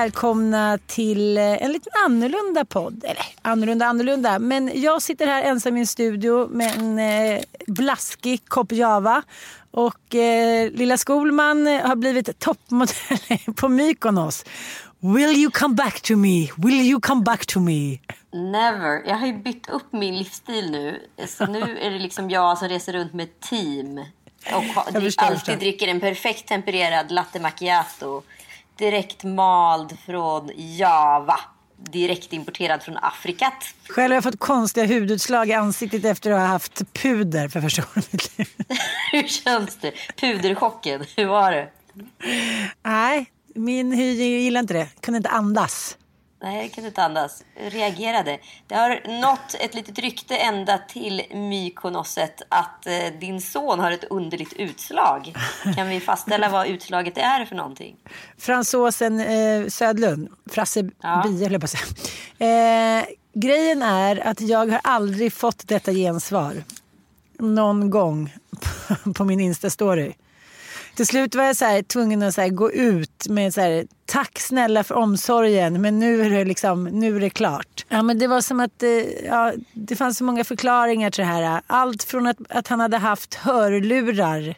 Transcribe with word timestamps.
Välkomna 0.00 0.78
till 0.86 1.38
eh, 1.38 1.62
en 1.62 1.72
lite 1.72 1.90
annorlunda 2.06 2.64
podd. 2.64 3.04
Eller 3.04 3.24
annorlunda 3.42 3.86
annorlunda. 3.86 4.38
Men 4.38 4.70
jag 4.74 5.02
sitter 5.02 5.26
här 5.26 5.42
ensam 5.42 5.76
i 5.76 5.80
en 5.80 5.86
studio 5.86 6.48
med 6.48 6.78
en 6.78 6.98
eh, 6.98 7.40
blaskig 7.66 8.40
kopp 8.48 8.72
Java. 8.72 9.22
Och 9.70 10.14
eh, 10.14 10.70
lilla 10.70 10.96
Skolman 10.96 11.66
eh, 11.66 11.86
har 11.86 11.96
blivit 11.96 12.38
toppmodell 12.38 13.18
på 13.56 13.68
Mykonos. 13.68 14.44
Will 15.00 15.30
you 15.36 15.50
come 15.50 15.74
back 15.74 16.00
to 16.00 16.16
me? 16.16 16.48
Will 16.56 16.80
you 16.80 17.00
come 17.00 17.22
back 17.22 17.46
to 17.46 17.60
me? 17.60 17.98
Never. 18.32 19.08
Jag 19.08 19.14
har 19.16 19.26
ju 19.26 19.32
bytt 19.32 19.68
upp 19.68 19.92
min 19.92 20.18
livsstil 20.18 20.70
nu. 20.70 21.00
Så 21.28 21.46
nu 21.46 21.78
är 21.80 21.90
det 21.90 21.98
liksom 21.98 22.30
jag 22.30 22.58
som 22.58 22.68
reser 22.68 22.92
runt 22.92 23.12
med 23.14 23.24
ett 23.24 23.40
team. 23.40 23.98
Och 23.98 24.64
Jag 24.92 25.02
förstår, 25.02 25.22
alltid 25.24 25.38
förstår. 25.38 25.56
dricker 25.56 25.88
en 25.88 26.00
perfekt 26.00 26.48
tempererad 26.48 27.10
latte 27.10 27.40
macchiato. 27.40 28.22
Direkt 28.78 29.24
mald 29.24 29.98
från 30.06 30.50
Java. 30.56 31.40
Direkt 31.76 32.32
importerad 32.32 32.82
från 32.82 32.96
Afrikat. 32.96 33.74
Själv 33.88 34.10
har 34.10 34.14
jag 34.16 34.24
fått 34.24 34.38
konstiga 34.38 34.86
hudutslag 34.86 35.48
i 35.48 35.52
ansiktet 35.52 36.04
efter 36.04 36.30
att 36.30 36.40
ha 36.40 36.46
haft 36.46 36.92
puder 36.92 37.48
för 37.48 37.60
första 37.60 37.82
gången 37.82 38.08
i 38.10 38.12
mitt 38.12 38.38
liv. 38.38 38.48
Hur 39.12 39.28
känns 39.28 39.76
det? 39.76 39.92
Puderchocken, 40.20 41.04
hur 41.16 41.26
var 41.26 41.52
det? 41.52 41.68
Nej, 42.82 43.26
min 43.54 43.92
hy 43.92 44.12
gillar 44.12 44.60
inte 44.60 44.74
det. 44.74 44.88
Kunde 45.00 45.16
inte 45.16 45.30
andas. 45.30 45.96
Nej, 46.42 46.62
jag 46.62 46.72
kunde 46.72 46.88
inte 46.88 47.02
andas. 47.02 47.44
Jag 47.62 47.74
reagerade. 47.74 48.38
Det 48.66 48.74
har 48.74 49.20
nått 49.20 49.54
ett 49.60 49.74
litet 49.74 49.98
rykte 49.98 50.36
ända 50.36 50.78
till 50.78 51.22
Mykonoset 51.34 52.42
att 52.48 52.86
eh, 52.86 53.18
din 53.20 53.40
son 53.40 53.80
har 53.80 53.90
ett 53.90 54.04
underligt 54.04 54.52
utslag. 54.52 55.34
Kan 55.76 55.88
vi 55.88 56.00
fastställa 56.00 56.48
vad 56.48 56.66
utslaget 56.66 57.18
är 57.18 57.44
för 57.44 57.56
någonting? 57.56 57.96
Fransosen 58.38 59.20
eh, 59.20 59.66
Södlund, 59.68 60.28
Frasse 60.50 60.90
Ja. 61.02 61.22
Bie 61.26 61.42
höll 61.44 61.52
jag 61.52 61.60
på 61.60 61.64
att 61.64 61.70
säga. 61.70 62.98
Eh, 62.98 63.04
grejen 63.34 63.82
är 63.82 64.26
att 64.26 64.40
jag 64.40 64.70
har 64.70 64.80
aldrig 64.84 65.32
fått 65.32 65.68
detta 65.68 65.92
gensvar. 65.92 66.64
Någon 67.38 67.90
gång 67.90 68.34
på, 69.02 69.12
på 69.14 69.24
min 69.24 69.40
Insta-story. 69.40 70.14
Till 70.96 71.06
slut 71.06 71.34
var 71.34 71.44
jag 71.44 71.56
så 71.56 71.64
här, 71.64 71.82
tvungen 71.82 72.22
att 72.22 72.34
så 72.34 72.40
här, 72.40 72.48
gå 72.48 72.72
ut 72.72 73.28
med 73.28 73.54
så 73.54 73.60
här, 73.60 73.86
tack 74.06 74.38
snälla 74.38 74.84
för 74.84 74.94
omsorgen 74.94 75.80
men 75.82 75.98
nu 75.98 76.22
är 76.22 76.30
det, 76.30 76.44
liksom, 76.44 76.84
nu 76.84 77.16
är 77.16 77.20
det 77.20 77.30
klart. 77.30 77.86
Ja, 77.88 78.02
men 78.02 78.18
det 78.18 78.26
var 78.26 78.40
som 78.40 78.60
att 78.60 78.82
eh, 78.82 78.90
ja, 79.26 79.52
det 79.72 79.96
fanns 79.96 80.18
så 80.18 80.24
många 80.24 80.44
förklaringar 80.44 81.10
till 81.10 81.20
det 81.24 81.30
här. 81.30 81.60
Allt 81.66 82.02
från 82.02 82.26
att, 82.26 82.36
att 82.48 82.68
han 82.68 82.80
hade 82.80 82.96
haft 82.98 83.34
hörlurar 83.34 84.54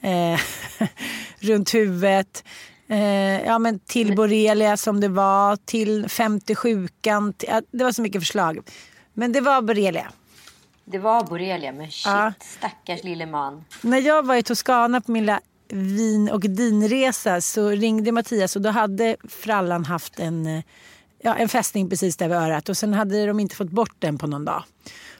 eh, 0.00 0.40
runt 1.38 1.74
huvudet 1.74 2.44
eh, 2.88 3.44
ja, 3.46 3.58
men 3.58 3.78
till 3.78 4.16
borrelia 4.16 4.76
som 4.76 5.00
det 5.00 5.08
var, 5.08 5.56
till 5.56 6.08
50 6.08 6.54
sjukan. 6.54 7.32
Till, 7.32 7.48
ja, 7.52 7.62
det 7.70 7.84
var 7.84 7.92
så 7.92 8.02
mycket 8.02 8.20
förslag. 8.22 8.58
Men 9.14 9.32
det 9.32 9.40
var 9.40 9.62
borrelia. 9.62 10.06
Det 10.84 10.98
var 10.98 11.24
borrelia, 11.24 11.72
men 11.72 11.90
shit, 11.90 12.06
Ja. 12.06 12.32
stackars 12.40 13.04
lille 13.04 13.26
man. 13.26 13.64
När 13.80 13.98
jag 13.98 14.26
var 14.26 14.34
i 14.34 14.42
Toscana 14.42 15.00
på 15.00 15.12
min 15.12 15.26
vin 15.72 16.30
och 16.30 16.40
dinresa 16.40 17.40
så 17.40 17.68
ringde 17.68 18.12
Mattias 18.12 18.56
och 18.56 18.62
då 18.62 18.68
hade 18.68 19.16
frallan 19.28 19.84
haft 19.84 20.20
en, 20.20 20.46
eh, 20.46 20.62
ja, 21.18 21.34
en 21.34 21.48
fästning 21.48 21.90
precis 21.90 22.16
där 22.16 22.28
vid 22.28 22.36
örat 22.36 22.68
och 22.68 22.76
sen 22.76 22.94
hade 22.94 23.26
de 23.26 23.40
inte 23.40 23.56
fått 23.56 23.70
bort 23.70 23.94
den 23.98 24.18
på 24.18 24.26
någon 24.26 24.44
dag. 24.44 24.64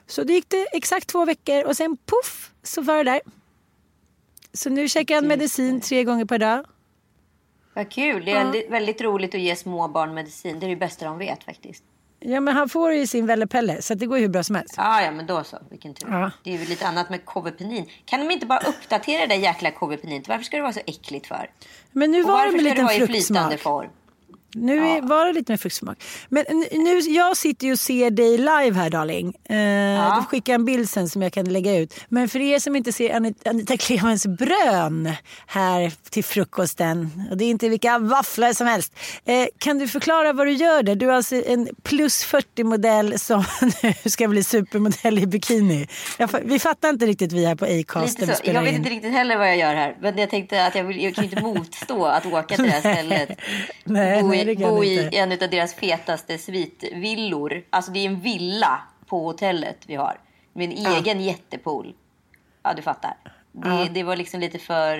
Så 0.06 0.25
det 0.25 0.33
gick 0.33 0.49
det 0.49 0.66
exakt 0.72 1.06
två 1.06 1.25
veckor 1.25 1.65
och 1.65 1.77
sen 1.77 1.97
poff 2.06 2.50
så 2.62 2.83
var 2.83 2.97
det 2.97 3.11
där. 3.11 3.21
Så 4.53 4.71
nu 4.71 4.88
käkar 4.88 5.15
han 5.15 5.27
medicin 5.27 5.81
tre 5.81 6.05
gånger 6.05 6.25
per 6.25 6.38
dag. 6.38 6.65
Vad 7.75 7.91
kul. 7.91 8.25
Det 8.25 8.31
är 8.31 8.44
väldigt, 8.44 8.71
väldigt 8.71 9.00
roligt 9.00 9.34
att 9.34 9.41
ge 9.41 9.56
små 9.56 9.88
barn 9.88 10.15
medicin. 10.15 10.61
Det 10.61 10.67
är 10.67 10.71
det 10.71 10.77
bästa 10.77 11.05
de 11.05 11.19
vet 11.19 11.44
faktiskt. 11.44 11.84
Ja 12.22 12.41
men 12.41 12.56
han 12.56 12.69
får 12.69 12.92
ju 12.92 13.06
sin 13.06 13.26
Vellepelle 13.26 13.82
så 13.82 13.92
att 13.92 13.98
det 13.98 14.06
går 14.06 14.19
ju 14.19 14.22
hur 14.25 14.28
bra 14.31 14.42
som 14.42 14.54
helst. 14.56 14.75
Ja, 14.76 15.03
ja, 15.03 15.10
men 15.10 15.26
då 15.26 15.44
så. 15.44 15.58
Vilken 15.70 15.94
tur. 15.94 16.08
Ja. 16.10 16.31
Det 16.44 16.54
är 16.54 16.58
ju 16.58 16.64
lite 16.64 16.86
annat 16.86 17.10
med 17.10 17.25
kovepenin. 17.25 17.86
Kan 18.04 18.20
de 18.20 18.31
inte 18.31 18.47
bara 18.47 18.58
uppdatera 18.58 19.20
det 19.20 19.26
där 19.26 19.42
jäkla 19.42 19.70
kovepeninet? 19.70 20.28
Varför 20.28 20.44
ska 20.44 20.56
det 20.56 20.62
vara 20.62 20.72
så 20.72 20.81
äckligt 20.86 21.26
för? 21.26 21.50
Men 21.92 22.10
nu 22.10 22.22
Och 22.22 22.28
var 22.28 22.38
det 22.38 22.44
varför 22.44 22.53
med 22.53 22.60
ska 22.60 22.64
det 22.64 22.70
liten 22.70 22.84
vara 22.84 22.94
i 22.94 22.98
fruktsmak. 22.98 23.26
flytande 23.26 23.56
form? 23.58 23.91
Nu 24.55 24.87
är, 24.88 25.03
var 25.03 25.27
det 25.27 25.33
lite 25.33 25.53
med 25.53 25.61
fruktsmak. 25.61 26.03
Men 26.28 26.44
nu, 26.72 26.99
jag 26.99 27.37
sitter 27.37 27.66
ju 27.66 27.72
och 27.72 27.78
ser 27.78 28.11
dig 28.11 28.38
live 28.38 28.72
här 28.72 28.91
darling. 28.91 29.27
Eh, 29.49 30.16
Du 30.21 30.25
skickar 30.27 30.55
en 30.55 30.65
bild 30.65 30.88
sen 30.88 31.09
som 31.09 31.22
jag 31.22 31.33
kan 31.33 31.53
lägga 31.53 31.77
ut. 31.77 31.94
Men 32.09 32.28
för 32.28 32.38
er 32.41 32.59
som 32.59 32.77
inte 32.77 32.93
ser 32.93 33.16
Anita, 33.16 33.50
Anita 33.50 33.77
Clemens 33.77 34.27
brön 34.27 35.12
här 35.47 35.93
till 36.11 36.25
frukosten. 36.25 37.27
Och 37.31 37.37
det 37.37 37.44
är 37.44 37.50
inte 37.50 37.69
vilka 37.69 37.99
våfflor 37.99 38.53
som 38.53 38.66
helst. 38.66 38.93
Eh, 39.25 39.47
kan 39.59 39.78
du 39.78 39.88
förklara 39.88 40.33
vad 40.33 40.47
du 40.47 40.53
gör 40.53 40.82
där? 40.82 40.94
Du 40.94 41.09
är 41.11 41.12
alltså 41.15 41.34
en 41.47 41.69
plus 41.82 42.25
40 42.25 42.65
modell 42.65 43.19
som 43.19 43.44
nu 43.82 44.11
ska 44.11 44.28
bli 44.28 44.44
supermodell 44.44 45.19
i 45.19 45.27
bikini. 45.27 45.88
Jag, 46.19 46.31
vi 46.44 46.59
fattar 46.59 46.88
inte 46.88 47.06
riktigt 47.06 47.32
vi 47.32 47.47
här 47.47 47.55
på 47.55 47.65
Acast 47.65 48.19
Jag 48.44 48.62
vet 48.62 48.71
in. 48.72 48.77
inte 48.77 48.91
riktigt 48.91 49.12
heller 49.12 49.37
vad 49.38 49.49
jag 49.49 49.56
gör 49.56 49.75
här. 49.75 49.97
Men 50.00 50.19
jag 50.19 50.31
tänkte 50.31 50.67
att 50.67 50.75
jag, 50.75 50.84
vill, 50.84 51.03
jag 51.03 51.15
kan 51.15 51.25
inte 51.25 51.41
motstå 51.43 52.05
att 52.06 52.26
åka 52.26 52.55
till 52.56 52.64
det 52.64 52.70
här 52.70 52.81
stället. 52.81 53.29
Nej, 53.85 54.23
nej, 54.23 54.39
i, 54.48 54.56
bo 54.56 54.84
i 54.84 55.04
inte. 55.04 55.16
en 55.16 55.32
av 55.32 55.38
deras 55.38 55.75
fetaste 55.75 56.38
svitvillor. 56.38 57.62
Alltså 57.70 57.92
det 57.92 57.98
är 57.98 58.06
en 58.06 58.20
villa 58.20 58.82
på 59.06 59.25
hotellet 59.25 59.78
vi 59.87 59.94
har. 59.94 60.20
Med 60.52 60.64
en 60.64 60.87
egen 60.87 61.20
jättepool. 61.20 61.94
Ja, 62.62 62.75
du 62.75 62.82
fattar. 62.82 63.16
Det, 63.52 63.88
det 63.90 64.02
var 64.02 64.16
liksom 64.16 64.40
lite 64.40 64.58
för, 64.58 64.98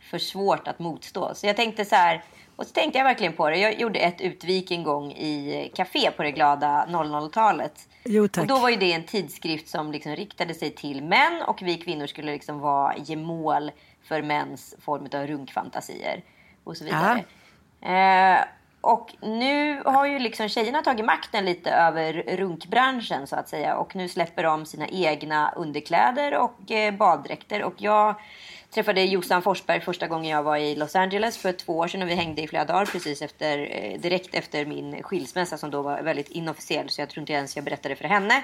för 0.00 0.18
svårt 0.18 0.68
att 0.68 0.78
motstå. 0.78 1.34
Så 1.34 1.46
jag 1.46 1.56
tänkte 1.56 1.84
så 1.84 1.94
här. 1.94 2.24
Och 2.56 2.66
så 2.66 2.72
tänkte 2.72 2.98
jag 2.98 3.04
verkligen 3.04 3.32
på 3.32 3.50
det. 3.50 3.56
Jag 3.56 3.80
gjorde 3.80 3.98
ett 3.98 4.20
utvik 4.20 4.70
en 4.70 4.82
gång 4.82 5.12
i 5.12 5.70
café 5.74 6.10
på 6.10 6.22
det 6.22 6.32
glada 6.32 6.86
00-talet. 6.88 7.88
Jo, 8.04 8.28
tack. 8.28 8.42
Och 8.42 8.48
då 8.48 8.58
var 8.58 8.70
ju 8.70 8.76
det 8.76 8.92
en 8.92 9.04
tidskrift 9.04 9.68
som 9.68 9.92
liksom 9.92 10.16
riktade 10.16 10.54
sig 10.54 10.70
till 10.70 11.04
män 11.04 11.42
och 11.46 11.62
vi 11.62 11.76
kvinnor 11.76 12.06
skulle 12.06 12.32
liksom 12.32 12.60
vara 12.60 12.96
gemål 12.96 13.70
för 14.02 14.22
mäns 14.22 14.74
form 14.80 15.08
av 15.12 15.26
runkfantasier 15.26 16.22
och 16.64 16.76
så 16.76 16.84
vidare. 16.84 17.24
Eh, 17.80 18.44
och 18.80 19.14
nu 19.20 19.82
har 19.84 20.06
ju 20.06 20.18
liksom 20.18 20.48
tjejerna 20.48 20.82
tagit 20.82 21.04
makten 21.04 21.44
lite 21.44 21.70
över 21.70 22.12
runkbranschen 22.36 23.26
så 23.26 23.36
att 23.36 23.48
säga 23.48 23.76
och 23.76 23.96
nu 23.96 24.08
släpper 24.08 24.42
de 24.42 24.66
sina 24.66 24.88
egna 24.88 25.52
underkläder 25.56 26.38
och 26.38 26.70
eh, 26.70 26.94
baddräkter 26.94 27.62
och 27.62 27.74
jag 27.76 28.14
träffade 28.70 29.02
Jossan 29.02 29.42
Forsberg 29.42 29.80
första 29.80 30.06
gången 30.06 30.30
jag 30.30 30.42
var 30.42 30.56
i 30.56 30.74
Los 30.74 30.96
Angeles 30.96 31.38
för 31.38 31.52
två 31.52 31.78
år 31.78 31.88
sedan 31.88 32.02
och 32.02 32.08
vi 32.08 32.14
hängde 32.14 32.42
i 32.42 32.48
flera 32.48 32.64
dagar 32.64 32.86
precis 32.86 33.22
efter, 33.22 33.58
eh, 33.70 34.00
direkt 34.00 34.34
efter 34.34 34.66
min 34.66 35.02
skilsmässa 35.02 35.58
som 35.58 35.70
då 35.70 35.82
var 35.82 36.02
väldigt 36.02 36.28
inofficiell 36.28 36.88
så 36.88 37.00
jag 37.00 37.08
tror 37.08 37.20
inte 37.20 37.32
ens 37.32 37.56
jag 37.56 37.64
berättade 37.64 37.96
för 37.96 38.04
henne. 38.04 38.42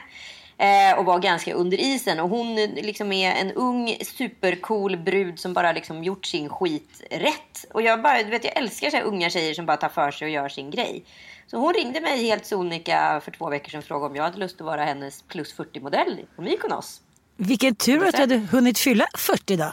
Eh, 0.59 0.99
och 0.99 1.05
var 1.05 1.19
ganska 1.19 1.55
under 1.55 1.81
isen 1.81 2.21
och 2.21 2.29
hon 2.29 2.55
liksom 2.57 3.13
är 3.13 3.33
en 3.33 3.53
ung 3.53 3.97
supercool 4.05 4.97
brud 4.97 5.39
som 5.39 5.53
bara 5.53 5.73
liksom 5.73 6.05
gjort 6.05 6.27
sin 6.27 6.49
skit 6.49 7.03
rätt. 7.11 7.65
Och 7.75 7.83
jag, 7.83 8.03
bara, 8.03 8.23
du 8.23 8.31
vet, 8.31 8.45
jag 8.45 8.57
älskar 8.57 8.91
så 8.91 8.97
här 8.97 9.05
unga 9.05 9.31
tjejer 9.31 9.55
som 9.55 9.67
bara 9.67 9.77
tar 9.77 9.89
för 9.89 10.11
sig 10.11 10.27
och 10.27 10.31
gör 10.31 10.49
sin 10.49 10.71
grej. 10.71 11.05
Så 11.47 11.57
hon 11.57 11.75
ringde 11.75 12.01
mig 12.01 12.25
helt 12.25 12.47
sonika 12.47 13.21
för 13.25 13.31
två 13.31 13.51
veckor 13.51 13.71
sedan 13.71 13.79
och 13.79 13.85
frågade 13.85 14.11
om 14.11 14.17
jag 14.17 14.25
hade 14.25 14.39
lust 14.39 14.61
att 14.61 14.67
vara 14.67 14.85
hennes 14.85 15.23
plus 15.23 15.55
40-modell 15.57 16.21
på 16.37 16.43
Mykonos. 16.43 17.01
Vilken 17.37 17.75
tur 17.75 18.07
att 18.07 18.15
du 18.15 18.21
hade 18.21 18.37
hunnit 18.37 18.79
fylla 18.79 19.07
40 19.19 19.57
då. 19.57 19.73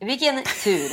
Vilken 0.00 0.42
tur! 0.64 0.90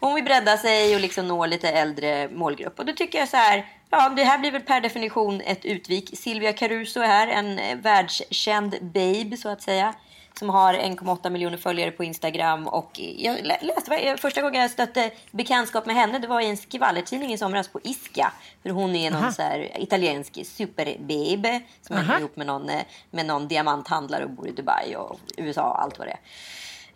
Hon 0.00 0.14
vill 0.14 0.24
bredda 0.24 0.56
sig 0.56 0.94
och 0.94 1.00
liksom 1.00 1.28
nå 1.28 1.46
lite 1.46 1.68
äldre 1.68 2.28
målgrupp. 2.28 2.78
Och 2.78 2.86
då 2.86 2.92
tycker 2.92 3.18
jag 3.18 3.28
så 3.28 3.36
här, 3.36 3.66
ja 3.90 4.08
det 4.08 4.24
här 4.24 4.38
blir 4.38 4.50
väl 4.50 4.62
per 4.62 4.80
definition 4.80 5.40
ett 5.40 5.64
utvik. 5.64 6.18
Silvia 6.18 6.52
Caruso 6.52 7.00
är 7.00 7.06
här, 7.06 7.28
en 7.28 7.80
världskänd 7.82 8.76
babe 8.80 9.36
så 9.36 9.48
att 9.48 9.62
säga. 9.62 9.94
Som 10.38 10.50
har 10.50 10.74
1,8 10.74 11.30
miljoner 11.30 11.56
följare 11.56 11.90
på 11.90 12.04
Instagram. 12.04 12.68
Och 12.68 13.00
jag 13.16 13.44
läste, 13.44 14.16
första 14.18 14.42
gången 14.42 14.60
jag 14.60 14.70
stötte 14.70 15.10
bekantskap 15.30 15.86
med 15.86 15.96
henne 15.96 16.18
det 16.18 16.26
var 16.26 16.40
i 16.40 16.46
en 16.46 16.56
skvallertidning 16.56 17.32
i 17.32 17.38
somras 17.38 17.68
på 17.68 17.80
Iska. 17.82 18.32
För 18.62 18.70
hon 18.70 18.96
är 18.96 19.10
någon 19.10 19.32
så 19.32 19.42
här 19.42 19.82
italiensk 19.82 20.46
superbabe 20.46 21.60
som 21.82 21.96
är 21.96 22.18
ihop 22.18 22.36
med 22.36 22.46
någon, 22.46 22.68
eh, 22.68 22.82
med 23.10 23.26
någon 23.26 23.48
diamanthandlare 23.48 24.24
och 24.24 24.30
bor 24.30 24.48
i 24.48 24.52
Dubai 24.52 24.96
och 24.96 25.18
USA 25.36 25.62
och 25.62 25.82
allt 25.82 25.98
vad 25.98 26.08
det 26.08 26.12
är. 26.12 26.18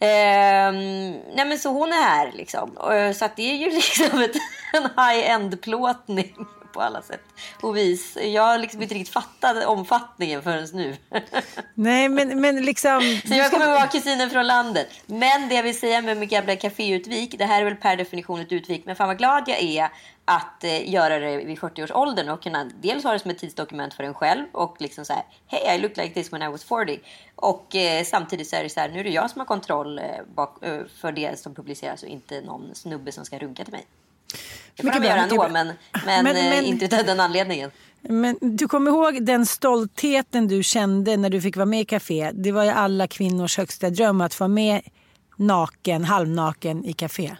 Eh, 0.02 0.72
nej 1.34 1.44
men 1.46 1.58
så 1.58 1.70
hon 1.70 1.88
är 1.88 2.02
här 2.02 2.32
liksom. 2.32 2.70
Så 3.14 3.24
att 3.24 3.36
det 3.36 3.42
är 3.42 3.56
ju 3.56 3.70
liksom 3.74 4.20
ett, 4.20 4.36
en 4.72 4.82
high-end 4.82 5.60
plåtning 5.60 6.34
på 6.72 6.80
alla 6.80 7.02
sätt 7.02 7.24
och 7.60 7.76
vis. 7.76 8.18
Jag 8.22 8.42
har 8.42 8.58
liksom 8.58 8.82
inte 8.82 8.94
riktigt 8.94 9.14
fattat 9.14 9.64
omfattningen 9.66 10.42
förrän 10.42 10.68
nu. 10.72 10.96
Nej, 11.74 12.08
men, 12.08 12.40
men 12.40 12.64
liksom... 12.64 13.20
Så 13.28 13.34
jag 13.34 13.50
kommer 13.50 13.66
vara 13.66 13.86
kusinen 13.86 14.30
från 14.30 14.46
landet. 14.46 14.88
Men 15.06 15.48
det 15.48 15.54
jag 15.54 15.62
vill 15.62 15.78
säga 15.78 16.02
med 16.02 16.16
mitt 16.16 16.30
gamla 16.30 16.56
kaféutvik, 16.56 17.38
det 17.38 17.44
här 17.44 17.60
är 17.60 17.64
väl 17.64 17.76
per 17.76 17.96
definition 17.96 18.40
ett 18.40 18.52
utvik, 18.52 18.82
men 18.86 18.96
fan 18.96 19.08
vad 19.08 19.18
glad 19.18 19.44
jag 19.46 19.62
är 19.62 19.88
att 20.24 20.64
eh, 20.64 20.90
göra 20.90 21.18
det 21.18 21.36
vid 21.36 21.58
40-årsåldern 21.58 22.28
och 22.28 22.42
kunna 22.42 22.70
dels 22.80 23.04
ha 23.04 23.12
det 23.12 23.18
som 23.18 23.30
ett 23.30 23.38
tidsdokument 23.38 23.94
för 23.94 24.04
en 24.04 24.14
själv 24.14 24.46
och 24.52 24.76
liksom 24.80 25.04
så 25.04 25.12
här, 25.12 25.22
hey 25.46 25.76
I 25.76 25.78
look 25.78 25.96
like 25.96 26.14
this 26.14 26.32
when 26.32 26.42
I 26.42 26.48
was 26.48 26.64
40. 26.64 27.00
Och 27.36 27.76
eh, 27.76 28.04
samtidigt 28.04 28.48
så 28.48 28.56
är 28.56 28.62
det 28.62 28.68
så 28.68 28.80
här, 28.80 28.88
nu 28.88 29.00
är 29.00 29.04
det 29.04 29.10
jag 29.10 29.30
som 29.30 29.38
har 29.38 29.46
kontroll 29.46 29.98
eh, 29.98 30.04
bak, 30.34 30.64
eh, 30.64 30.80
för 31.00 31.12
det 31.12 31.38
som 31.38 31.54
publiceras 31.54 32.02
och 32.02 32.08
inte 32.08 32.40
någon 32.40 32.74
snubbe 32.74 33.12
som 33.12 33.24
ska 33.24 33.38
runka 33.38 33.64
till 33.64 33.72
mig. 33.72 33.86
Det 34.76 34.82
får 34.82 35.00
de 35.00 35.06
göra 35.06 35.22
ändå, 35.22 35.48
men, 35.48 35.66
men, 36.06 36.24
men, 36.24 36.34
men, 36.34 36.64
inte 36.64 36.98
av 36.98 37.06
den 37.06 37.20
anledningen. 37.20 37.70
Men 38.00 38.38
du 38.40 38.68
kommer 38.68 38.90
ihåg 38.90 39.24
den 39.24 39.46
stoltheten 39.46 40.48
du 40.48 40.62
kände 40.62 41.16
när 41.16 41.30
du 41.30 41.40
fick 41.40 41.56
vara 41.56 41.66
med 41.66 41.80
i 41.80 41.84
Café? 41.84 42.30
Det 42.34 42.52
var 42.52 42.64
ju 42.64 42.70
alla 42.70 43.06
kvinnors 43.06 43.58
högsta 43.58 43.90
dröm 43.90 44.20
att 44.20 44.34
få 44.34 44.44
vara 44.44 44.48
med 44.48 44.82
naken, 45.36 46.04
halvnaken 46.04 46.84
i 46.84 46.92
Café. 46.92 47.36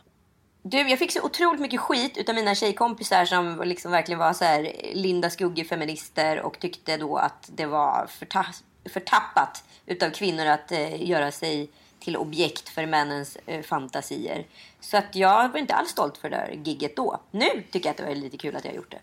Du, 0.62 0.79
jag 0.91 0.99
fick 0.99 1.12
så 1.12 1.23
otroligt 1.23 1.61
mycket 1.61 1.81
skit 1.81 2.29
av 2.29 2.35
mina 2.35 2.55
tjejkompisar 2.55 3.25
som 3.25 3.62
liksom 3.65 3.93
verkligen 3.93 4.19
var 4.19 4.33
så 4.33 4.44
här 4.44 4.73
Linda 4.94 5.31
Skugge-feminister 5.31 6.41
och 6.41 6.59
tyckte 6.59 6.97
då 6.97 7.17
att 7.17 7.50
det 7.56 7.67
var 7.67 8.06
förta- 8.09 8.62
förtappat 8.93 9.65
utav 9.87 10.11
kvinnor 10.11 10.47
att 10.47 10.73
eh, 10.73 11.09
göra 11.09 11.31
sig 11.31 11.71
till 12.03 12.17
objekt 12.17 12.69
för 12.69 12.87
männens 12.87 13.39
eh, 13.47 13.63
fantasier. 13.63 14.47
Så 14.81 14.97
att 14.97 15.17
jag 15.17 15.49
var 15.49 15.59
inte 15.59 15.75
alls 15.75 15.91
stolt 15.91 16.19
för 16.19 16.31
det 16.31 16.37
där 16.37 16.61
gigget 16.65 16.97
då. 16.97 17.21
Nu 17.31 17.49
tycker 17.71 17.89
jag 17.89 17.91
att 17.91 17.97
det 17.97 18.05
var 18.05 18.15
lite 18.15 18.37
kul 18.37 18.57
att 18.57 18.65
jag 18.65 18.75
gjort 18.75 18.91
det. 18.91 19.01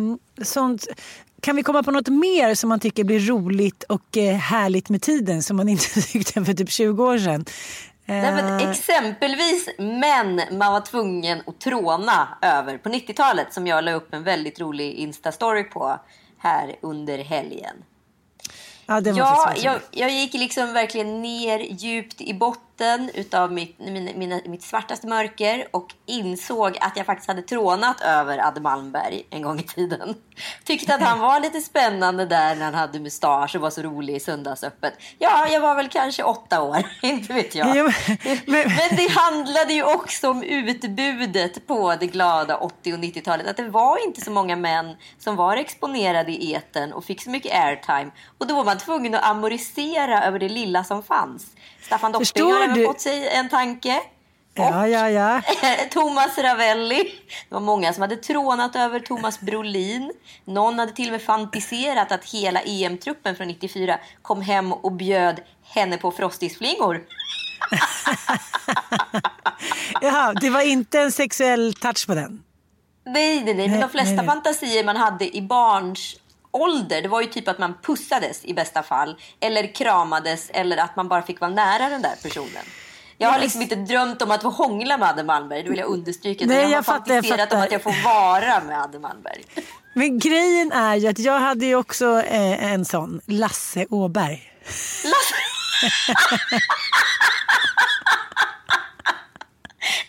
Mm, 0.00 0.18
sånt. 0.42 0.86
Kan 1.40 1.56
vi 1.56 1.62
komma 1.62 1.82
på 1.82 1.90
något 1.90 2.08
mer 2.08 2.54
som 2.54 2.68
man 2.68 2.80
tycker 2.80 3.04
blir 3.04 3.20
roligt 3.20 3.82
och 3.82 4.16
eh, 4.16 4.34
härligt 4.34 4.88
med 4.88 5.02
tiden 5.02 5.42
som 5.42 5.56
man 5.56 5.68
inte 5.68 6.00
tyckte 6.12 6.44
för 6.44 6.52
typ 6.52 6.70
20 6.70 7.04
år 7.04 7.18
sedan? 7.18 7.44
Nej, 8.04 8.40
eh. 8.40 8.70
exempelvis 8.70 9.68
män 9.78 10.40
man 10.50 10.72
var 10.72 10.80
tvungen 10.80 11.42
att 11.46 11.60
tråna 11.60 12.38
över 12.42 12.78
på 12.78 12.88
90-talet 12.88 13.54
som 13.54 13.66
jag 13.66 13.84
la 13.84 13.92
upp 13.92 14.14
en 14.14 14.22
väldigt 14.22 14.60
rolig 14.60 14.94
Insta-story 14.94 15.62
på 15.62 16.00
här 16.38 16.76
under 16.80 17.18
helgen. 17.18 17.76
Ja, 19.16 19.52
ja 19.56 19.62
jag, 19.62 19.80
jag 19.90 20.10
gick 20.10 20.34
liksom 20.34 20.72
verkligen 20.72 21.22
ner 21.22 21.58
djupt 21.58 22.20
i 22.20 22.34
botten 22.34 22.69
botten 22.80 23.10
utav 23.14 23.52
mitt, 23.52 23.78
mina, 23.78 24.10
mina, 24.16 24.40
mitt 24.44 24.62
svartaste 24.62 25.06
mörker 25.06 25.66
och 25.70 25.94
insåg 26.06 26.78
att 26.80 26.96
jag 26.96 27.06
faktiskt 27.06 27.28
hade 27.28 27.42
trånat 27.42 28.00
över 28.00 28.46
Adde 28.46 28.60
Malmberg 28.60 29.22
en 29.30 29.42
gång 29.42 29.58
i 29.58 29.62
tiden. 29.62 30.14
Tyckte 30.64 30.94
att 30.94 31.00
han 31.00 31.18
var 31.18 31.40
lite 31.40 31.60
spännande 31.60 32.26
där 32.26 32.54
när 32.54 32.64
han 32.64 32.74
hade 32.74 33.00
mustasch 33.00 33.56
och 33.56 33.60
var 33.60 33.70
så 33.70 33.82
rolig 33.82 34.16
i 34.16 34.20
Söndagsöppet. 34.20 34.94
Ja, 35.18 35.48
jag 35.48 35.60
var 35.60 35.74
väl 35.74 35.88
kanske 35.88 36.22
åtta 36.22 36.62
år, 36.62 36.82
inte 37.02 37.32
vet 37.32 37.54
jag. 37.54 37.76
Ja, 37.76 37.82
men, 37.82 37.92
men... 38.24 38.38
men 38.46 38.96
det 38.96 39.10
handlade 39.10 39.72
ju 39.72 39.82
också 39.82 40.30
om 40.30 40.42
utbudet 40.42 41.66
på 41.66 41.94
det 42.00 42.06
glada 42.06 42.56
80 42.56 42.92
och 42.92 42.98
90-talet. 42.98 43.46
Att 43.46 43.56
det 43.56 43.68
var 43.68 44.06
inte 44.06 44.20
så 44.20 44.30
många 44.30 44.56
män 44.56 44.96
som 45.18 45.36
var 45.36 45.56
exponerade 45.56 46.32
i 46.32 46.52
eten 46.52 46.92
och 46.92 47.04
fick 47.04 47.22
så 47.22 47.30
mycket 47.30 47.54
airtime. 47.54 48.10
Och 48.38 48.46
då 48.46 48.54
var 48.54 48.64
man 48.64 48.78
tvungen 48.78 49.14
att 49.14 49.24
amorisera 49.24 50.24
över 50.24 50.38
det 50.38 50.48
lilla 50.48 50.84
som 50.84 51.02
fanns. 51.02 51.46
Staffan 51.90 52.12
Dopping 52.12 52.44
har 52.44 52.69
även 52.70 52.80
du... 52.80 52.86
fått 52.86 53.00
sig 53.00 53.28
en 53.28 53.48
tanke. 53.48 54.00
Ja, 54.54 54.88
ja, 54.88 55.10
ja. 55.10 55.42
Thomas 55.90 56.38
Ravelli. 56.38 57.04
Det 57.48 57.54
var 57.54 57.60
många 57.60 57.92
som 57.92 58.02
hade 58.02 58.16
trånat 58.16 58.76
över 58.76 59.00
Thomas 59.00 59.40
Brolin. 59.40 60.12
Någon 60.44 60.78
hade 60.78 60.92
till 60.92 61.06
och 61.06 61.12
med 61.12 61.22
fantiserat 61.22 62.12
att 62.12 62.24
hela 62.24 62.60
EM-truppen 62.60 63.36
från 63.36 63.48
94 63.48 63.98
kom 64.22 64.42
hem 64.42 64.72
och 64.72 64.92
bjöd 64.92 65.40
henne 65.62 65.96
på 65.96 66.10
frostisflingor. 66.10 67.00
Jaha, 70.00 70.34
det 70.34 70.50
var 70.50 70.60
inte 70.60 71.00
en 71.00 71.12
sexuell 71.12 71.74
touch 71.74 72.06
på 72.06 72.14
den? 72.14 72.42
Nej, 73.06 73.44
nej, 73.44 73.54
nej. 73.54 73.68
Men 73.68 73.80
de 73.80 73.90
flesta 73.90 74.14
nej, 74.14 74.16
nej. 74.16 74.26
fantasier 74.26 74.84
man 74.84 74.96
hade 74.96 75.36
i 75.36 75.42
barns 75.42 76.16
ålder, 76.50 77.02
det 77.02 77.08
var 77.08 77.20
ju 77.20 77.26
typ 77.26 77.48
att 77.48 77.58
man 77.58 77.74
pussades 77.82 78.44
i 78.44 78.54
bästa 78.54 78.82
fall. 78.82 79.16
Eller 79.40 79.74
kramades 79.74 80.50
eller 80.50 80.76
att 80.76 80.96
man 80.96 81.08
bara 81.08 81.22
fick 81.22 81.40
vara 81.40 81.50
nära 81.50 81.88
den 81.88 82.02
där 82.02 82.14
personen. 82.22 82.64
Jag 83.18 83.28
har 83.28 83.38
liksom 83.38 83.62
inte 83.62 83.76
drömt 83.76 84.22
om 84.22 84.30
att 84.30 84.42
få 84.42 84.48
hångla 84.48 84.98
med 84.98 85.08
Adde 85.08 85.24
Malmberg. 85.24 85.62
Det 85.62 85.70
vill 85.70 85.78
jag 85.78 85.88
understryka. 85.88 86.46
Nej, 86.46 86.56
jag, 86.56 86.70
jag 86.70 86.76
har 86.76 86.82
fattar, 86.82 87.14
fantiserat 87.14 87.52
om 87.52 87.60
att 87.60 87.72
jag 87.72 87.82
får 87.82 88.04
vara 88.04 88.60
med 88.64 88.82
Adde 88.82 88.98
Malmberg. 88.98 89.44
Men 89.94 90.18
grejen 90.18 90.72
är 90.72 90.96
ju 90.96 91.08
att 91.08 91.18
jag 91.18 91.40
hade 91.40 91.66
ju 91.66 91.74
också 91.74 92.22
eh, 92.22 92.72
en 92.72 92.84
sån, 92.84 93.20
Lasse 93.26 93.86
Åberg. 93.90 94.52
Lasse... 95.04 95.34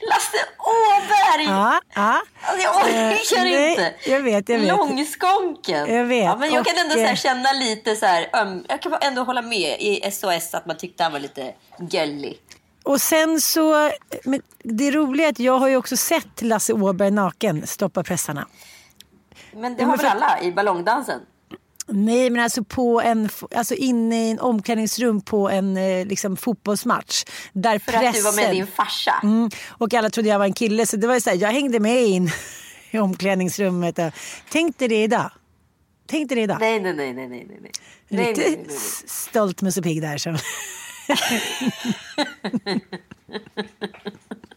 Lasse 0.10 0.38
Åberg! 0.71 1.45
Ja, 1.45 1.81
ja. 1.95 2.21
Alltså 2.41 2.63
jag 2.63 2.75
orkar 2.75 3.45
uh, 3.45 3.71
inte. 3.71 3.93
Jag 4.05 4.21
vet, 4.21 4.49
jag 4.49 4.59
vet. 4.59 4.67
Långskonken. 4.67 5.95
Jag 5.95 6.05
vet. 6.05 6.23
Ja, 6.23 6.35
men 6.35 6.51
jag 6.51 6.65
kan 6.65 6.77
ändå 6.77 7.09
så 7.09 7.15
känna 7.15 7.51
lite 7.51 7.95
så 7.95 8.05
här, 8.05 8.29
um, 8.41 8.65
jag 8.69 8.81
kan 8.81 8.93
ändå 9.01 9.23
hålla 9.23 9.41
med 9.41 9.77
i 9.79 10.11
SOS 10.11 10.53
att 10.53 10.65
man 10.65 10.77
tyckte 10.77 11.03
han 11.03 11.11
var 11.11 11.19
lite 11.19 11.53
gullig. 11.77 12.39
Och 12.83 13.01
sen 13.01 13.41
så, 13.41 13.91
men 14.23 14.41
det 14.63 14.91
roliga 14.91 15.27
är 15.27 15.31
att 15.31 15.39
jag 15.39 15.59
har 15.59 15.67
ju 15.67 15.75
också 15.77 15.97
sett 15.97 16.41
Lasse 16.41 16.73
Åberg 16.73 17.11
naken 17.11 17.67
stoppa 17.67 18.03
pressarna. 18.03 18.47
Men 19.53 19.75
det 19.75 19.83
har 19.83 19.97
väl 19.97 20.05
alla 20.05 20.41
i 20.41 20.51
ballongdansen? 20.51 21.19
Nej, 21.91 22.29
men 22.29 22.43
alltså, 22.43 22.63
på 22.63 23.01
en, 23.01 23.29
alltså 23.55 23.75
inne 23.75 24.27
i 24.27 24.31
en 24.31 24.39
omklädningsrum 24.39 25.21
på 25.21 25.50
en 25.50 25.77
eh, 25.77 26.05
liksom, 26.05 26.38
fotbollsmatch. 26.38 27.24
Där 27.53 27.79
För 27.79 27.91
pressen, 27.91 28.07
att 28.07 28.15
du 28.15 28.21
var 28.21 28.36
med 28.36 28.51
din 28.51 28.67
farsa? 28.67 29.13
Mm, 29.24 29.50
och 29.67 29.93
alla 29.93 30.10
trodde 30.10 30.29
jag 30.29 30.39
var 30.39 30.45
en 30.45 30.53
kille. 30.53 30.86
Så 30.86 30.98
det 30.98 31.07
var 31.07 31.19
så 31.19 31.29
här, 31.29 31.38
jag 31.38 31.50
hängde 31.50 31.79
med 31.79 32.03
in 32.03 32.31
i 32.91 33.00
omklädningsrummet. 33.00 34.00
Och, 34.00 34.12
tänk 34.50 34.77
dig 34.77 34.88
det 34.88 35.03
idag. 35.03 35.31
Tänk 36.07 36.29
dig 36.29 36.36
det 36.36 36.41
idag. 36.41 36.57
Nej, 36.60 36.79
nej, 36.79 36.93
nej. 36.93 37.13
nej, 37.13 37.27
nej, 37.27 37.48
nej. 37.62 37.71
Lite 38.07 38.24
nej, 38.24 38.33
nej, 38.38 38.65
nej, 38.67 38.77
stolt 39.05 39.62
Musse 39.62 39.81
Pigg 39.81 40.01
där. 40.01 40.17
Så. 40.17 40.36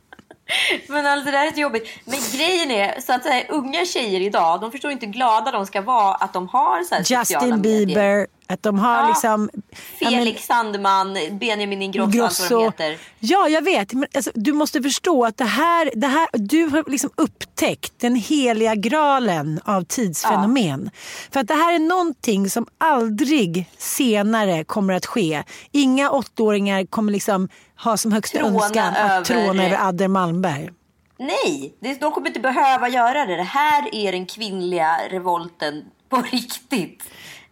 Men 0.88 1.06
alltså 1.06 1.30
det 1.30 1.36
här 1.38 1.46
är 1.46 1.52
så 1.52 1.60
jobbigt. 1.60 1.88
Men 2.04 2.18
grejen 2.32 2.70
är 2.70 3.00
så 3.00 3.12
att 3.12 3.22
så 3.22 3.28
här, 3.28 3.46
unga 3.48 3.84
tjejer 3.84 4.20
idag, 4.20 4.60
de 4.60 4.70
förstår 4.70 4.90
inte 4.90 5.06
hur 5.06 5.12
glada 5.12 5.50
de 5.50 5.66
ska 5.66 5.80
vara 5.80 6.14
att 6.14 6.32
de 6.32 6.48
har 6.48 6.82
så 6.82 6.94
här 6.94 7.20
Justin 7.20 7.62
Bieber, 7.62 7.86
medier. 7.86 8.26
att 8.46 8.62
de 8.62 8.78
har 8.78 8.96
ja. 9.02 9.08
liksom 9.08 9.50
Ja, 9.98 10.10
men- 10.10 10.18
Felix 10.18 10.46
Sandman, 10.46 11.18
Benjamin 11.30 11.82
Ingrosso, 11.82 12.22
allt 12.24 12.50
vad 12.50 12.60
de 12.60 12.64
heter. 12.64 12.98
Ja, 13.18 13.48
jag 13.48 13.62
vet. 13.62 13.92
Men 13.92 14.08
alltså, 14.14 14.30
du 14.34 14.52
måste 14.52 14.82
förstå 14.82 15.24
att 15.24 15.36
det 15.36 15.44
här, 15.44 15.90
det 15.94 16.06
här, 16.06 16.28
du 16.32 16.66
har 16.66 16.84
liksom 16.90 17.10
upptäckt 17.16 17.92
den 18.00 18.14
heliga 18.14 18.74
graalen 18.74 19.60
av 19.64 19.82
tidsfenomen. 19.84 20.90
För 21.32 21.40
att 21.40 21.48
det 21.48 21.54
här 21.54 21.72
är 21.74 21.78
någonting 21.78 22.50
som 22.50 22.66
aldrig 22.78 23.66
senare 23.78 24.64
kommer 24.64 24.94
att 24.94 25.06
ske. 25.06 25.42
Inga 25.72 26.10
åttaåringar 26.10 26.86
kommer 26.86 27.12
liksom 27.12 27.48
ha 27.84 27.96
som 27.96 28.12
högsta 28.12 28.38
Tråna 28.38 28.54
önskan 28.64 28.94
över- 28.94 29.18
att 29.18 29.24
tråna 29.24 29.64
över 29.64 29.88
Adder 29.88 30.08
Malmberg. 30.08 30.70
Nej, 31.18 31.74
det- 31.80 32.00
de 32.00 32.12
kommer 32.12 32.26
inte 32.28 32.40
behöva 32.40 32.88
göra 32.88 33.26
det. 33.26 33.36
Det 33.36 33.42
här 33.42 33.94
är 33.94 34.12
den 34.12 34.26
kvinnliga 34.26 34.96
revolten 35.10 35.84
på 36.08 36.16
riktigt. 36.32 37.02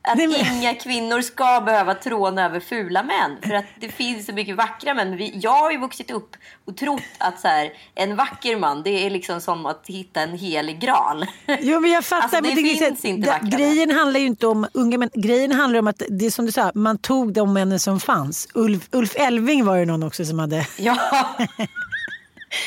Att 0.05 0.17
men- 0.17 0.35
inga 0.57 0.75
kvinnor 0.75 1.21
ska 1.21 1.61
behöva 1.61 1.95
tråna 1.95 2.45
över 2.45 2.61
fula 2.61 3.03
män. 3.03 3.37
För 3.43 3.55
att 3.55 3.65
det 3.81 3.89
finns 3.89 4.27
så 4.27 4.33
mycket 4.33 4.57
vackra 4.57 4.95
män. 4.95 5.17
Vi, 5.17 5.39
jag 5.43 5.51
har 5.51 5.71
ju 5.71 5.79
vuxit 5.79 6.11
upp 6.11 6.37
och 6.65 6.77
trott 6.77 7.03
att 7.19 7.41
så 7.41 7.49
här, 7.49 7.73
en 7.95 8.17
vacker 8.17 8.57
man 8.57 8.83
det 8.83 9.07
är 9.07 9.11
liksom 9.11 9.41
som 9.41 9.67
att 9.67 9.85
hitta 9.87 10.21
en 10.21 10.39
helig 10.39 10.81
graal. 10.81 11.27
Jo 11.61 11.81
men 11.81 11.91
jag 11.91 12.05
fattar. 12.05 12.23
Alltså, 12.23 12.37
det 12.37 12.63
men 12.63 12.79
så 12.79 12.85
finns 12.85 13.05
inte 13.05 13.31
vackra 13.31 13.43
män. 13.43 13.59
Grejen 13.59 13.91
handlar 13.91 14.21
ju 14.21 14.27
inte 14.27 14.47
om 14.47 14.67
unga 14.75 14.99
män. 14.99 15.11
Grejen 15.15 15.53
handlar 15.53 15.79
om 15.79 15.87
att 15.87 16.03
det 16.09 16.27
är 16.27 16.31
som 16.31 16.47
du 16.47 16.53
sa, 16.53 16.73
man 16.75 16.99
tog 16.99 17.33
de 17.33 17.53
männen 17.53 17.79
som 17.79 18.01
fanns. 18.01 18.49
Ulf, 18.55 18.89
Ulf 18.91 19.17
Elving 19.17 19.65
var 19.65 19.77
ju 19.77 19.85
någon 19.85 20.03
också 20.03 20.25
som 20.25 20.39
hade... 20.39 20.67
Ja. 20.77 20.99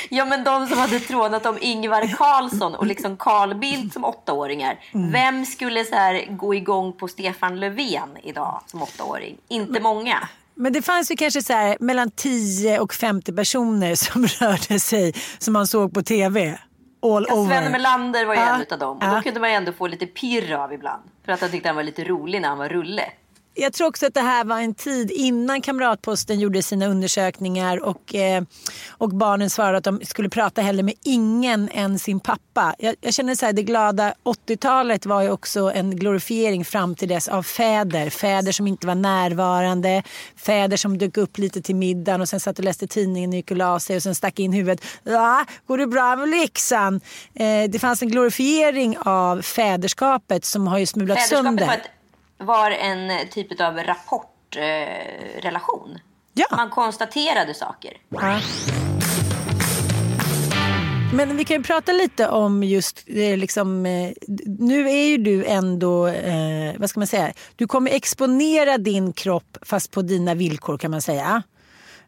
Ja 0.09 0.25
men 0.25 0.43
de 0.43 0.67
som 0.67 0.77
hade 0.77 0.99
trånat 0.99 1.45
om 1.45 1.57
Ingvar 1.61 2.15
Carlsson 2.17 2.75
och 2.75 2.85
liksom 2.85 3.17
Carl 3.17 3.55
Bildt 3.55 3.93
som 3.93 4.05
åttaåringar. 4.05 4.79
Mm. 4.93 5.11
Vem 5.11 5.45
skulle 5.45 5.85
så 5.85 5.95
här 5.95 6.25
gå 6.29 6.55
igång 6.55 6.93
på 6.93 7.07
Stefan 7.07 7.59
Löfven 7.59 8.09
idag 8.23 8.61
som 8.65 8.81
åttaåring? 8.81 9.37
Inte 9.47 9.79
många. 9.79 10.27
Men 10.55 10.73
det 10.73 10.81
fanns 10.81 11.11
ju 11.11 11.15
kanske 11.15 11.41
så 11.41 11.53
här, 11.53 11.77
mellan 11.79 12.11
10 12.11 12.79
och 12.79 12.93
50 12.93 13.33
personer 13.33 13.95
som 13.95 14.27
rörde 14.39 14.79
sig 14.79 15.13
som 15.37 15.53
man 15.53 15.67
såg 15.67 15.93
på 15.93 16.01
tv. 16.01 16.59
All 17.01 17.25
Ja, 17.29 17.35
over. 17.35 17.61
Sven 17.61 17.71
Melander 17.71 18.25
var 18.25 18.33
ju 18.33 18.39
Ja, 18.41 18.55
en 18.55 18.65
av 18.71 18.79
dem. 18.79 18.97
Och 18.97 19.03
ja. 19.03 19.15
då 19.15 19.21
kunde 19.21 19.39
man 19.39 19.49
ju 19.49 19.55
ändå 19.55 19.71
få 19.71 19.87
lite 19.87 20.05
pirr 20.05 20.53
av 20.53 20.73
ibland. 20.73 21.03
För 21.25 21.31
att 21.31 21.41
han 21.41 21.51
tyckte 21.51 21.69
han 21.69 21.75
var 21.75 21.83
lite 21.83 22.03
rolig 22.03 22.41
när 22.41 22.49
han 22.49 22.57
var 22.57 22.69
rulle. 22.69 23.03
Jag 23.57 23.73
tror 23.73 23.87
också 23.87 24.05
att 24.05 24.13
det 24.13 24.21
här 24.21 24.43
var 24.43 24.59
en 24.59 24.73
tid 24.73 25.11
innan 25.11 25.61
Kamratposten 25.61 26.39
gjorde 26.39 26.63
sina 26.63 26.87
undersökningar 26.87 27.83
och, 27.83 28.15
eh, 28.15 28.43
och 28.89 29.09
barnen 29.09 29.49
svarade 29.49 29.77
att 29.77 29.83
de 29.83 30.01
skulle 30.05 30.29
prata 30.29 30.61
hellre 30.61 30.83
med 30.83 30.93
ingen 31.03 31.69
än 31.69 31.99
sin 31.99 32.19
pappa. 32.19 32.75
Jag, 32.79 32.95
jag 33.01 33.13
känner 33.13 33.35
så 33.35 33.45
här, 33.45 33.53
det 33.53 33.63
glada 33.63 34.13
80-talet 34.23 35.05
var 35.05 35.21
ju 35.21 35.29
också 35.29 35.71
en 35.71 35.95
glorifiering 35.95 36.65
fram 36.65 36.95
till 36.95 37.09
dess 37.09 37.27
av 37.27 37.43
fäder. 37.43 38.09
Fäder 38.09 38.51
som 38.51 38.67
inte 38.67 38.87
var 38.87 38.95
närvarande, 38.95 40.03
fäder 40.37 40.77
som 40.77 40.97
dök 40.97 41.17
upp 41.17 41.37
lite 41.37 41.61
till 41.61 41.75
middagen 41.75 42.21
och 42.21 42.29
sen 42.29 42.39
satt 42.39 42.59
och 42.59 42.65
läste 42.65 42.87
tidningen 42.87 43.29
och 43.29 43.35
gick 43.35 43.51
och 43.51 43.57
la 43.57 43.79
sig 43.79 43.95
och 43.95 44.03
sen 44.03 44.15
stack 44.15 44.39
in 44.39 44.53
huvudet. 44.53 44.85
Ja, 45.03 45.45
går 45.67 45.77
det 45.77 45.87
bra 45.87 46.15
med 46.15 46.29
läxan? 46.29 47.01
Eh, 47.33 47.69
det 47.69 47.79
fanns 47.79 48.01
en 48.01 48.09
glorifiering 48.09 48.97
av 48.97 49.41
fäderskapet 49.41 50.45
som 50.45 50.67
har 50.67 50.79
ju 50.79 50.85
smulat 50.85 51.21
sönder. 51.27 51.65
var, 51.65 51.73
ett, 51.73 51.81
var 52.37 52.71
en 52.71 53.27
typ 53.27 53.61
av 53.61 53.77
rapportrelation. 53.77 55.91
Eh. 55.91 55.97
Ja. 56.33 56.45
Man 56.51 56.69
konstaterade 56.69 57.53
saker. 57.53 57.97
Ja. 58.09 58.39
Men 61.13 61.37
vi 61.37 61.45
kan 61.45 61.57
ju 61.57 61.63
prata 61.63 61.91
lite 61.91 62.29
om 62.29 62.63
just 62.63 63.03
eh, 63.07 63.37
liksom, 63.37 63.85
eh, 63.85 64.11
nu 64.59 64.89
är 64.89 65.05
ju 65.07 65.17
du 65.17 65.45
ändå, 65.45 66.07
eh, 66.07 66.73
vad 66.77 66.89
ska 66.89 66.99
man 66.99 67.07
säga, 67.07 67.33
du 67.55 67.67
kommer 67.67 67.91
exponera 67.91 68.77
din 68.77 69.13
kropp 69.13 69.57
fast 69.61 69.91
på 69.91 70.01
dina 70.01 70.33
villkor 70.33 70.77
kan 70.77 70.91
man 70.91 71.01
säga. 71.01 71.43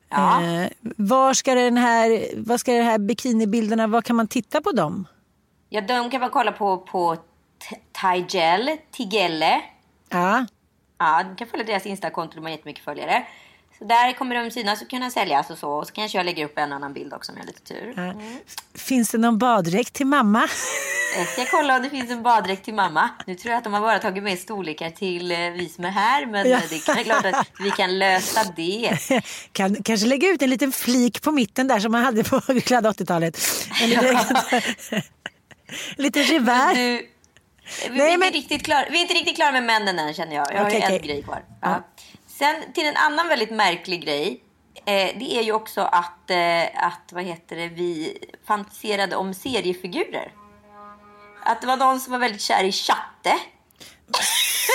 Ja. 0.10 0.44
Eh, 0.44 0.68
var 0.82 1.34
ska 1.34 1.56
den 1.56 1.78
här, 1.78 2.28
vad 2.38 2.60
ska 2.60 2.74
det 2.74 2.84
här 2.84 2.98
bikinibilderna, 2.98 3.88
var 3.88 4.02
kan 4.02 4.16
man 4.16 4.28
titta 4.28 4.62
på 4.62 4.72
dem? 4.72 5.08
Ja, 5.70 5.82
de 5.82 6.10
kan 6.10 6.22
man 6.22 6.30
kolla 6.30 6.52
på 6.52 6.78
på 6.78 7.16
T- 7.16 7.22
Tygel, 8.02 8.70
Tigelle. 8.92 9.62
Ja. 10.10 10.46
Ja, 11.00 11.24
du 11.30 11.36
kan 11.36 11.48
följa 11.48 11.66
deras 11.66 11.86
Insta-konto, 11.86 12.36
de 12.36 12.44
har 12.44 12.52
jättemycket 12.52 12.84
följare. 12.84 13.28
Så 13.78 13.84
där 13.86 14.14
kommer 14.14 14.36
de 14.44 14.52
synas 14.52 14.82
och 14.82 14.90
kunna 14.90 15.10
säljas 15.10 15.50
och 15.50 15.58
så. 15.58 15.70
Och 15.72 15.88
så 15.88 15.94
kanske 15.94 16.18
jag 16.18 16.26
lägger 16.26 16.46
upp 16.46 16.58
en 16.58 16.74
annan 16.74 16.94
bild 16.94 17.14
också 17.14 17.32
om 17.32 17.38
jag 17.38 17.44
har 17.44 17.48
lite 17.48 17.62
tur. 17.62 17.94
Ja. 17.96 18.14
Finns 18.80 19.10
det 19.12 19.18
någon 19.18 19.38
baddräkt 19.38 19.94
till 19.94 20.06
mamma? 20.08 20.48
Jag 21.18 21.28
ska 21.28 21.46
kolla 21.58 21.76
om 21.76 21.82
det 21.84 21.90
finns 21.90 22.12
en 22.12 22.24
baddräkt 22.24 22.66
till 22.66 22.74
mamma. 22.74 23.10
Nu 23.28 23.36
tror 23.36 23.52
jag 23.52 23.58
att 23.58 23.64
de 23.64 23.74
har 23.74 23.82
bara 23.82 24.00
tagit 24.00 24.24
med 24.24 24.40
storlekar 24.40 24.90
till 24.90 25.32
eh, 25.32 25.38
vi 25.38 25.70
som 25.76 25.86
är 25.86 25.90
här. 25.90 26.26
Men 26.26 26.50
Ja. 26.50 26.58
eh, 26.58 26.64
det 26.70 26.76
är 26.76 27.04
klart 27.04 27.26
att 27.26 27.48
vi 27.60 27.72
kan 27.72 28.00
lösa 28.00 28.44
det. 28.56 28.98
kan 29.52 29.84
kanske 29.84 30.08
lägga 30.08 30.30
ut 30.30 30.42
en 30.42 30.50
liten 30.50 30.72
flik 30.72 31.22
på 31.22 31.32
mitten 31.32 31.68
där 31.68 31.80
som 31.80 31.92
man 31.92 32.04
hade 32.04 32.24
på 32.24 32.42
glada 32.48 32.92
80-talet. 32.92 33.40
En 33.82 33.90
liten, 33.90 34.18
en 34.92 35.02
liten 36.04 36.24
revär. 36.24 37.02
Vi, 37.90 37.98
Nej, 37.98 38.14
är 38.14 38.18
men- 38.18 38.28
inte 38.28 38.38
riktigt 38.38 38.64
klar, 38.66 38.88
vi 38.92 38.98
är 38.98 39.02
inte 39.02 39.14
riktigt 39.14 39.36
klara 39.36 39.52
med 39.52 39.64
männen 39.64 40.00
än 40.00 40.14
känner 40.14 40.36
jag. 40.36 40.48
Jag 40.54 40.64
har 40.64 40.70
ju 40.70 40.78
en 40.78 41.02
grej 41.02 41.24
kvar. 41.24 41.44
Ja. 41.62 41.84
Sen 42.28 42.56
till 42.74 42.86
en 42.88 42.96
annan 42.98 43.28
väldigt 43.28 43.52
märklig 43.52 44.06
grej. 44.06 44.44
Eh, 44.86 45.18
det 45.20 45.38
är 45.38 45.42
ju 45.44 45.52
också 45.52 45.82
att, 45.82 46.30
eh, 46.30 46.64
att 46.86 47.12
vad 47.14 47.24
heter 47.24 47.56
det, 47.56 47.68
vi 47.68 48.18
fantiserade 48.48 49.16
om 49.16 49.34
seriefigurer. 49.34 50.32
Att 51.44 51.62
det 51.62 51.68
var 51.68 51.78
någon 51.78 52.00
som 52.00 52.12
var 52.12 52.20
väldigt 52.20 52.42
kär 52.42 52.64
i 52.64 52.72
Chatte. 52.72 53.34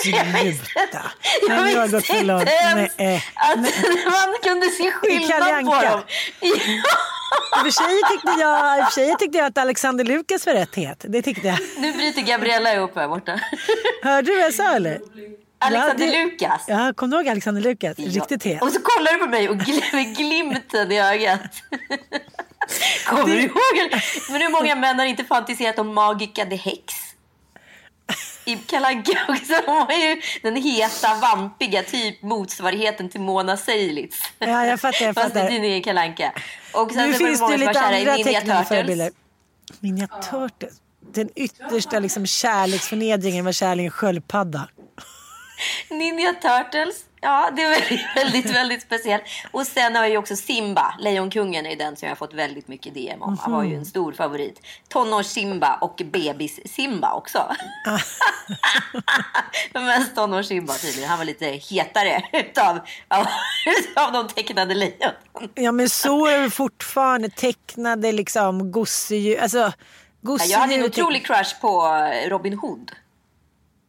Sluta. 0.02 0.18
Jag 0.22 0.26
Nej, 0.28 0.44
visste 0.44 1.88
gått 1.96 2.06
för 2.06 2.14
inte 2.14 2.24
långt. 2.26 2.48
ens 2.48 2.92
Nej, 2.98 3.14
eh. 3.14 3.50
att 3.50 3.58
man 4.06 4.34
kunde 4.42 4.66
se 4.68 4.90
skillnad 4.92 5.64
på 5.66 5.82
dem. 5.82 6.02
I 6.40 7.68
och 7.68 7.74
sig 7.74 8.00
tyckte 8.10 8.34
jag, 8.40 8.78
i 8.78 8.80
och 8.82 8.84
för 8.84 8.90
sig 8.92 9.14
tyckte 9.18 9.38
jag 9.38 9.46
att 9.46 9.58
Alexander 9.58 10.04
Lukas 10.04 10.46
var 10.46 10.52
rätt 10.52 10.74
het. 10.74 11.04
Det 11.08 11.22
tyckte 11.22 11.46
jag. 11.48 11.58
Nu 11.78 11.92
bryter 11.92 12.22
Gabriella 12.22 12.76
upp 12.76 12.96
här 12.96 13.08
borta. 13.08 13.40
Hörde 14.02 14.26
du 14.30 14.36
vad 14.36 14.44
jag 14.44 14.54
sa 14.54 14.74
eller? 14.74 15.00
Alexander 15.58 16.06
Ja, 16.06 16.12
det- 16.12 16.24
Lukas. 16.24 16.62
Ja, 16.66 16.92
kom 16.96 17.10
du 17.10 17.16
ihåg 17.16 17.28
Alexander 17.28 17.62
Lukas? 17.62 17.98
Riktigt 17.98 18.44
het. 18.44 18.62
Och 18.62 18.72
så 18.72 18.80
kollar 18.82 19.12
du 19.12 19.18
på 19.18 19.26
mig 19.26 19.48
och 19.48 19.56
gl- 19.56 19.94
med 19.94 20.16
glimten 20.16 20.92
i 20.92 21.00
ögat. 21.00 21.40
Kommer 23.06 23.24
du 23.26 23.40
ihåg? 23.42 24.00
Men 24.30 24.40
hur 24.42 24.48
många 24.48 24.74
män 24.74 24.98
har 24.98 25.06
inte 25.06 25.24
fantiserat 25.24 25.78
om 25.78 25.94
Magica 25.94 26.44
the 26.46 26.56
Hex? 26.56 26.94
I 28.44 28.56
Kalle 28.56 29.02
också. 29.28 29.52
Hon 29.66 29.86
var 29.86 29.94
ju 29.94 30.20
den 30.42 30.56
heta, 30.56 31.14
vampiga 31.14 31.82
typ 31.82 32.22
motsvarigheten 32.22 33.08
till 33.08 33.20
Mona 33.20 33.56
Seilitz. 33.56 34.16
Ja, 34.38 34.66
jag 34.66 34.80
fattar, 34.80 35.04
jag 35.04 35.14
Fast 35.14 35.26
fattar. 35.32 35.50
det 35.50 35.66
är 35.66 35.82
Kalle 35.82 36.00
Anka. 36.00 36.32
Och 36.74 36.92
sen 36.92 37.10
Nu 37.10 37.14
finns 37.14 37.40
det 37.40 37.56
lite 37.56 37.80
andra 37.80 37.98
Ninja 37.98 38.24
tecknade 38.24 38.64
förebilder. 38.64 39.06
Turtles. 39.10 39.80
Ninja 39.80 40.06
Turtles. 40.06 40.74
Den 41.14 41.28
yttersta 41.36 41.98
liksom, 41.98 42.26
kärleksförnedringen 42.26 43.44
var 43.44 43.52
kärleken 43.52 43.90
sköldpadda. 43.90 44.68
Ninja 45.90 46.32
Turtles. 46.32 47.04
Ja, 47.24 47.50
det 47.56 47.62
är 47.62 48.14
väldigt, 48.14 48.54
väldigt, 48.54 48.82
speciellt. 48.82 49.22
Och 49.50 49.66
sen 49.66 49.96
har 49.96 50.06
jag 50.06 50.18
också 50.20 50.36
Simba. 50.36 50.94
Lejonkungen 50.98 51.66
är 51.66 51.76
den 51.76 51.96
som 51.96 52.06
jag 52.06 52.10
har 52.10 52.16
fått 52.16 52.34
väldigt 52.34 52.68
mycket 52.68 52.94
DM 52.94 53.22
om. 53.22 53.38
Han 53.38 53.52
var 53.52 53.64
ju 53.64 53.74
en 53.74 53.84
stor 53.84 54.12
favorit. 54.12 54.60
Tonårs-Simba 54.88 55.78
och 55.80 56.00
bebis-Simba 56.04 57.12
också. 57.12 57.38
Men 59.72 59.84
mest 59.84 60.14
tonårs-Simba 60.14 60.72
tydligen. 60.72 61.08
Han 61.08 61.18
var 61.18 61.24
lite 61.24 61.46
hetare 61.46 62.22
utav, 62.32 62.78
av, 63.08 63.26
av 64.06 64.12
de 64.12 64.28
tecknade 64.28 64.74
lejonen. 64.74 65.12
Ja 65.54 65.72
men 65.72 65.88
så 65.88 66.26
är 66.26 66.38
det 66.38 66.50
fortfarande 66.50 67.28
tecknade 67.28 68.12
liksom 68.12 68.72
gosedjur. 68.72 69.40
Alltså, 69.40 69.72
gosedjur. 70.20 70.52
Jag 70.52 70.58
hade 70.58 70.74
en 70.74 70.84
otrolig 70.84 71.26
crush 71.26 71.60
på 71.60 71.82
Robin 72.28 72.58
Hood. 72.58 72.92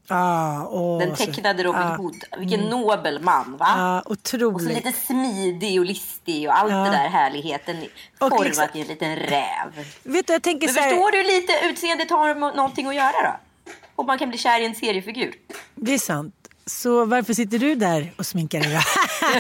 Ah, 0.08 0.62
åh, 0.70 1.00
Den 1.00 1.16
tecknade 1.16 1.64
Robin 1.64 1.82
ah, 1.82 1.96
Hood. 1.96 2.24
Vilken 2.38 2.60
nobel 2.60 3.20
man 3.22 3.58
va? 3.58 3.74
Ja, 3.78 4.02
Och 4.06 4.18
så 4.28 4.60
lite 4.70 4.92
smidig 4.92 5.80
och 5.80 5.86
listig 5.86 6.48
och 6.50 6.58
allt 6.58 6.72
Ja. 6.72 6.78
det 6.78 6.90
där 6.90 7.10
härligheten 7.10 7.86
format 8.20 8.46
liksom- 8.46 8.68
i 8.74 8.82
en 8.82 8.88
liten 8.88 9.16
räv. 9.16 9.86
Vet 10.04 10.28
du, 10.28 10.34
jag 10.34 10.44
tänker 10.44 10.68
Men 10.68 10.74
så 10.76 10.82
här, 10.82 10.90
förstår 10.90 11.12
du 11.12 11.24
lite 11.24 11.54
utseendet 11.66 12.10
har 12.10 12.36
må- 12.36 12.52
någonting 12.52 12.88
att 12.88 12.96
göra 12.96 13.22
då? 13.24 13.40
Och 13.96 14.06
man 14.06 14.18
kan 14.20 14.30
bli 14.30 14.38
kär 14.38 14.60
i 14.62 14.66
en 14.66 14.76
seriefigur. 14.76 15.34
Det 15.76 15.94
är 15.94 16.00
sant. 16.00 16.36
Så 16.66 17.06
varför 17.06 17.34
sitter 17.34 17.60
du 17.60 17.76
där 17.76 18.14
och 18.18 18.26
sminkar 18.26 18.60
dig 18.60 18.74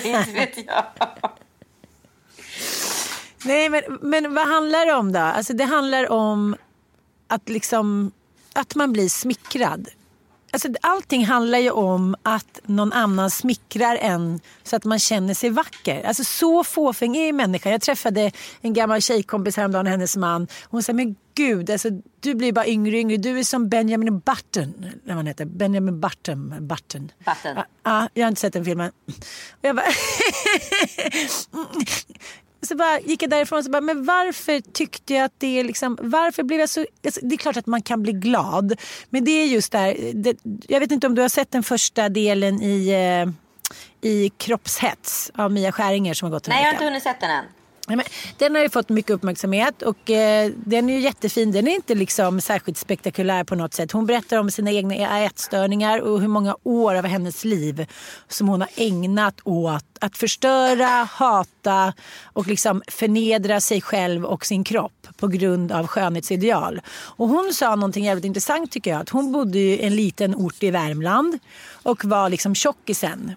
då? 0.03 0.08
Inte 0.10 0.32
vet 0.32 0.58
jag. 0.67 0.86
Nej, 3.46 3.70
men, 3.70 3.82
men 4.01 4.34
vad 4.34 4.48
handlar 4.48 4.86
det 4.86 4.93
om 4.93 5.12
då? 5.12 5.20
Alltså 5.20 5.53
det 5.53 5.63
handlar 5.63 6.12
om 6.12 6.55
att 7.27 7.50
liksom 7.50 8.12
att 8.53 8.75
man 8.75 8.93
blir 8.93 9.10
smickrad. 9.10 9.88
Alltså, 10.53 10.69
allting 10.81 11.25
handlar 11.25 11.57
ju 11.57 11.69
om 11.69 12.15
att 12.24 12.60
någon 12.65 12.93
annan 12.93 13.31
smickrar 13.31 13.95
en 13.95 14.39
så 14.63 14.75
att 14.75 14.86
man 14.86 15.00
känner 15.00 15.33
sig 15.33 15.50
vacker. 15.50 16.03
Alltså, 16.03 16.24
så 16.24 16.63
fåfäng 16.63 17.17
är 17.17 17.33
människan. 17.33 17.72
Jag 17.72 17.81
träffade 17.81 18.31
en 18.62 18.74
gammal 18.74 19.01
tjejkompis 19.01 19.57
häromdagen, 19.57 19.88
hennes 19.88 20.17
man. 20.17 20.48
Hon 20.63 20.83
sa, 20.83 20.93
men 20.93 21.15
gud, 21.36 21.69
alltså, 21.69 21.89
du 22.19 22.36
blir 22.36 22.51
bara 22.51 22.67
yngre 22.67 22.91
och 22.95 23.00
yngre. 23.00 23.17
Du 23.17 23.39
är 23.39 23.43
som 23.43 23.69
Benjamin 23.69 24.19
Button. 24.19 24.86
När 25.03 25.15
man 25.15 25.27
heter. 25.27 25.45
Benjamin 25.45 26.00
Button. 26.00 26.50
Button. 26.67 27.12
Button. 27.17 27.55
Ja, 27.55 27.65
ja, 27.83 28.10
jag 28.13 28.24
har 28.24 28.29
inte 28.29 28.41
sett 28.41 28.53
den 28.53 28.65
filmen. 28.65 28.91
Och 29.51 29.60
jag 29.62 29.75
bara... 29.75 29.86
så 32.65 32.75
bara 32.75 33.00
gick 33.00 33.24
jag 33.24 33.29
därifrån 33.29 33.60
och 33.60 33.72
bara, 33.72 33.82
men 33.82 34.05
varför 34.05 34.60
tyckte 34.74 35.13
jag 35.13 35.24
att 35.25 35.34
det 35.38 35.60
är 35.60 35.63
liksom, 35.63 35.98
varför 36.01 36.43
blev 36.43 36.60
jag 36.60 36.70
så, 36.70 36.86
alltså, 37.05 37.20
det 37.24 37.36
är 37.36 37.38
klart 37.38 37.58
att 37.58 37.65
man 37.67 37.82
kan 37.82 38.03
bli 38.03 38.13
glad. 38.13 38.79
Men 39.10 39.24
det 39.25 39.32
är 39.32 39.46
just 39.46 39.72
där, 39.72 39.98
det, 40.13 40.38
jag 40.67 40.79
vet 40.79 40.91
inte 40.91 41.08
om 41.08 41.15
du 41.15 41.22
har 41.22 41.29
sett 41.29 41.51
den 41.51 41.63
första 41.63 42.10
delen 42.10 42.62
i, 42.62 42.89
eh, 42.89 44.10
i 44.12 44.29
Kroppshets 44.29 45.32
av 45.36 45.51
Mia 45.51 45.72
Skäringer 45.72 46.13
som 46.13 46.25
har 46.25 46.32
gått 46.32 46.48
en 46.48 46.51
Nej, 46.51 46.60
jag 46.60 46.65
har 46.65 46.72
vecka. 46.72 46.84
inte 46.84 46.86
hunnit 46.91 47.03
sett 47.03 47.20
den 47.22 47.29
än. 47.32 47.46
Den 48.37 48.55
har 48.55 48.61
ju 48.61 48.69
fått 48.69 48.89
mycket 48.89 49.11
uppmärksamhet 49.11 49.81
och 49.81 50.09
eh, 50.09 50.51
den 50.65 50.89
är 50.89 50.93
ju 50.93 50.99
jättefin. 50.99 51.51
Den 51.51 51.67
är 51.67 51.75
inte 51.75 51.95
liksom 51.95 52.41
särskilt 52.41 52.77
spektakulär 52.77 53.43
på 53.43 53.55
något 53.55 53.73
sätt. 53.73 53.91
Hon 53.91 54.05
berättar 54.05 54.37
om 54.37 54.51
sina 54.51 54.71
egna 54.71 55.23
ätstörningar 55.23 55.99
och 55.99 56.21
hur 56.21 56.27
många 56.27 56.55
år 56.63 56.95
av 56.95 57.05
hennes 57.05 57.45
liv 57.45 57.85
som 58.27 58.47
hon 58.47 58.61
har 58.61 58.69
ägnat 58.75 59.39
åt 59.43 59.85
att 59.99 60.17
förstöra, 60.17 61.07
hata 61.11 61.93
och 62.23 62.47
liksom 62.47 62.81
förnedra 62.87 63.61
sig 63.61 63.81
själv 63.81 64.25
och 64.25 64.45
sin 64.45 64.63
kropp 64.63 65.07
på 65.17 65.27
grund 65.27 65.71
av 65.71 65.87
skönhetsideal. 65.87 66.81
Och 66.89 67.27
hon 67.27 67.53
sa 67.53 67.75
någonting 67.75 68.05
jävligt 68.05 68.25
intressant 68.25 68.71
tycker 68.71 68.91
jag. 68.91 69.01
Att 69.01 69.09
hon 69.09 69.31
bodde 69.31 69.59
i 69.59 69.81
en 69.81 69.95
liten 69.95 70.35
ort 70.35 70.63
i 70.63 70.71
Värmland 70.71 71.39
och 71.83 72.05
var 72.05 72.29
liksom 72.29 72.55
tjockisen. 72.55 73.35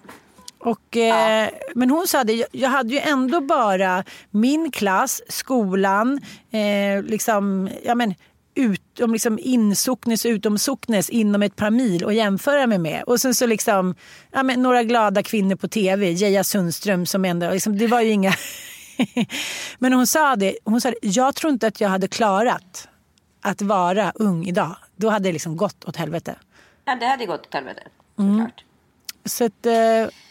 Och, 0.59 0.97
eh, 0.97 1.49
Men 1.75 1.91
hon 1.91 2.07
sa 2.09 2.25
det, 2.25 2.47
jag- 2.53 2.69
hade 2.71 2.93
ju 2.95 2.99
ändå 2.99 3.41
bara 3.41 4.05
min 4.31 4.71
klass, 4.71 5.23
skolan, 5.29 6.21
eh, 6.51 7.03
liksom, 7.03 7.71
ja 7.85 7.95
men 7.95 8.15
ut, 8.55 9.01
om 9.01 9.13
liksom 9.13 9.39
insocknes 9.43 10.25
och 10.25 10.29
utomsocknes 10.29 11.11
inom 11.11 11.43
ett 11.43 11.57
par 11.57 11.71
mil 11.71 12.05
att 12.07 12.15
jämföra 12.15 12.67
mig 12.67 12.79
med. 12.79 13.03
Och 13.03 13.21
sen 13.21 13.35
så 13.35 13.47
liksom, 13.47 13.95
ja 14.33 14.43
men 14.43 14.63
några 14.63 14.83
glada 14.83 15.23
kvinnor 15.23 15.57
på 15.57 15.69
tv, 15.69 16.11
Geja 16.11 16.45
Sundström 16.45 17.07
som 17.07 17.25
ändå, 17.25 17.51
liksom, 17.51 17.79
det 17.79 17.87
var 17.87 18.01
ju 18.01 18.11
inga... 18.11 18.33
men 19.79 19.93
hon 19.93 20.07
sa 20.07 20.37
det, 20.37 20.59
hon 20.65 20.81
sa 20.81 20.91
det, 20.91 20.97
jag 21.03 21.35
tror 21.35 21.53
inte 21.53 21.67
att 21.67 21.81
jag 21.81 21.89
hade 21.89 22.09
klarat 22.09 22.89
att 23.43 23.63
vara 23.63 24.13
ung 24.15 24.47
idag. 24.47 24.77
Då 24.97 25.09
hade 25.11 25.29
det 25.29 25.33
liksom 25.33 25.57
gått 25.57 25.85
åt 25.85 25.97
helvete. 25.97 26.35
Ja, 26.85 26.95
det 27.01 27.07
hade 27.07 27.27
gått 27.27 27.47
åt 27.47 27.55
helvete. 27.55 27.81
Mm. 28.19 28.47
Så 29.27 29.45
att, 29.45 29.67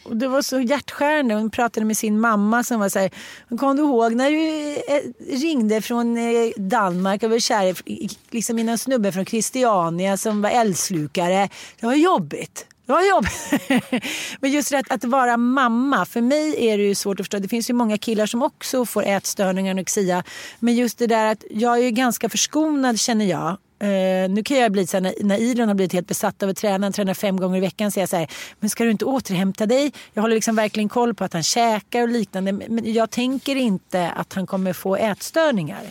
och 0.04 0.16
det 0.16 0.28
var 0.28 0.42
så 0.42 0.60
hjärtskärande. 0.60 1.34
Hon 1.34 1.50
pratade 1.50 1.86
med 1.86 1.96
sin 1.96 2.20
mamma 2.20 2.64
som 2.64 2.80
var 2.80 2.88
så 2.88 2.98
här. 2.98 3.10
Kom 3.58 3.76
du 3.76 3.82
ihåg 3.82 4.14
när 4.14 4.30
du 4.30 4.72
eh, 4.74 5.38
ringde 5.40 5.82
från 5.82 6.16
eh, 6.16 6.50
Danmark 6.56 7.22
och 7.22 7.30
var 7.30 7.38
kär 7.38 7.88
i- 7.90 8.08
liksom 8.30 8.58
i 8.58 8.64
någon 8.64 8.78
snubbe 8.78 9.12
från 9.12 9.26
Christiania 9.26 10.16
som 10.16 10.42
var 10.42 10.50
eldslukare. 10.50 11.48
Det 11.80 11.86
var 11.86 11.94
jobbigt. 11.94 12.66
Det 12.86 12.92
var 12.92 13.02
jobbigt. 13.08 14.04
Men 14.40 14.50
just 14.52 14.70
det 14.70 14.78
att, 14.78 14.92
att 14.92 15.04
vara 15.04 15.36
mamma. 15.36 16.06
För 16.06 16.20
mig 16.20 16.68
är 16.68 16.78
det 16.78 16.84
ju 16.84 16.94
svårt 16.94 17.20
att 17.20 17.26
förstå. 17.26 17.38
Det 17.38 17.48
finns 17.48 17.70
ju 17.70 17.74
många 17.74 17.98
killar 17.98 18.26
som 18.26 18.42
också 18.42 18.86
får 18.86 19.02
ätstörningar, 19.04 19.70
och 19.70 19.74
anorexia. 19.74 20.24
Men 20.58 20.74
just 20.74 20.98
det 20.98 21.06
där 21.06 21.32
att 21.32 21.44
jag 21.50 21.78
är 21.78 21.82
ju 21.82 21.90
ganska 21.90 22.28
förskonad 22.28 23.00
känner 23.00 23.24
jag. 23.24 23.56
Eh, 23.78 24.30
nu 24.30 24.42
kan 24.44 24.56
jag 24.56 24.72
bli 24.72 24.86
så 24.86 24.96
här, 24.96 25.02
när, 25.02 25.14
när 25.24 25.66
har 25.66 25.74
blivit 25.74 25.92
helt 25.92 26.06
besatt 26.06 26.42
av 26.42 26.48
att 26.48 26.56
träna, 26.56 26.86
han 26.86 26.92
tränar 26.92 27.14
fem 27.14 27.36
gånger 27.36 27.56
i 27.56 27.60
veckan, 27.60 27.90
säger 27.90 28.02
jag 28.02 28.08
så 28.08 28.16
här, 28.16 28.30
men 28.60 28.70
ska 28.70 28.84
du 28.84 28.90
inte 28.90 29.04
återhämta 29.04 29.66
dig? 29.66 29.92
Jag 30.14 30.22
håller 30.22 30.34
liksom 30.34 30.56
verkligen 30.56 30.88
koll 30.88 31.14
på 31.14 31.24
att 31.24 31.32
han 31.32 31.42
käkar 31.42 32.02
och 32.02 32.08
liknande, 32.08 32.52
men 32.52 32.92
jag 32.92 33.10
tänker 33.10 33.56
inte 33.56 34.10
att 34.10 34.32
han 34.32 34.46
kommer 34.46 34.72
få 34.72 34.96
ätstörningar. 34.96 35.82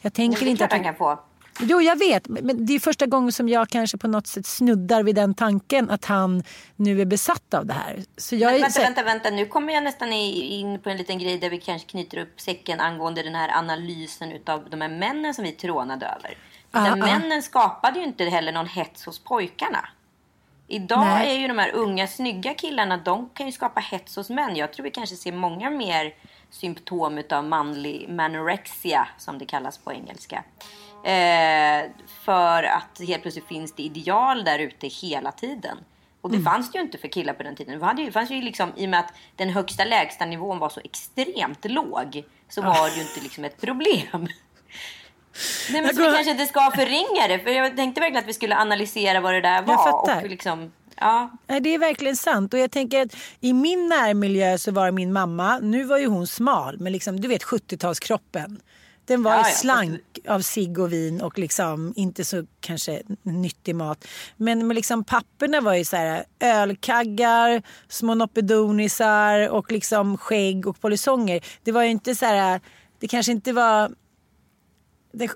Jag 0.00 0.12
tänker 0.12 0.46
inte 0.46 0.64
att 0.64 0.72
han 0.72 0.84
kan 0.84 0.94
få. 0.94 1.18
Jo, 1.62 1.80
jag 1.80 1.98
vet. 1.98 2.28
Men 2.28 2.66
det 2.66 2.74
är 2.74 2.78
första 2.78 3.06
gången 3.06 3.32
som 3.32 3.48
jag 3.48 3.68
kanske 3.68 3.98
på 3.98 4.08
något 4.08 4.26
sätt 4.26 4.46
snuddar 4.46 5.02
vid 5.02 5.14
den 5.14 5.34
tanken 5.34 5.90
att 5.90 6.04
han 6.04 6.42
nu 6.76 7.00
är 7.00 7.04
besatt 7.04 7.54
av 7.54 7.66
det 7.66 7.72
här. 7.72 8.04
Så 8.16 8.36
jag 8.36 8.52
Men, 8.52 8.60
vänta, 8.60 8.70
så- 8.70 8.80
vänta, 8.80 9.02
vänta. 9.02 9.30
Nu 9.30 9.46
kommer 9.46 9.72
jag 9.72 9.82
nästan 9.82 10.12
in 10.12 10.78
på 10.80 10.90
en 10.90 10.96
liten 10.96 11.18
grej 11.18 11.38
där 11.38 11.50
vi 11.50 11.60
kanske 11.60 11.88
knyter 11.88 12.18
upp 12.18 12.40
säcken 12.40 12.80
angående 12.80 13.22
den 13.22 13.34
här 13.34 13.48
analysen 13.58 14.32
utav 14.32 14.70
de 14.70 14.80
här 14.80 14.88
männen 14.88 15.34
som 15.34 15.44
vi 15.44 15.52
trånade 15.52 16.06
över. 16.06 16.34
Utan 16.70 16.86
ja. 16.86 16.96
männen 16.96 17.42
skapade 17.42 17.98
ju 17.98 18.04
inte 18.04 18.24
heller 18.24 18.52
någon 18.52 18.66
hets 18.66 19.06
hos 19.06 19.18
pojkarna. 19.18 19.88
Idag 20.66 21.00
Nej. 21.06 21.30
är 21.36 21.40
ju 21.40 21.48
de 21.48 21.58
här 21.58 21.70
unga 21.74 22.06
snygga 22.06 22.54
killarna, 22.54 22.96
de 22.96 23.28
kan 23.34 23.46
ju 23.46 23.52
skapa 23.52 23.80
hets 23.80 24.16
hos 24.16 24.30
män. 24.30 24.56
Jag 24.56 24.72
tror 24.72 24.84
vi 24.84 24.90
kanske 24.90 25.16
ser 25.16 25.32
många 25.32 25.70
mer 25.70 26.14
symptom 26.50 27.18
utav 27.18 27.44
manlig 27.44 28.08
manorexia, 28.08 29.08
som 29.18 29.38
det 29.38 29.46
kallas 29.46 29.78
på 29.78 29.92
engelska. 29.92 30.44
Eh, 31.04 31.90
för 32.24 32.62
att 32.62 33.00
helt 33.08 33.22
plötsligt 33.22 33.46
finns 33.46 33.72
det 33.74 33.82
ideal 33.82 34.44
där 34.44 34.58
ute 34.58 34.86
hela 34.86 35.32
tiden. 35.32 35.78
Och 36.20 36.30
det 36.30 36.40
fanns 36.42 36.72
det 36.72 36.78
ju 36.78 36.84
inte 36.84 36.98
för 36.98 37.08
killar 37.08 37.32
på 37.34 37.42
den 37.42 37.56
tiden. 37.56 37.78
Det 37.78 37.86
hade 37.86 38.02
ju- 38.02 38.06
det 38.06 38.12
fanns 38.12 38.30
ju 38.30 38.42
liksom, 38.42 38.72
I 38.76 38.86
och 38.86 38.90
med 38.90 39.00
att 39.00 39.12
den 39.36 39.50
högsta 39.50 39.84
lägsta 39.84 40.26
nivån 40.26 40.58
var 40.58 40.68
så 40.68 40.80
extremt 40.84 41.64
låg 41.64 42.24
så 42.48 42.62
var 42.62 42.88
det 42.90 42.94
ju 42.96 43.02
inte 43.02 43.20
liksom 43.20 43.44
ett 43.44 43.60
problem. 43.60 44.28
Nej, 45.70 45.82
men 45.82 45.94
så 45.94 46.00
vi 46.00 46.06
kanske 46.06 46.30
inte 46.30 46.46
ska 46.46 46.70
förringa 46.70 47.28
det. 47.28 47.38
För 47.38 47.50
jag 47.50 47.76
tänkte 47.76 48.00
verkligen 48.00 48.22
att 48.22 48.28
vi 48.28 48.34
skulle 48.34 48.56
analysera 48.56 49.20
vad 49.20 49.34
det 49.34 49.40
där 49.40 49.62
var. 49.62 49.74
Jag 49.74 49.84
fattar. 49.84 50.22
Och 50.22 50.30
liksom, 50.30 50.72
ja. 50.96 51.30
Det 51.46 51.74
är 51.74 51.78
verkligen 51.78 52.16
sant. 52.16 52.54
Och 52.54 52.60
jag 52.60 52.70
tänker 52.70 53.02
att 53.02 53.16
i 53.40 53.52
min 53.52 53.88
närmiljö 53.88 54.58
så 54.58 54.72
var 54.72 54.90
min 54.90 55.12
mamma, 55.12 55.58
nu 55.58 55.84
var 55.84 55.98
ju 55.98 56.06
hon 56.06 56.26
smal, 56.26 56.76
men 56.80 56.92
liksom, 56.92 57.20
du 57.20 57.28
vet 57.28 57.42
70-talskroppen. 57.42 58.60
Den 59.04 59.22
var 59.22 59.36
Ja, 59.36 59.44
slank 59.44 60.00
av 60.28 60.40
cigg 60.40 60.78
och 60.78 60.92
vin 60.92 61.20
och 61.20 61.38
liksom 61.38 61.92
inte 61.96 62.24
så 62.24 62.46
kanske 62.60 63.02
nyttig 63.22 63.74
mat. 63.74 64.06
Men, 64.36 64.66
men 64.66 64.74
liksom 64.74 65.04
papporna 65.04 65.60
var 65.60 65.74
ju 65.74 65.84
så 65.84 65.96
här 65.96 66.24
ölkaggar, 66.40 67.62
små 67.88 68.14
noppedonisar 68.14 69.48
och 69.48 69.72
liksom 69.72 70.18
skägg 70.18 70.66
och 70.66 70.80
polisonger. 70.80 71.40
Det 71.62 71.72
var 71.72 71.82
ju 71.82 71.90
inte 71.90 72.14
så 72.14 72.26
här, 72.26 72.60
det 73.00 73.08
kanske 73.08 73.32
inte 73.32 73.52
var 73.52 73.90
det, 75.12 75.28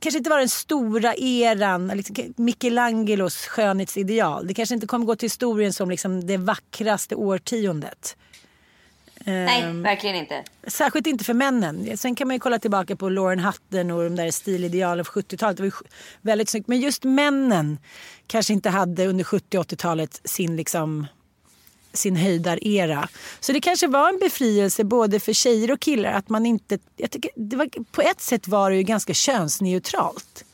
kanske 0.00 0.18
inte 0.18 0.30
var 0.30 0.38
den 0.38 0.48
stora 0.48 1.14
eran, 1.14 1.88
liksom 1.88 2.34
Michelangelos 2.36 3.46
skönhetsideal. 3.46 4.46
Det 4.46 4.54
kanske 4.54 4.74
inte 4.74 4.86
kommer 4.86 5.06
gå 5.06 5.16
till 5.16 5.26
historien 5.26 5.72
som 5.72 5.90
liksom 5.90 6.26
det 6.26 6.36
vackraste 6.36 7.14
årtiondet. 7.14 8.16
Nej, 9.24 9.62
Ehm. 9.62 9.82
verkligen 9.82 10.16
inte. 10.16 10.44
Särskilt 10.66 11.06
inte 11.06 11.24
för 11.24 11.34
männen. 11.34 11.96
Sen 11.98 12.14
kan 12.14 12.28
man 12.28 12.34
ju 12.36 12.40
kolla 12.40 12.58
tillbaka 12.58 12.96
på 12.96 13.08
Lauren 13.08 13.40
Hutton 13.40 13.90
och 13.90 14.04
de 14.04 14.16
där 14.16 14.30
stilidealen 14.30 15.04
från 15.04 15.22
70-talet. 15.22 15.56
Det 15.56 15.62
var 15.62 15.72
väldigt 16.20 16.48
snyggt. 16.48 16.68
Men 16.68 16.80
just 16.80 17.04
männen 17.04 17.78
kanske 18.26 18.52
inte 18.52 18.70
hade 18.70 19.06
under 19.06 19.24
70 19.24 19.58
och 19.58 19.64
80-talet 19.64 20.20
sin 20.24 20.56
liksom 20.56 21.06
sin 21.98 22.16
höjdarera. 22.16 23.08
Så 23.40 23.52
det 23.52 23.60
kanske 23.60 23.86
var 23.86 24.08
en 24.08 24.18
befrielse 24.18 24.84
både 24.84 25.20
för 25.20 25.32
tjejer 25.32 25.72
och 25.72 25.80
killar 25.80 26.12
att 26.12 26.28
man 26.28 26.46
inte... 26.46 26.78
Jag 26.96 27.10
tycker, 27.10 27.30
det 27.36 27.56
var, 27.56 27.68
på 27.92 28.02
ett 28.02 28.20
sätt 28.20 28.48
var 28.48 28.70
det 28.70 28.76
ju 28.76 28.82
ganska 28.82 29.14
könsneutralt. 29.14 30.44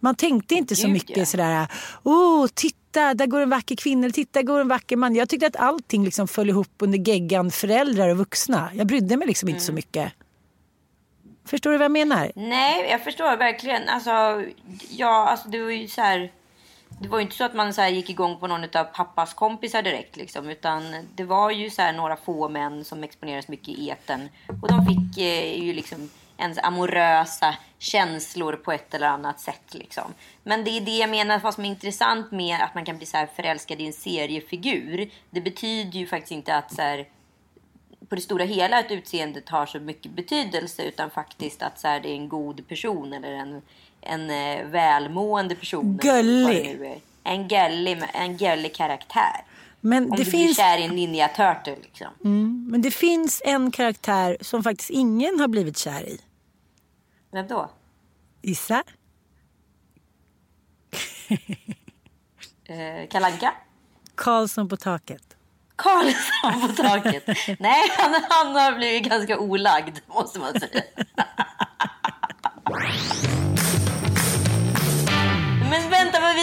Man 0.00 0.14
tänkte 0.14 0.54
inte 0.54 0.76
så 0.76 0.88
mycket 0.88 1.28
sådär, 1.28 1.66
åh 2.02 2.46
titta 2.54 3.14
där 3.14 3.26
går 3.26 3.40
en 3.40 3.50
vacker 3.50 3.76
kvinna, 3.76 4.04
eller 4.04 4.12
titta 4.12 4.38
där 4.38 4.46
går 4.46 4.60
en 4.60 4.68
vacker 4.68 4.96
man. 4.96 5.14
Jag 5.14 5.28
tyckte 5.28 5.46
att 5.46 5.56
allting 5.56 6.04
liksom 6.04 6.28
föll 6.28 6.48
ihop 6.48 6.70
under 6.78 6.98
geggan 6.98 7.50
föräldrar 7.50 8.08
och 8.08 8.16
vuxna. 8.16 8.70
Jag 8.74 8.86
brydde 8.86 9.16
mig 9.16 9.28
liksom 9.28 9.48
Mm. 9.48 9.56
inte 9.56 9.66
så 9.66 9.72
mycket. 9.72 10.12
Förstår 11.46 11.70
du 11.70 11.78
vad 11.78 11.84
jag 11.84 11.92
menar? 11.92 12.32
Nej, 12.36 12.90
jag 12.90 13.04
förstår 13.04 13.36
verkligen. 13.36 13.88
Alltså, 13.88 14.44
ja, 14.90 15.28
alltså 15.28 15.48
det 15.48 15.62
var 15.62 15.70
ju 15.70 15.88
så 15.88 16.00
här... 16.00 16.32
Det 17.00 17.08
var 17.08 17.18
ju 17.18 17.22
inte 17.22 17.36
så 17.36 17.44
att 17.44 17.54
man 17.54 17.74
så 17.74 17.80
här 17.80 17.88
gick 17.88 18.10
igång 18.10 18.40
på 18.40 18.46
någon 18.46 18.64
av 18.64 18.84
pappas 18.84 19.34
kompisar 19.34 19.82
direkt. 19.82 20.16
Liksom, 20.16 20.48
utan 20.48 21.08
det 21.14 21.24
var 21.24 21.50
ju 21.50 21.70
så 21.70 21.82
här 21.82 21.92
några 21.92 22.16
få 22.16 22.48
män 22.48 22.84
som 22.84 23.04
exponerades 23.04 23.48
mycket 23.48 23.68
i 23.68 23.88
eten. 23.88 24.28
Och 24.62 24.68
de 24.68 24.86
fick 24.86 25.18
eh, 25.18 25.64
ju 25.64 25.72
liksom 25.72 26.10
ens 26.38 26.58
amorösa 26.58 27.54
känslor 27.78 28.52
på 28.52 28.72
ett 28.72 28.94
eller 28.94 29.06
annat 29.06 29.40
sätt. 29.40 29.74
Liksom. 29.74 30.14
Men 30.42 30.64
det 30.64 30.70
är 30.70 30.80
det 30.80 30.96
jag 30.96 31.10
menar, 31.10 31.38
vad 31.38 31.54
som 31.54 31.64
är 31.64 31.68
intressant 31.68 32.32
med 32.32 32.60
att 32.60 32.74
man 32.74 32.84
kan 32.84 32.96
bli 32.96 33.06
så 33.06 33.16
här 33.16 33.26
förälskad 33.26 33.80
i 33.80 33.86
en 33.86 33.92
seriefigur. 33.92 35.10
Det 35.30 35.40
betyder 35.40 35.98
ju 35.98 36.06
faktiskt 36.06 36.32
inte 36.32 36.54
att 36.54 36.74
så 36.74 36.82
här, 36.82 37.08
på 38.08 38.14
det 38.14 38.20
stora 38.20 38.44
hela 38.44 38.78
att 38.78 38.90
utseendet 38.90 39.48
har 39.48 39.66
så 39.66 39.80
mycket 39.80 40.12
betydelse 40.12 40.82
utan 40.82 41.10
faktiskt 41.10 41.62
att 41.62 41.80
så 41.80 41.88
här, 41.88 42.00
det 42.00 42.08
är 42.08 42.14
en 42.14 42.28
god 42.28 42.68
person 42.68 43.12
eller 43.12 43.32
en, 43.32 43.62
en 44.00 44.30
eh, 44.30 44.66
välmående 44.66 45.54
person. 45.54 45.96
Gullig. 46.02 47.02
En 47.24 47.48
gullig, 47.48 48.02
en 48.14 48.36
gullig 48.36 48.74
karaktär. 48.74 49.44
Men 49.80 50.04
Om 50.04 50.10
det, 50.10 50.16
du 50.16 50.30
finns, 50.30 50.56
blir 50.56 50.64
kär 50.64 50.78
i 50.78 50.82
en 50.84 50.94
ninja 50.94 51.28
turtle 51.28 51.76
liksom. 51.82 52.08
men 52.70 52.82
det 52.82 52.90
finns 52.90 53.42
en 53.44 53.70
karaktär 53.70 54.36
som 54.40 54.62
faktiskt 54.62 54.90
ingen 54.90 55.40
har 55.40 55.48
blivit 55.48 55.78
kär 55.78 56.02
i. 56.08 56.20
Vem 57.30 57.46
då? 57.46 57.70
Gissa? 58.42 58.82
Eh, 62.68 63.08
Kalanka? 63.10 63.54
Karlsson 64.14 64.68
på 64.68 64.76
taket. 64.76 65.36
Karlsson 65.76 66.68
på 66.68 66.82
taket. 66.82 67.26
Nej, 67.58 67.90
han, 67.96 68.14
han 68.28 68.56
har 68.56 68.76
blivit 68.76 69.10
ganska 69.10 69.38
olagd 69.38 69.98
måste 70.06 70.38
man 70.38 70.60
säga. 70.60 70.82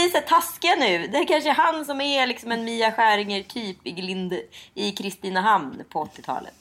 är 0.06 0.10
så 0.10 0.28
taskiga 0.28 0.76
nu. 0.76 1.08
Det 1.08 1.18
är 1.18 1.28
kanske 1.28 1.52
han 1.52 1.86
som 1.86 2.02
är 2.02 2.28
liksom 2.28 2.52
en 2.52 2.66
Mia 2.66 2.92
Skäringer 2.92 3.44
typ 3.44 3.88
i, 3.88 3.92
Glind, 3.92 4.34
i 4.74 4.92
Kristinehamn 4.92 5.84
på 5.90 6.06
80-talet. 6.06 6.54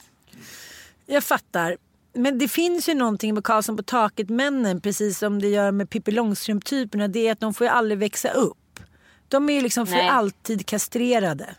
Jag 1.06 1.24
fattar. 1.24 1.76
Men 2.12 2.38
det 2.38 2.48
finns 2.48 2.88
ju 2.88 2.94
någonting 2.94 3.34
med 3.34 3.44
Karlsson 3.44 3.76
på 3.76 3.82
taket-männen 3.82 4.80
precis 4.80 5.18
som 5.18 5.42
det 5.42 5.48
gör 5.48 5.70
med 5.70 5.90
Pippi 5.90 6.10
Långstrump-typerna. 6.10 7.08
Det 7.08 7.28
är 7.28 7.32
att 7.32 7.40
de 7.40 7.54
får 7.54 7.66
ju 7.66 7.70
aldrig 7.70 7.98
växa 7.98 8.30
upp. 8.30 8.80
De 9.28 9.50
är 9.50 9.54
ju 9.54 9.60
liksom 9.60 9.86
för 9.86 9.96
Nej. 9.96 10.08
alltid 10.08 10.66
kastrerade. 10.66 11.54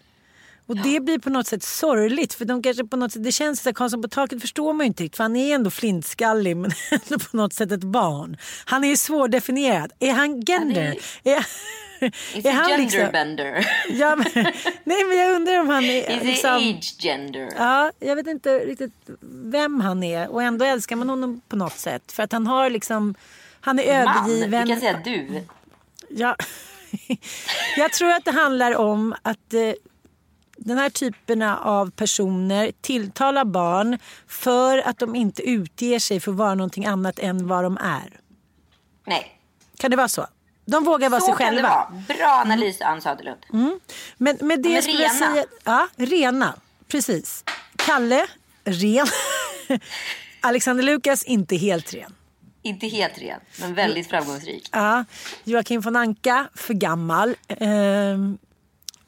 Och 0.67 0.77
det 0.77 0.99
blir 0.99 1.19
på 1.19 1.29
något 1.29 1.47
sätt 1.47 1.63
sorgligt 1.63 2.33
för 2.33 2.45
de 2.45 2.63
kanske 2.63 2.85
på 2.85 2.97
något 2.97 3.11
sätt, 3.11 3.23
det 3.23 3.31
känns 3.31 3.61
som 3.61 3.69
att 3.69 3.75
Karlsson 3.75 4.01
på 4.01 4.07
taket 4.07 4.41
förstår 4.41 4.73
man 4.73 4.85
ju 4.85 4.87
inte 4.87 5.03
riktigt 5.03 5.17
för 5.17 5.23
han 5.23 5.35
är 5.35 5.55
ändå 5.55 5.69
flintskallig 5.69 6.57
men 6.57 6.71
ändå 6.91 7.19
på 7.31 7.37
något 7.37 7.53
sätt 7.53 7.71
ett 7.71 7.83
barn. 7.83 8.37
Han 8.65 8.83
är 8.83 8.87
ju 8.87 8.97
svårdefinierad. 8.97 9.91
Är 9.99 10.13
han 10.13 10.41
gender? 10.41 10.95
är, 11.23 11.45
It's 11.99 12.61
a 12.61 12.77
genderbender. 12.77 13.67
ja, 13.89 14.15
men, 14.15 14.25
nej 14.83 15.03
men 15.03 15.17
jag 15.17 15.35
undrar 15.35 15.59
om 15.59 15.69
han 15.69 15.83
är 15.83 16.03
It's 16.03 16.23
liksom, 16.23 16.55
age 16.55 16.95
gender. 16.99 17.49
Ja, 17.57 17.91
jag 17.99 18.15
vet 18.15 18.27
inte 18.27 18.59
riktigt 18.59 18.93
vem 19.43 19.81
han 19.81 20.03
är 20.03 20.27
och 20.27 20.43
ändå 20.43 20.65
älskar 20.65 20.95
man 20.95 21.09
honom 21.09 21.41
på 21.47 21.55
något 21.55 21.77
sätt. 21.77 22.11
För 22.11 22.23
att 22.23 22.31
han 22.31 22.47
har 22.47 22.69
liksom, 22.69 23.15
han 23.61 23.79
är 23.79 24.05
Man, 24.05 24.17
övergiven. 24.17 24.63
vi 24.63 24.69
kan 24.69 24.79
säga 24.79 25.01
du. 25.03 25.43
Ja. 26.09 26.35
jag 27.77 27.91
tror 27.91 28.09
att 28.09 28.25
det 28.25 28.31
handlar 28.31 28.75
om 28.75 29.15
att 29.21 29.53
eh, 29.53 29.73
den 30.57 30.77
här 30.77 30.89
typen 30.89 31.41
av 31.41 31.91
personer 31.91 32.71
tilltalar 32.81 33.45
barn 33.45 33.97
för 34.27 34.77
att 34.77 34.99
de 34.99 35.15
inte 35.15 35.41
utger 35.49 35.99
sig 35.99 36.19
för 36.19 36.31
att 36.31 36.37
vara 36.37 36.55
någonting 36.55 36.85
annat 36.85 37.19
än 37.19 37.47
vad 37.47 37.63
de 37.63 37.77
är. 37.77 38.19
Nej, 39.07 39.39
Kan 39.77 39.91
det 39.91 39.97
vara 39.97 40.07
så? 40.07 40.27
De 40.65 40.83
vågar 40.83 41.09
vara 41.09 41.21
så 41.21 41.25
sig 41.25 41.35
kan 41.35 41.47
själva. 41.47 41.61
det 41.61 42.13
vara. 42.13 42.17
Bra 42.19 42.41
analys, 42.41 42.81
Ann 42.81 43.01
Söderlund. 43.01 43.37
Men 44.17 44.37
med 44.41 44.61
det 44.61 44.69
Men 44.69 44.81
skulle 44.81 45.03
jag 45.03 45.15
rena. 45.15 45.33
säga... 45.33 45.45
Ja, 45.63 45.87
rena. 45.95 46.53
Precis. 46.87 47.43
Kalle, 47.75 48.27
ren. 48.63 49.07
Alexander 50.41 50.83
Lukas, 50.83 51.23
inte 51.23 51.55
helt 51.55 51.93
ren. 51.93 52.13
Inte 52.61 52.87
helt 52.87 53.17
ren, 53.17 53.39
men 53.59 53.73
väldigt 53.73 54.09
framgångsrik. 54.09 54.69
Ja. 54.71 55.05
Joakim 55.43 55.81
von 55.81 55.95
Anka, 55.95 56.47
för 56.55 56.73
gammal. 56.73 57.35
Ehm, 57.47 58.37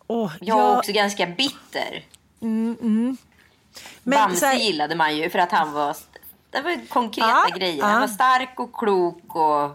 åh, 0.07 0.31
Jag 0.41 0.59
är 0.59 0.77
också 0.77 0.91
ganska 0.91 1.25
bitter. 1.25 2.03
men 2.39 3.17
Bamse 4.03 4.45
här- 4.45 4.55
gillade 4.55 4.95
man 4.95 5.17
ju 5.17 5.29
för 5.29 5.39
att 5.39 5.51
han 5.51 5.73
var... 5.73 5.95
Det 6.49 6.61
var 6.61 6.87
konkreta 6.89 7.27
Ja, 7.49 7.55
grejer. 7.57 7.77
ja. 7.77 7.85
Han 7.85 8.01
var 8.01 8.07
stark 8.07 8.59
och 8.59 8.73
klok 8.73 9.35
och 9.35 9.71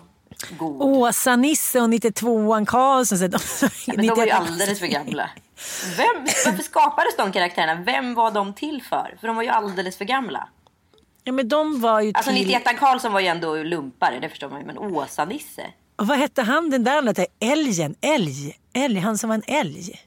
god. 0.59 0.83
Åsa-Nisse 0.83 1.81
och 1.81 1.89
92an 1.89 2.67
Karlsson. 2.67 3.19
Så 3.19 3.27
de, 3.27 3.39
Men 3.87 3.97
de 4.07 4.09
var 4.09 4.17
ju 4.17 4.23
91 4.25 4.35
alldeles 4.41 4.79
för 4.79 4.87
gamla. 4.87 5.31
Vem, 5.97 6.25
varför 6.47 6.63
skapades 6.63 7.17
de 7.17 7.33
karaktärerna? 7.33 7.83
Vem 7.83 8.15
var 8.15 8.31
de 8.31 8.55
till 8.55 8.83
för? 8.83 9.17
För 9.21 9.27
de 9.27 9.37
var 9.37 9.43
ju 9.43 9.49
alldeles 9.49 9.97
för 9.97 10.05
gamla. 10.05 10.49
Ja, 11.25 11.33
men 11.33 11.49
de 11.49 11.81
var 11.81 12.01
ju 12.01 12.13
Alltså 12.15 12.33
till... 12.33 12.47
91 12.47 12.79
Karlsson 12.79 13.13
var 13.13 13.21
ju 13.21 13.27
ändå 13.27 13.57
lumpare, 13.57 14.19
det 14.21 14.29
förstår 14.29 14.49
man 14.49 14.61
ju. 14.61 14.67
Men 14.67 14.79
Åsa-Nisse? 14.79 15.67
Och 15.97 16.07
vad 16.07 16.19
hette 16.19 16.43
han 16.43 16.71
den 16.71 16.85
där? 16.85 17.27
Älgen? 17.41 17.95
Älg? 18.01 18.57
Älg? 18.73 18.99
Han 18.99 19.19
som 19.19 19.29
var 19.29 19.35
en 19.35 19.43
älg? 19.47 20.01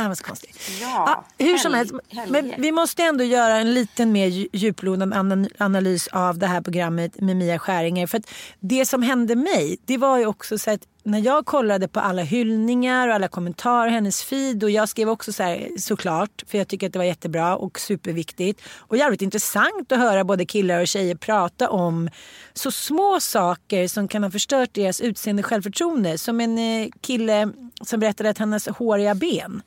Ah, 0.00 0.14
så 0.14 0.24
konstigt. 0.24 0.58
Ja, 0.80 1.24
hur 1.38 1.58
som 1.58 1.74
helst. 1.74 1.92
Men 2.28 2.52
vi 2.58 2.72
måste 2.72 3.02
ändå 3.02 3.24
göra 3.24 3.56
en 3.56 3.74
liten 3.74 4.12
mer 4.12 4.26
dju- 4.26 4.48
djuplodande 4.52 5.16
ana- 5.16 5.48
analys 5.58 6.06
av 6.08 6.38
det 6.38 6.46
här 6.46 6.60
programmet 6.60 7.20
med 7.20 7.36
Mia 7.36 7.58
Skäringer. 7.58 8.06
För 8.06 8.18
att 8.18 8.30
det 8.60 8.86
som 8.86 9.02
hände 9.02 9.36
mig, 9.36 9.78
det 9.84 9.96
var 9.96 10.18
ju 10.18 10.26
också 10.26 10.58
så 10.58 10.70
att 10.70 10.80
när 11.08 11.18
jag 11.18 11.46
kollade 11.46 11.88
på 11.88 12.00
alla 12.00 12.22
hyllningar 12.22 13.08
och 13.08 13.14
alla 13.14 13.28
kommentarer, 13.28 13.90
hennes 13.90 14.22
feed 14.22 14.64
och 14.64 14.70
jag 14.70 14.88
skrev 14.88 15.08
också 15.08 15.32
så 15.32 15.42
här 15.42 15.68
såklart, 15.78 16.44
för 16.46 16.58
jag 16.58 16.68
tycker 16.68 16.86
att 16.86 16.92
det 16.92 16.98
var 16.98 17.06
jättebra 17.06 17.56
och 17.56 17.80
superviktigt. 17.80 18.60
Och 18.78 18.96
jävligt 18.96 19.22
intressant 19.22 19.92
att 19.92 19.98
höra 19.98 20.24
både 20.24 20.46
killar 20.46 20.80
och 20.80 20.88
tjejer 20.88 21.14
prata 21.14 21.70
om 21.70 22.10
så 22.54 22.70
små 22.70 23.20
saker 23.20 23.88
som 23.88 24.08
kan 24.08 24.22
ha 24.22 24.30
förstört 24.30 24.70
deras 24.72 25.00
utseende 25.00 25.42
och 25.42 25.46
självförtroende. 25.46 26.18
Som 26.18 26.40
en 26.40 26.58
eh, 26.58 26.88
kille 27.00 27.48
som 27.82 28.00
berättade 28.00 28.30
att 28.30 28.38
han 28.38 28.52
har 28.52 28.72
håriga 28.72 29.14
ben. 29.14 29.62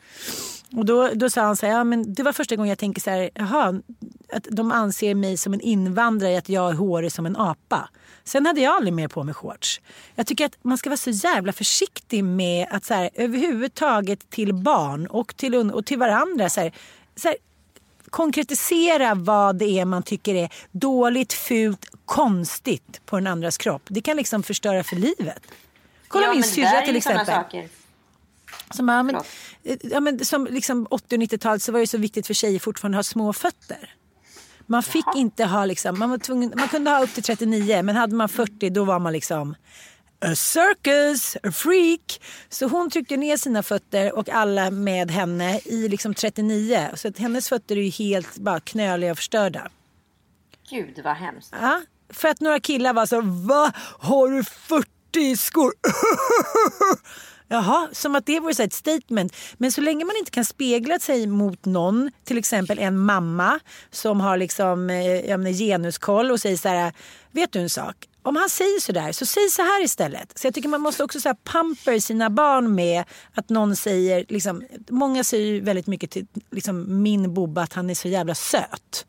Och 0.75 0.85
då, 0.85 1.09
då 1.13 1.29
sa 1.29 1.41
han 1.41 1.55
så 1.55 1.65
här, 1.65 1.73
ja, 1.73 1.83
men 1.83 2.13
det 2.13 2.23
var 2.23 2.33
första 2.33 2.55
gången 2.55 2.69
jag 2.69 2.77
tänkte 2.77 3.01
så 3.01 3.09
här, 3.09 3.29
jaha, 3.33 3.81
att 4.33 4.47
de 4.51 4.71
anser 4.71 5.15
mig 5.15 5.37
som 5.37 5.53
en 5.53 5.61
invandrare, 5.61 6.37
att 6.37 6.49
jag 6.49 6.69
är 6.69 6.73
hårig 6.73 7.11
som 7.11 7.25
en 7.25 7.37
apa. 7.37 7.89
Sen 8.23 8.45
hade 8.45 8.61
jag 8.61 8.75
aldrig 8.75 8.93
mer 8.93 9.07
på 9.07 9.23
mig 9.23 9.33
shorts. 9.33 9.81
Jag 10.15 10.27
tycker 10.27 10.45
att 10.45 10.57
man 10.61 10.77
ska 10.77 10.89
vara 10.89 10.97
så 10.97 11.09
jävla 11.09 11.53
försiktig 11.53 12.23
med 12.23 12.67
att 12.71 12.85
så 12.85 12.93
här, 12.93 13.09
överhuvudtaget 13.13 14.29
till 14.29 14.53
barn 14.53 15.07
och 15.07 15.37
till, 15.37 15.55
och 15.55 15.85
till 15.85 15.97
varandra 15.97 16.49
så 16.49 16.61
här, 16.61 16.73
så 17.15 17.27
här, 17.27 17.37
konkretisera 18.09 19.15
vad 19.15 19.55
det 19.55 19.79
är 19.79 19.85
man 19.85 20.03
tycker 20.03 20.35
är 20.35 20.49
dåligt, 20.71 21.33
fult, 21.33 21.85
konstigt 22.05 23.01
på 23.05 23.15
den 23.15 23.27
andras 23.27 23.57
kropp. 23.57 23.81
Det 23.87 24.01
kan 24.01 24.17
liksom 24.17 24.43
förstöra 24.43 24.83
för 24.83 24.95
livet. 24.95 25.41
Kolla 26.07 26.25
ja, 26.25 26.33
min 26.33 26.43
syrra 26.43 26.81
till 26.81 26.95
exempel. 26.95 27.43
Som, 28.73 28.89
ja, 28.89 29.03
men, 29.03 29.15
ja, 29.81 29.99
men, 29.99 30.25
som 30.25 30.45
liksom 30.45 30.87
80 30.89 31.15
och 31.15 31.21
90-talet 31.21 31.63
så 31.63 31.71
var 31.71 31.79
det 31.79 31.87
så 31.87 31.97
viktigt 31.97 32.27
för 32.27 32.33
tjejer 32.33 32.59
fortfarande 32.59 32.97
att 32.97 33.05
ha 33.05 33.11
små 33.11 33.33
fötter. 33.33 33.95
Man 34.67 34.83
fick 34.83 35.05
inte 35.15 35.45
ha 35.45 35.65
liksom, 35.65 35.99
man 35.99 36.09
var 36.09 36.17
tvungen, 36.17 36.53
man 36.57 36.67
kunde 36.67 36.91
ha 36.91 37.03
upp 37.03 37.13
till 37.13 37.23
39 37.23 37.83
men 37.83 37.95
hade 37.95 38.15
man 38.15 38.29
40 38.29 38.69
då 38.69 38.83
var 38.83 38.99
man 38.99 39.13
liksom 39.13 39.55
a 40.25 40.35
circus, 40.35 41.37
a 41.43 41.51
freak. 41.51 42.21
Så 42.49 42.67
hon 42.67 42.89
tryckte 42.89 43.17
ner 43.17 43.37
sina 43.37 43.63
fötter 43.63 44.15
och 44.15 44.29
alla 44.29 44.71
med 44.71 45.11
henne 45.11 45.59
i 45.65 45.87
liksom 45.87 46.13
39. 46.13 46.89
Så 46.95 47.07
att 47.07 47.17
hennes 47.17 47.49
fötter 47.49 47.77
är 47.77 47.81
ju 47.81 47.89
helt 47.89 48.37
bara 48.37 48.59
knöliga 48.59 49.11
och 49.11 49.17
förstörda. 49.17 49.69
Gud 50.69 51.01
vad 51.03 51.15
hemskt. 51.15 51.53
Ja, 51.61 51.81
för 52.09 52.27
att 52.27 52.39
några 52.39 52.59
killar 52.59 52.93
var 52.93 53.05
så 53.05 53.21
Va? 53.21 53.71
Har 53.99 54.29
du 54.29 54.43
40 54.43 55.37
skor? 55.37 55.73
Jaha, 57.51 57.89
som 57.91 58.15
att 58.15 58.25
det 58.25 58.39
vore 58.39 58.55
så 58.55 58.63
ett 58.63 58.73
statement. 58.73 59.35
Men 59.57 59.71
så 59.71 59.81
länge 59.81 60.05
man 60.05 60.15
inte 60.19 60.31
kan 60.31 60.45
spegla 60.45 60.99
sig 60.99 61.27
mot 61.27 61.65
någon, 61.65 62.11
till 62.23 62.37
exempel 62.37 62.79
en 62.79 62.97
mamma 62.97 63.59
som 63.89 64.21
har 64.21 64.37
liksom, 64.37 64.89
eh, 64.89 65.05
jag 65.05 65.39
menar, 65.39 65.57
genuskoll 65.57 66.31
och 66.31 66.39
säger 66.39 66.57
så 66.57 66.69
här, 66.69 66.93
vet 67.31 67.51
du 67.51 67.59
en 67.59 67.69
sak? 67.69 67.95
Om 68.23 68.35
han 68.35 68.49
säger 68.49 68.79
så 68.79 68.91
där, 68.91 69.11
så 69.11 69.25
säg 69.25 69.49
så 69.49 69.61
här 69.61 69.83
istället. 69.83 70.37
Så 70.39 70.47
jag 70.47 70.53
tycker 70.53 70.69
man 70.69 70.81
måste 70.81 71.03
också 71.03 71.19
så 71.19 71.29
här 71.29 71.35
pamper 71.43 71.99
sina 71.99 72.29
barn 72.29 72.75
med 72.75 73.03
att 73.33 73.49
någon 73.49 73.75
säger, 73.75 74.25
liksom, 74.29 74.63
många 74.89 75.23
säger 75.23 75.45
ju 75.45 75.61
väldigt 75.61 75.87
mycket 75.87 76.11
till 76.11 76.27
liksom, 76.51 77.03
min 77.03 77.33
Bobba 77.33 77.61
att 77.61 77.73
han 77.73 77.89
är 77.89 77.95
så 77.95 78.07
jävla 78.07 78.35
söt. 78.35 79.05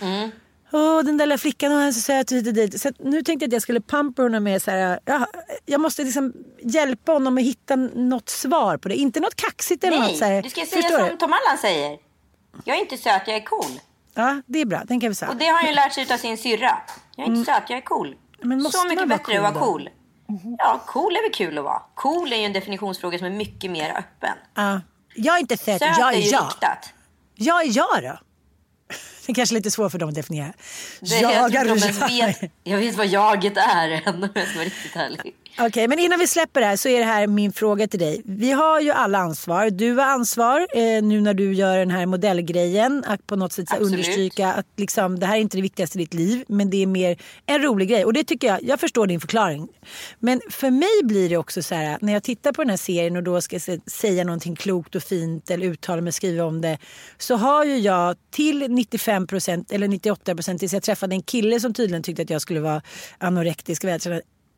Mm. 0.00 0.30
Åh, 0.72 1.02
den 1.02 1.16
där 1.16 1.26
lilla 1.26 1.38
flickan 1.38 1.72
han 1.72 1.82
är 1.82 1.92
så 1.92 2.00
söt 2.00 2.32
hit 2.32 2.46
och 2.46 2.52
dit. 2.52 2.80
Så 2.80 2.88
att 2.88 2.98
nu 2.98 3.22
tänkte 3.22 3.44
jag 3.44 3.48
att 3.48 3.52
jag 3.52 3.62
skulle 3.62 3.80
pampa 3.80 4.22
honom 4.22 4.44
med 4.44 4.62
så 4.62 4.70
här, 4.70 5.00
ja, 5.04 5.26
jag 5.66 5.80
måste 5.80 6.04
liksom 6.04 6.32
hjälpa 6.62 7.12
honom 7.12 7.38
att 7.38 7.44
hitta 7.44 7.76
något 7.76 8.28
svar 8.28 8.76
på 8.76 8.88
det. 8.88 8.94
Inte 8.96 9.20
något 9.20 9.34
kaxigt 9.36 9.84
eller 9.84 9.98
något 9.98 10.16
så 10.16 10.24
här. 10.24 10.32
Nej, 10.32 10.42
du 10.42 10.50
ska 10.50 10.66
säga 10.66 10.82
Förstår 10.82 10.98
som 10.98 11.08
du? 11.08 11.16
Tom 11.16 11.32
Allan 11.32 11.58
säger. 11.60 11.98
Jag 12.64 12.76
är 12.76 12.80
inte 12.80 12.96
söt, 12.96 13.22
jag 13.26 13.36
är 13.36 13.44
cool. 13.44 13.80
Ja, 14.14 14.42
det 14.46 14.58
är 14.60 14.66
bra. 14.66 14.82
Den 14.84 15.00
kan 15.00 15.08
vi 15.08 15.14
säga. 15.14 15.30
Och 15.30 15.36
det 15.36 15.46
har 15.46 15.54
han 15.58 15.66
ju 15.66 15.74
lärt 15.74 15.92
sig 15.92 16.06
av 16.12 16.16
sin 16.16 16.38
syrra. 16.38 16.78
Jag 17.16 17.26
är 17.28 17.30
inte 17.32 17.52
söt, 17.52 17.62
jag 17.68 17.76
är 17.76 17.82
cool. 17.82 18.16
Men 18.42 18.62
måste 18.62 18.78
Så 18.78 18.84
mycket 18.84 18.98
man 18.98 19.08
vara 19.08 19.18
bättre 19.18 19.32
att 19.48 19.54
cool 19.54 19.60
vara 19.60 19.66
då? 19.66 19.72
cool. 19.72 19.90
Ja, 20.58 20.82
cool 20.86 21.16
är 21.16 21.22
väl 21.22 21.32
kul 21.32 21.58
att 21.58 21.64
vara. 21.64 21.82
Cool 21.94 22.32
är 22.32 22.36
ju 22.36 22.44
en 22.44 22.52
definitionsfråga 22.52 23.18
som 23.18 23.26
är 23.26 23.30
mycket 23.30 23.70
mer 23.70 23.90
öppen. 23.90 24.34
Ja. 24.54 24.80
Jag 25.14 25.36
är 25.36 25.40
inte 25.40 25.56
söt, 25.56 25.78
Söt 25.78 25.98
jag 25.98 26.14
är 26.14 26.18
är 26.18 26.32
jag. 26.32 26.42
riktat. 26.44 26.92
Jag 27.34 27.62
är 27.66 27.76
jag 27.76 28.02
då. 28.02 28.18
Det 29.28 29.32
är 29.32 29.34
kanske 29.34 29.54
lite 29.54 29.70
svårt 29.70 29.92
för 29.92 29.98
dem 29.98 30.08
att 30.08 30.14
definiera. 30.14 30.52
Det, 31.00 31.20
jag, 31.20 31.28
vet, 31.28 32.50
jag 32.64 32.78
vet 32.78 32.94
vad 32.96 33.06
jaget 33.06 33.56
är 33.56 33.90
än 33.90 34.14
om 34.22 34.28
jag 34.34 34.48
ska 34.48 34.54
vara 34.58 34.66
riktigt 34.66 34.96
ärlig. 34.96 35.34
Okej, 35.60 35.88
men 35.88 35.98
innan 35.98 36.18
vi 36.18 36.26
släpper 36.26 36.60
det 36.60 36.66
här 36.66 36.76
så 36.76 36.88
är 36.88 36.98
det 36.98 37.04
här 37.04 37.26
min 37.26 37.52
fråga 37.52 37.88
till 37.88 38.00
dig. 38.00 38.22
Vi 38.24 38.52
har 38.52 38.80
ju 38.80 38.90
alla 38.90 39.18
ansvar. 39.18 39.70
Du 39.70 39.92
har 39.94 40.04
ansvar 40.04 40.66
eh, 40.74 41.02
nu 41.02 41.20
när 41.20 41.34
du 41.34 41.54
gör 41.54 41.78
den 41.78 41.90
här 41.90 42.06
modellgrejen. 42.06 43.04
Att 43.06 43.26
på 43.26 43.36
något 43.36 43.52
sätt 43.52 43.68
Absolut. 43.70 43.92
understryka 43.92 44.52
att 44.52 44.66
liksom, 44.76 45.18
det 45.18 45.26
här 45.26 45.36
är 45.36 45.40
inte 45.40 45.56
det 45.56 45.62
viktigaste 45.62 45.98
i 45.98 46.02
ditt 46.02 46.14
liv. 46.14 46.44
Men 46.48 46.70
det 46.70 46.82
är 46.82 46.86
mer 46.86 47.16
en 47.46 47.62
rolig 47.62 47.88
grej. 47.88 48.04
Och 48.04 48.12
det 48.12 48.24
tycker 48.24 48.48
jag, 48.48 48.62
jag 48.62 48.80
förstår 48.80 49.06
din 49.06 49.20
förklaring. 49.20 49.68
Men 50.18 50.40
för 50.50 50.70
mig 50.70 51.00
blir 51.04 51.28
det 51.28 51.36
också 51.36 51.62
så 51.62 51.74
här 51.74 51.98
när 52.00 52.12
jag 52.12 52.22
tittar 52.22 52.52
på 52.52 52.62
den 52.62 52.70
här 52.70 52.76
serien 52.76 53.16
och 53.16 53.22
då 53.22 53.40
ska 53.40 53.60
säga 53.86 54.24
någonting 54.24 54.56
klokt 54.56 54.94
och 54.94 55.02
fint 55.02 55.50
eller 55.50 55.66
uttala 55.66 56.02
mig, 56.02 56.12
skriva 56.12 56.44
om 56.44 56.60
det. 56.60 56.78
Så 57.18 57.36
har 57.36 57.64
ju 57.64 57.78
jag 57.78 58.16
till 58.30 58.62
95% 58.62 59.64
eller 59.70 59.88
98% 59.88 60.58
tills 60.58 60.72
jag 60.72 60.82
träffade 60.82 61.14
en 61.14 61.22
kille 61.22 61.60
som 61.60 61.74
tydligen 61.74 62.02
tyckte 62.02 62.22
att 62.22 62.30
jag 62.30 62.42
skulle 62.42 62.60
vara 62.60 62.82
anorektisk. 63.18 63.84
och 63.84 63.90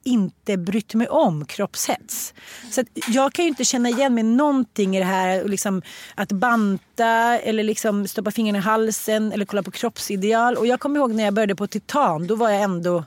inte 0.04 0.56
brytt 0.56 0.94
mig 0.94 1.08
om 1.08 1.44
kroppshets. 1.44 2.34
Så 2.70 2.80
att 2.80 2.86
jag 3.08 3.32
kan 3.32 3.44
ju 3.44 3.48
inte 3.48 3.64
känna 3.64 3.88
igen 3.88 4.14
mig 4.14 4.24
någonting 4.24 4.96
i 4.96 4.98
det 4.98 5.04
här 5.04 5.44
liksom, 5.44 5.82
att 6.14 6.32
banta 6.32 7.38
eller 7.38 7.62
liksom 7.62 8.08
stoppa 8.08 8.30
fingrarna 8.30 8.58
i 8.58 8.60
halsen 8.60 9.32
eller 9.32 9.44
kolla 9.44 9.62
på 9.62 9.70
kroppsideal. 9.70 10.56
Och 10.56 10.66
jag 10.66 10.80
kommer 10.80 11.00
ihåg 11.00 11.14
när 11.14 11.24
jag 11.24 11.34
började 11.34 11.54
på 11.54 11.66
Titan, 11.66 12.26
då 12.26 12.34
var 12.34 12.50
jag 12.50 12.62
ändå 12.62 13.04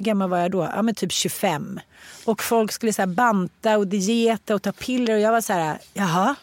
hur 0.00 0.04
gammal 0.04 0.30
var 0.30 0.38
jag 0.38 0.50
då? 0.50 0.70
Ja 0.74 0.82
men 0.82 0.94
typ 0.94 1.12
25. 1.12 1.80
Och 2.24 2.42
folk 2.42 2.72
skulle 2.72 2.92
så 2.92 3.06
banta 3.06 3.78
och 3.78 3.86
dieta 3.86 4.54
och 4.54 4.62
ta 4.62 4.72
piller 4.72 5.14
och 5.14 5.20
jag 5.20 5.32
var 5.32 5.40
så 5.40 5.52
här, 5.52 5.78
jaha. 5.94 6.34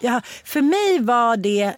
jaha. 0.00 0.22
För 0.44 0.62
mig 0.62 0.98
var 1.04 1.36
det 1.36 1.74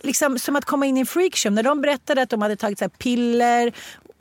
liksom 0.00 0.38
som 0.38 0.56
att 0.56 0.64
komma 0.64 0.86
in 0.86 0.96
i 0.96 1.00
en 1.00 1.06
freakshow. 1.06 1.52
När 1.52 1.62
de 1.62 1.80
berättade 1.80 2.22
att 2.22 2.30
de 2.30 2.42
hade 2.42 2.56
tagit 2.56 2.78
så 2.78 2.88
piller 2.88 3.72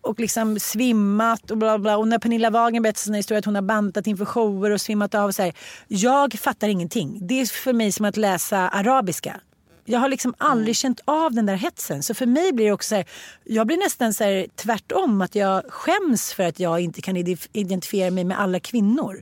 och 0.05 0.19
liksom 0.19 0.59
svimmat 0.59 1.51
och 1.51 1.57
bla 1.57 1.79
bla. 1.79 1.97
Och 1.97 2.07
när 2.07 2.19
Pernilla 2.19 2.49
Wagen 2.49 2.83
berättade 2.83 2.99
sin 2.99 3.13
historia 3.13 3.39
att 3.39 3.45
hon 3.45 3.55
har 3.55 3.61
bantat 3.61 4.07
inför 4.07 4.25
shower 4.25 4.71
och 4.71 4.81
svimmat 4.81 5.15
av. 5.15 5.31
Så 5.31 5.41
här, 5.41 5.53
jag 5.87 6.33
fattar 6.33 6.67
ingenting. 6.67 7.19
Det 7.21 7.41
är 7.41 7.45
för 7.45 7.73
mig 7.73 7.91
som 7.91 8.05
att 8.05 8.17
läsa 8.17 8.57
arabiska. 8.57 9.39
Jag 9.85 9.99
har 9.99 10.09
liksom 10.09 10.33
aldrig 10.37 10.67
mm. 10.67 10.73
känt 10.73 10.99
av 11.05 11.33
den 11.33 11.45
där 11.45 11.55
hetsen. 11.55 12.03
Så 12.03 12.13
för 12.13 12.25
mig 12.25 12.53
blir 12.53 12.65
det 12.65 12.71
också 12.71 12.87
så 12.87 12.95
här, 12.95 13.05
jag 13.43 13.67
blir 13.67 13.77
nästan 13.77 14.13
så 14.13 14.23
här, 14.23 14.47
tvärtom. 14.55 15.21
Att 15.21 15.35
jag 15.35 15.63
skäms 15.69 16.33
för 16.33 16.43
att 16.43 16.59
jag 16.59 16.79
inte 16.79 17.01
kan 17.01 17.17
identifiera 17.53 18.11
mig 18.11 18.23
med 18.23 18.39
alla 18.39 18.59
kvinnor. 18.59 19.21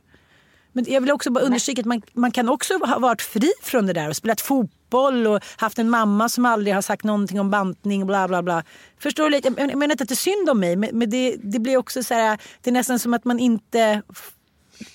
Men 0.74 0.86
jag 0.88 1.02
vill 1.02 1.12
också 1.12 1.32
bara 1.32 1.44
understryka 1.44 1.82
att 1.82 1.86
man, 1.86 2.02
man 2.14 2.32
kan 2.32 2.50
också 2.50 2.78
ha 2.78 3.00
varit 3.00 3.22
fri 3.22 3.52
från 3.62 3.86
det 3.86 3.94
där 3.94 4.10
och 4.10 4.16
spelat 4.16 4.42
fotboll 4.42 5.28
och 5.28 5.44
haft 5.58 5.80
en 5.80 5.90
mamma 5.90 6.30
som 6.30 6.46
aldrig 6.46 6.76
har 6.76 6.82
sagt 6.82 7.04
någonting 7.04 7.40
om 7.40 7.50
bantning 7.50 8.02
och 8.02 8.08
bla 8.08 8.28
bla 8.28 8.44
bla. 8.44 8.64
Förstår 9.00 9.24
du 9.24 9.30
lite? 9.30 9.54
Jag 9.58 9.76
menar 9.76 9.92
inte 9.92 10.04
att 10.04 10.10
det 10.10 10.14
är 10.14 10.16
synd 10.16 10.50
om 10.50 10.60
mig 10.60 10.76
men 10.76 11.10
det, 11.10 11.36
det 11.44 11.60
blir 11.60 11.78
också 11.78 12.04
så 12.04 12.14
här, 12.14 12.42
det 12.62 12.70
är 12.70 12.74
nästan 12.74 13.00
som 13.00 13.14
att 13.14 13.26
man 13.26 13.40
inte, 13.40 14.02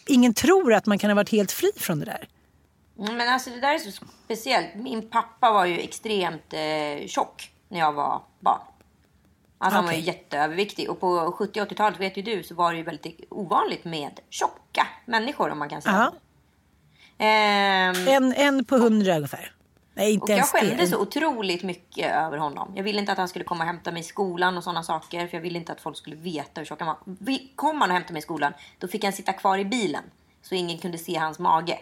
ingen 0.06 0.34
tror 0.34 0.74
att 0.74 0.86
man 0.86 0.98
kan 0.98 1.10
ha 1.10 1.14
varit 1.14 1.30
helt 1.30 1.52
fri 1.52 1.70
från 1.76 1.98
det 1.98 2.04
där. 2.04 2.28
Mm, 2.98 3.16
men 3.16 3.28
alltså 3.28 3.50
det 3.50 3.60
där 3.60 3.74
är 3.74 3.78
så 3.78 4.04
speciellt. 4.24 4.74
Min 4.74 5.10
pappa 5.10 5.52
var 5.52 5.64
ju 5.64 5.78
extremt 5.78 6.52
eh, 6.52 7.06
tjock 7.06 7.50
när 7.68 7.78
jag 7.78 7.92
var 7.92 8.22
barn. 8.40 8.60
Alltså 9.58 9.76
han 9.76 9.86
var 9.86 9.92
ju 9.92 10.00
jätteöverviktig. 10.00 10.90
Och 10.90 11.00
på 11.00 11.34
70 11.38 11.60
80-talet, 11.60 12.00
vet 12.00 12.16
ju 12.16 12.22
du, 12.22 12.42
så 12.42 12.54
var 12.54 12.72
det 12.72 12.78
ju 12.78 12.84
väldigt 12.84 13.20
ovanligt 13.30 13.84
med 13.84 14.20
tjocka 14.30 14.86
människor 15.04 15.50
om 15.50 15.58
man 15.58 15.68
kan 15.68 15.82
säga. 15.82 16.12
Ehm, 17.18 18.08
en, 18.08 18.34
en 18.34 18.64
på 18.64 18.76
hundra 18.76 19.16
ungefär. 19.16 19.52
Nej, 19.94 20.12
inte 20.12 20.32
och 20.32 20.38
jag 20.38 20.46
skämdes 20.46 20.90
så 20.90 20.98
otroligt 20.98 21.62
mycket 21.62 22.12
över 22.12 22.36
honom. 22.36 22.72
Jag 22.76 22.84
ville 22.84 23.00
inte 23.00 23.12
att 23.12 23.18
han 23.18 23.28
skulle 23.28 23.44
komma 23.44 23.64
och 23.64 23.66
hämta 23.66 23.92
mig 23.92 24.00
i 24.00 24.04
skolan 24.04 24.56
och 24.56 24.64
sådana 24.64 24.82
saker. 24.82 25.26
För 25.26 25.36
jag 25.36 25.42
ville 25.42 25.58
inte 25.58 25.72
att 25.72 25.80
folk 25.80 25.96
skulle 25.96 26.16
veta 26.16 26.60
hur 26.60 26.64
tjock 26.64 26.80
han 26.80 26.88
var. 26.88 27.38
Kom 27.56 27.80
han 27.80 27.90
och 27.90 27.94
hämtade 27.94 28.12
mig 28.12 28.20
i 28.20 28.22
skolan, 28.22 28.52
då 28.78 28.88
fick 28.88 29.04
han 29.04 29.12
sitta 29.12 29.32
kvar 29.32 29.58
i 29.58 29.64
bilen. 29.64 30.02
Så 30.42 30.54
ingen 30.54 30.78
kunde 30.78 30.98
se 30.98 31.16
hans 31.16 31.38
mage. 31.38 31.78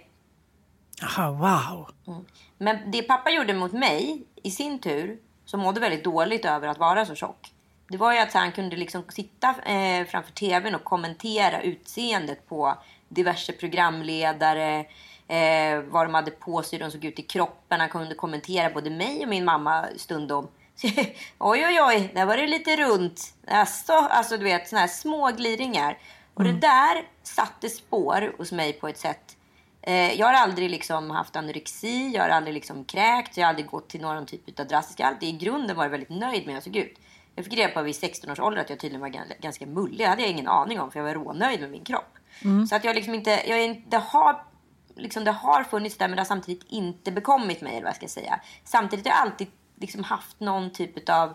Aha, 1.02 1.30
wow. 1.30 1.90
Mm. 2.06 2.24
Men 2.58 2.90
det 2.90 3.02
pappa 3.02 3.30
gjorde 3.30 3.54
mot 3.54 3.72
mig, 3.72 4.22
i 4.42 4.50
sin 4.50 4.78
tur, 4.78 5.18
som 5.44 5.60
mådde 5.60 5.80
väldigt 5.80 6.04
dåligt 6.04 6.44
över 6.44 6.68
att 6.68 6.78
vara 6.78 7.06
så 7.06 7.14
tjock. 7.14 7.52
Det 7.88 7.96
var 7.96 8.12
ju 8.12 8.18
att 8.18 8.32
han 8.32 8.52
kunde 8.52 8.76
liksom 8.76 9.04
sitta 9.08 9.48
eh, 9.48 10.06
framför 10.06 10.32
tvn 10.32 10.74
och 10.74 10.84
kommentera 10.84 11.62
utseendet 11.62 12.48
på 12.48 12.78
diverse 13.08 13.52
programledare. 13.52 14.84
Eh, 15.28 15.80
vad 15.80 16.06
de 16.06 16.14
hade 16.14 16.30
på 16.30 16.62
sig, 16.62 16.78
hur 16.78 16.84
de 16.84 16.90
såg 16.90 17.04
ut 17.04 17.18
i 17.18 17.22
kroppen. 17.22 17.80
Han 17.80 17.88
kunde 17.88 18.14
kommentera 18.14 18.70
både 18.70 18.90
mig 18.90 19.22
och 19.22 19.28
min 19.28 19.44
mamma 19.44 19.86
stundom. 19.96 20.48
oj, 21.38 21.66
oj, 21.66 21.80
oj, 21.82 22.10
där 22.14 22.26
var 22.26 22.36
det 22.36 22.46
lite 22.46 22.76
runt. 22.76 23.34
Alltså, 23.46 23.92
alltså 23.92 24.36
du 24.36 24.44
vet, 24.44 24.68
såna 24.68 24.80
här 24.80 24.88
små 24.88 25.30
gliringar. 25.30 25.98
Och 26.34 26.40
mm. 26.40 26.54
det 26.54 26.66
där 26.66 27.08
satte 27.22 27.68
spår 27.68 28.34
hos 28.38 28.52
mig 28.52 28.72
på 28.72 28.88
ett 28.88 28.98
sätt 28.98 29.36
Eh, 29.86 30.12
jag 30.20 30.26
har 30.26 30.34
aldrig 30.34 30.70
liksom 30.70 31.10
haft 31.10 31.36
anorexi, 31.36 32.10
jag 32.14 32.22
har 32.22 32.28
aldrig 32.28 32.54
liksom 32.54 32.84
kräkt, 32.84 33.36
jag 33.36 33.44
har 33.44 33.48
aldrig 33.48 33.66
gått 33.66 33.88
till 33.88 34.00
någon 34.00 34.26
typ 34.26 34.60
av 34.60 34.66
drastisk. 34.66 35.00
Jag 35.00 35.08
alltid 35.08 35.28
i 35.28 35.32
grunden 35.32 35.76
varit 35.76 35.92
väldigt 35.92 36.10
nöjd 36.10 36.46
med 36.46 36.46
hur 36.46 36.52
jag 36.52 36.62
såg 36.62 36.76
ut. 36.76 36.98
Jag 37.36 37.44
fick 37.44 37.54
reda 37.54 37.72
på 37.72 37.82
vid 37.82 37.96
16 37.96 38.30
års 38.30 38.40
ålder 38.40 38.60
att 38.60 38.70
jag 38.70 38.80
tydligen 38.80 39.00
var 39.00 39.40
ganska 39.40 39.66
mullig. 39.66 39.98
Det 39.98 40.04
hade 40.04 40.22
jag 40.22 40.30
ingen 40.30 40.48
aning 40.48 40.80
om 40.80 40.90
för 40.90 40.98
jag 40.98 41.04
var 41.04 41.14
rånöjd 41.14 41.60
med 41.60 41.70
min 41.70 41.84
kropp. 41.84 42.18
Mm. 42.44 42.66
Så 42.66 42.76
att 42.76 42.84
jag 42.84 42.96
liksom 42.96 43.14
inte, 43.14 43.30
jag 43.30 43.82
det 43.88 43.96
har 43.96 44.42
liksom 44.96 45.24
det 45.24 45.30
har 45.30 45.64
funnits 45.64 45.96
där 45.96 46.08
men 46.08 46.16
det 46.16 46.20
har 46.20 46.26
samtidigt 46.26 46.64
inte 46.68 47.12
bekommit 47.12 47.60
mig 47.60 47.72
eller 47.72 47.82
vad 47.82 47.88
jag 47.88 47.96
ska 47.96 48.08
säga. 48.08 48.40
Samtidigt 48.64 49.06
har 49.06 49.12
jag 49.12 49.22
alltid 49.22 49.48
liksom 49.80 50.04
haft 50.04 50.40
någon 50.40 50.70
typ 50.70 51.08
av, 51.08 51.34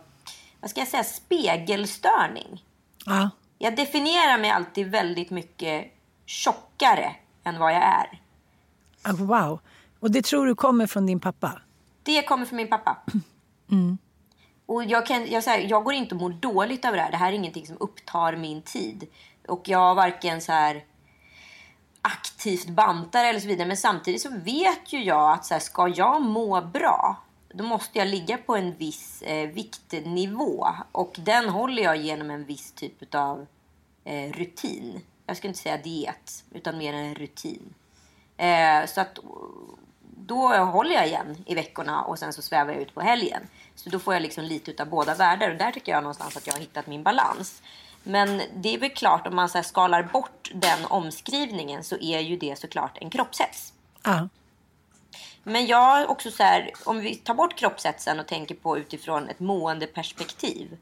vad 0.59 0.69
ska 0.69 0.81
jag 0.81 0.87
säga, 0.87 1.03
spegelstörning. 1.03 2.65
Ja. 3.05 3.29
Jag 3.57 3.75
definierar 3.75 4.37
mig 4.37 4.49
alltid 4.49 4.87
väldigt 4.87 5.29
mycket 5.29 5.93
tjockare 6.25 7.15
än 7.43 7.59
vad 7.59 7.73
jag 7.73 7.83
är. 7.83 8.21
Ah, 9.01 9.13
wow. 9.13 9.59
Och 9.99 10.11
det 10.11 10.25
tror 10.25 10.45
du 10.45 10.55
kommer 10.55 10.87
från 10.87 11.05
din 11.05 11.19
pappa? 11.19 11.61
Det 12.03 12.23
kommer 12.23 12.45
från 12.45 12.57
min 12.57 12.69
pappa. 12.69 12.97
Mm. 13.71 13.97
Och 14.71 14.83
jag, 14.83 15.05
kan, 15.05 15.27
jag, 15.27 15.41
här, 15.41 15.59
jag 15.59 15.83
går 15.83 15.93
inte 15.93 16.15
och 16.15 16.21
mår 16.21 16.29
dåligt 16.29 16.85
över 16.85 16.97
det 16.97 17.03
här. 17.03 17.11
Det 17.11 17.17
här 17.17 17.31
är 17.31 17.35
ingenting 17.35 17.67
som 17.67 17.77
upptar 17.79 18.35
min 18.35 18.61
tid. 18.61 19.07
Och 19.47 19.69
jag 19.69 19.95
varken 19.95 20.41
så 20.41 20.51
här 20.51 20.85
aktivt 22.01 22.67
bantar 22.67 23.25
eller 23.25 23.39
så 23.39 23.47
vidare. 23.47 23.67
Men 23.67 23.77
samtidigt 23.77 24.21
så 24.21 24.29
vet 24.29 24.93
ju 24.93 25.03
jag 25.03 25.31
att 25.31 25.45
så 25.45 25.53
här, 25.53 25.61
ska 25.61 25.87
jag 25.87 26.21
må 26.21 26.61
bra 26.61 27.23
då 27.53 27.63
måste 27.63 27.97
jag 27.99 28.07
ligga 28.07 28.37
på 28.37 28.55
en 28.55 28.73
viss 28.73 29.21
eh, 29.21 29.49
viktnivå. 29.49 30.67
Och 30.91 31.15
den 31.19 31.49
håller 31.49 31.83
jag 31.83 31.97
genom 31.97 32.31
en 32.31 32.45
viss 32.45 32.71
typ 32.71 33.15
av 33.15 33.45
eh, 34.03 34.31
rutin. 34.31 35.01
Jag 35.25 35.37
skulle 35.37 35.49
inte 35.49 35.61
säga 35.61 35.77
diet, 35.77 36.43
utan 36.51 36.77
mer 36.77 36.93
en 36.93 37.15
rutin. 37.15 37.73
Eh, 38.37 38.85
så 38.85 39.01
att 39.01 39.19
då 40.31 40.47
håller 40.47 40.95
jag 40.95 41.07
igen 41.07 41.43
i 41.45 41.55
veckorna 41.55 42.01
och 42.01 42.19
sen 42.19 42.33
så 42.33 42.41
svävar 42.41 42.73
jag 42.73 42.81
ut 42.81 42.93
på 42.93 43.01
helgen. 43.01 43.41
Så 43.75 43.89
då 43.89 43.99
får 43.99 44.13
jag 44.13 44.21
liksom 44.21 44.43
lite 44.43 44.71
utav 44.71 44.87
båda 44.87 45.15
världar 45.15 45.49
och 45.49 45.57
där 45.57 45.71
tycker 45.71 45.91
jag 45.91 46.03
någonstans 46.03 46.37
att 46.37 46.47
jag 46.47 46.53
har 46.53 46.59
hittat 46.59 46.87
min 46.87 47.03
balans. 47.03 47.61
Men 48.03 48.41
det 48.55 48.75
är 48.75 48.79
väl 48.79 48.89
klart 48.89 49.27
om 49.27 49.35
man 49.35 49.49
så 49.49 49.63
skalar 49.63 50.03
bort 50.03 50.51
den 50.53 50.85
omskrivningen 50.85 51.83
så 51.83 51.97
är 51.97 52.19
ju 52.19 52.37
det 52.37 52.59
såklart 52.59 52.97
en 53.01 53.09
kroppshets. 53.09 53.73
Ja. 54.03 54.29
Men 55.43 55.65
jag 55.65 56.09
också 56.09 56.31
så 56.31 56.43
här, 56.43 56.71
om 56.85 56.99
vi 56.99 57.15
tar 57.15 57.33
bort 57.33 57.55
kroppshetsen 57.55 58.19
och 58.19 58.27
tänker 58.27 58.55
på 58.55 58.77
utifrån 58.77 59.29
ett 59.29 59.39
måendeperspektiv. 59.39 60.77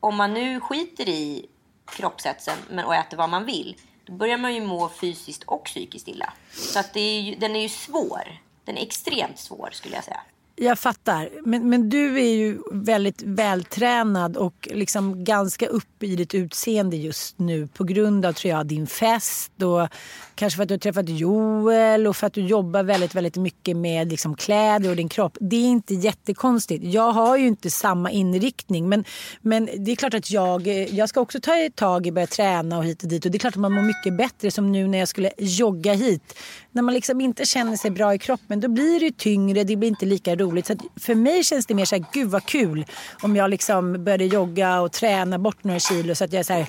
Om 0.00 0.16
man 0.16 0.34
nu 0.34 0.60
skiter 0.60 1.08
i 1.08 1.46
kroppshetsen 1.84 2.78
och 2.84 2.94
äter 2.94 3.16
vad 3.16 3.30
man 3.30 3.44
vill 3.44 3.76
då 4.06 4.12
börjar 4.12 4.38
man 4.38 4.54
ju 4.54 4.60
må 4.60 4.88
fysiskt 4.88 5.42
och 5.42 5.64
psykiskt 5.64 6.08
illa. 6.08 6.32
Så 6.52 6.78
att 6.78 6.92
det 6.92 7.00
är 7.00 7.20
ju, 7.20 7.34
den 7.34 7.56
är 7.56 7.60
ju 7.60 7.68
svår. 7.68 8.43
Den 8.64 8.76
är 8.76 8.82
extremt 8.82 9.38
svår 9.38 9.68
skulle 9.72 9.94
jag 9.94 10.04
säga. 10.04 10.20
Jag 10.56 10.78
fattar. 10.78 11.28
Men, 11.44 11.68
men 11.68 11.88
du 11.88 12.20
är 12.20 12.34
ju 12.34 12.58
väldigt 12.72 13.22
vältränad 13.22 14.36
och 14.36 14.68
liksom 14.72 15.24
ganska 15.24 15.66
upp 15.66 16.02
i 16.02 16.16
ditt 16.16 16.34
utseende 16.34 16.96
just 16.96 17.38
nu 17.38 17.66
på 17.66 17.84
grund 17.84 18.26
av 18.26 18.32
tror 18.32 18.50
jag, 18.50 18.66
din 18.66 18.86
fest 18.86 19.62
och 19.62 19.88
kanske 20.34 20.56
för 20.56 20.62
att 20.62 20.68
du 20.68 20.74
har 20.74 20.78
träffat 20.78 21.08
Joel 21.08 22.06
och 22.06 22.16
för 22.16 22.26
att 22.26 22.32
du 22.32 22.46
jobbar 22.46 22.82
väldigt, 22.82 23.14
väldigt 23.14 23.36
mycket 23.36 23.76
med 23.76 24.08
liksom 24.08 24.36
kläder 24.36 24.90
och 24.90 24.96
din 24.96 25.08
kropp. 25.08 25.36
Det 25.40 25.56
är 25.56 25.66
inte 25.66 25.94
jättekonstigt. 25.94 26.84
Jag 26.84 27.12
har 27.12 27.36
ju 27.36 27.46
inte 27.46 27.70
samma 27.70 28.10
inriktning 28.10 28.88
men, 28.88 29.04
men 29.40 29.68
det 29.76 29.92
är 29.92 29.96
klart 29.96 30.14
att 30.14 30.30
jag, 30.30 30.66
jag 30.90 31.08
ska 31.08 31.20
också 31.20 31.40
ta 31.40 31.68
tag 31.74 32.06
i 32.06 32.12
börja 32.12 32.26
träna 32.26 32.78
och 32.78 32.84
hit 32.84 33.02
och 33.02 33.08
dit 33.08 33.24
och 33.24 33.30
det 33.30 33.36
är 33.36 33.40
klart 33.40 33.54
att 33.54 33.60
man 33.60 33.72
mår 33.72 33.82
mycket 33.82 34.16
bättre 34.16 34.50
som 34.50 34.72
nu 34.72 34.86
när 34.86 34.98
jag 34.98 35.08
skulle 35.08 35.30
jogga 35.38 35.92
hit. 35.92 36.38
När 36.74 36.82
man 36.82 36.94
liksom 36.94 37.20
inte 37.20 37.44
känner 37.44 37.76
sig 37.76 37.90
bra 37.90 38.14
i 38.14 38.18
kroppen 38.18 38.60
då 38.60 38.68
blir 38.68 39.00
det 39.00 39.18
tyngre, 39.18 39.64
det 39.64 39.76
blir 39.76 39.88
inte 39.88 40.06
lika 40.06 40.36
roligt. 40.36 40.66
Så 40.66 40.74
för 40.96 41.14
mig 41.14 41.44
känns 41.44 41.66
det 41.66 41.74
mer 41.74 41.84
så 41.84 41.96
här, 41.96 42.04
gud 42.12 42.30
vad 42.30 42.44
kul 42.44 42.86
om 43.22 43.36
jag 43.36 43.50
liksom 43.50 44.04
började 44.04 44.24
jogga 44.24 44.80
och 44.80 44.92
träna 44.92 45.38
bort 45.38 45.64
några 45.64 45.78
kilo 45.78 46.14
så 46.14 46.24
att 46.24 46.32
jag 46.32 46.40
är 46.40 46.44
så 46.44 46.52
här, 46.52 46.66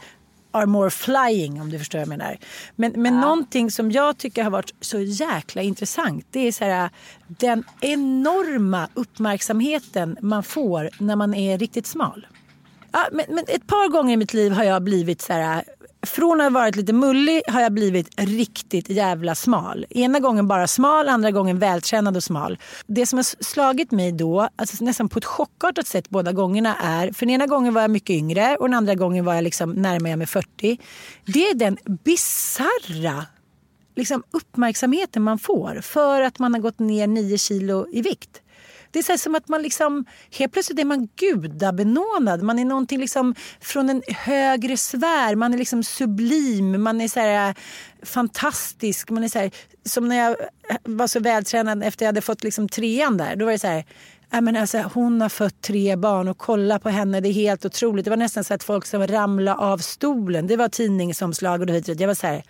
are 0.52 0.66
more 0.66 0.90
flying 0.90 1.62
om 1.62 1.70
du 1.70 1.80
förstår 1.80 2.00
vad 2.00 2.02
jag 2.02 2.10
menar. 2.10 2.38
Men, 2.76 2.92
men 2.96 3.14
ja. 3.14 3.22
någonting 3.22 3.72
som 3.72 3.92
jag 3.92 4.18
tycker 4.18 4.44
har 4.44 4.52
varit 4.52 4.74
så 4.82 5.00
jäkla 5.00 5.62
intressant 5.62 6.26
det 6.32 6.48
är 6.48 6.52
så 6.52 6.66
här, 6.66 6.90
den 7.28 7.64
enorma 7.82 8.90
uppmärksamheten 8.94 10.18
man 10.22 10.44
får 10.44 10.90
när 11.00 11.16
man 11.16 11.34
är 11.34 11.58
riktigt 11.58 11.88
smal. 11.88 12.28
Ja, 12.92 13.08
men, 13.12 13.26
men 13.30 13.44
ett 13.48 13.68
par 13.68 13.90
gånger 13.90 14.14
i 14.14 14.18
mitt 14.18 14.34
liv 14.34 14.52
har 14.52 14.64
jag 14.64 14.84
blivit 14.84 15.22
så 15.22 15.34
här 15.34 15.64
från 16.06 16.42
att 16.42 16.46
ha 16.46 16.60
varit 16.60 16.76
lite 16.76 16.94
mullig 16.94 17.42
har 17.48 17.62
jag 17.62 17.74
blivit 17.74 18.10
riktigt 18.18 18.90
jävla 18.90 19.36
smal. 19.36 19.86
Ena 19.90 20.20
gången 20.20 20.48
bara 20.48 20.68
smal, 20.68 21.10
andra 21.10 21.32
gången 21.32 21.60
vältränad 21.60 22.16
och 22.18 22.24
smal. 22.24 22.58
Det 22.88 23.06
som 23.06 23.18
har 23.18 23.44
slagit 23.44 23.92
mig 23.92 24.12
då, 24.12 24.50
alltså 24.56 24.84
nästan 24.84 25.10
på 25.10 25.20
ett 25.20 25.26
chockartat 25.26 25.88
sätt 25.88 26.10
båda 26.10 26.32
gångerna 26.32 26.76
är, 26.76 27.12
för 27.12 27.26
den 27.26 27.36
ena 27.36 27.46
gången 27.46 27.74
var 27.74 27.82
jag 27.82 27.92
mycket 27.92 28.10
yngre 28.10 28.56
och 28.56 28.70
den 28.70 28.78
andra 28.78 28.96
gången 28.96 29.26
var 29.26 29.34
jag 29.34 29.44
liksom 29.44 29.72
närmare 29.72 30.16
mig 30.16 30.28
40. 30.28 30.78
Det 31.26 31.48
är 31.50 31.56
den 31.56 31.78
bizarra 32.04 33.26
liksom 33.96 34.24
uppmärksamheten 34.32 35.24
man 35.24 35.40
får 35.40 35.82
för 35.82 36.22
att 36.22 36.40
man 36.40 36.54
har 36.54 36.62
gått 36.62 36.80
ner 36.80 37.08
9 37.08 37.38
kilo 37.38 37.88
i 37.92 38.02
vikt. 38.02 38.42
Det 38.96 39.00
är 39.00 39.04
så 39.04 39.12
här 39.12 39.18
som 39.18 39.36
att 39.36 39.48
man 39.48 39.62
liksom, 39.62 40.06
helt 40.32 40.54
plötsligt 40.54 40.80
är 40.80 40.86
man 40.86 41.08
gudabenådad. 41.16 42.44
Man 42.44 42.60
är 42.60 42.66
någonting 42.66 43.00
liksom 43.00 43.36
från 43.62 43.90
en 43.90 44.02
högre 44.08 44.78
sfär. 44.78 45.36
Man 45.36 45.54
är 45.54 45.58
liksom 45.58 45.84
sublim, 45.84 46.84
man 46.84 47.02
är 47.02 47.08
så 47.08 47.20
här 47.20 47.50
eh, 47.50 47.56
fantastisk. 48.04 49.10
Man 49.10 49.24
är 49.24 49.28
så 49.28 49.40
här, 49.40 49.52
som 49.86 50.08
när 50.08 50.16
jag 50.16 50.32
eh, 50.70 50.78
var 50.84 51.08
så 51.08 51.20
vältränad 51.20 51.84
efter 51.84 52.06
jag 52.06 52.08
hade 52.08 52.22
fått 52.22 52.44
liksom 52.44 52.70
trean 52.70 53.18
där. 53.18 53.36
Då 53.36 53.46
var 53.46 53.52
det 53.52 53.60
så 53.60 53.68
här, 53.68 53.86
Ja, 54.30 54.42
men 54.42 54.56
alltså, 54.56 54.92
hon 54.94 55.22
har 55.22 55.30
fött 55.30 55.62
tre 55.62 55.96
barn 55.96 56.28
och 56.28 56.38
kolla 56.38 56.80
på 56.80 56.90
henne, 56.90 57.20
det 57.20 57.30
är 57.30 57.34
helt 57.34 57.66
otroligt. 57.66 58.06
Det 58.06 58.10
var 58.10 58.18
nästan 58.18 58.44
så 58.44 58.54
att 58.54 58.64
folk 58.64 58.86
som 58.86 59.08
ramlade 59.08 59.58
av 59.58 59.78
stolen. 59.78 60.48
Det 60.48 60.58
var 60.58 60.70
tidningsomslag 60.70 61.62
och 61.62 61.70
hit 61.70 61.88
Jag 62.00 62.08
var 62.08 62.14
så 62.14 62.28
här, 62.28 62.44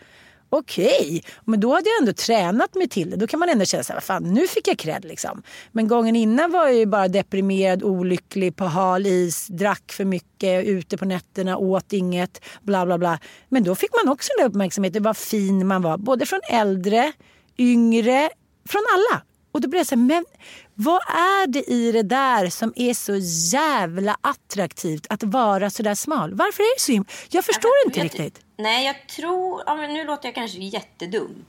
okej, 0.57 1.07
okay. 1.07 1.21
men 1.45 1.59
då 1.59 1.73
hade 1.73 1.89
jag 1.89 1.99
ändå 1.99 2.13
tränat 2.13 2.75
mig 2.75 2.89
till 2.89 3.09
det. 3.09 3.17
Då 3.17 3.27
kan 3.27 3.39
man 3.39 3.49
ändå 3.49 3.65
känna 3.65 3.83
så 3.83 3.93
här, 3.93 3.99
fan 3.99 4.23
nu 4.23 4.47
fick 4.47 4.67
jag 4.67 4.77
cred 4.77 5.05
liksom. 5.05 5.43
Men 5.71 5.87
gången 5.87 6.15
innan 6.15 6.51
var 6.51 6.65
jag 6.65 6.75
ju 6.75 6.85
bara 6.85 7.07
deprimerad, 7.07 7.83
olycklig, 7.83 8.55
på 8.55 8.65
hal 8.65 9.05
is, 9.05 9.47
drack 9.47 9.91
för 9.91 10.05
mycket, 10.05 10.65
ute 10.65 10.97
på 10.97 11.05
nätterna, 11.05 11.57
åt 11.57 11.93
inget, 11.93 12.41
bla 12.61 12.85
bla 12.85 12.97
bla. 12.97 13.19
Men 13.49 13.63
då 13.63 13.75
fick 13.75 13.89
man 14.03 14.13
också 14.13 14.29
den 14.37 14.47
uppmärksamheten, 14.47 15.03
vad 15.03 15.17
fin 15.17 15.67
man 15.67 15.81
var. 15.81 15.97
Både 15.97 16.25
från 16.25 16.41
äldre, 16.49 17.11
yngre, 17.57 18.29
från 18.69 18.81
alla. 18.93 19.21
Och 19.51 19.61
då 19.61 19.69
blev 19.69 19.79
jag 19.79 19.87
så 19.87 19.95
här, 19.95 20.01
men 20.01 20.25
vad 20.73 21.01
är 21.07 21.47
det 21.47 21.71
i 21.71 21.91
det 21.91 22.03
där 22.03 22.49
som 22.49 22.73
är 22.75 22.93
så 22.93 23.15
jävla 23.55 24.17
attraktivt 24.21 25.07
att 25.09 25.23
vara 25.23 25.69
så 25.69 25.83
där 25.83 25.95
smal? 25.95 26.33
Varför 26.33 26.63
är 26.63 26.75
det 26.75 26.81
så 26.81 26.91
himla... 26.91 27.09
Jag 27.29 27.45
förstår 27.45 27.71
jag, 27.83 27.89
inte 27.89 28.03
riktigt. 28.03 28.44
Nej, 28.57 28.85
jag 28.85 29.07
tror... 29.07 29.63
Ja, 29.65 29.75
men 29.75 29.93
nu 29.93 30.03
låter 30.03 30.27
jag 30.27 30.35
kanske 30.35 30.57
jättedum. 30.57 31.45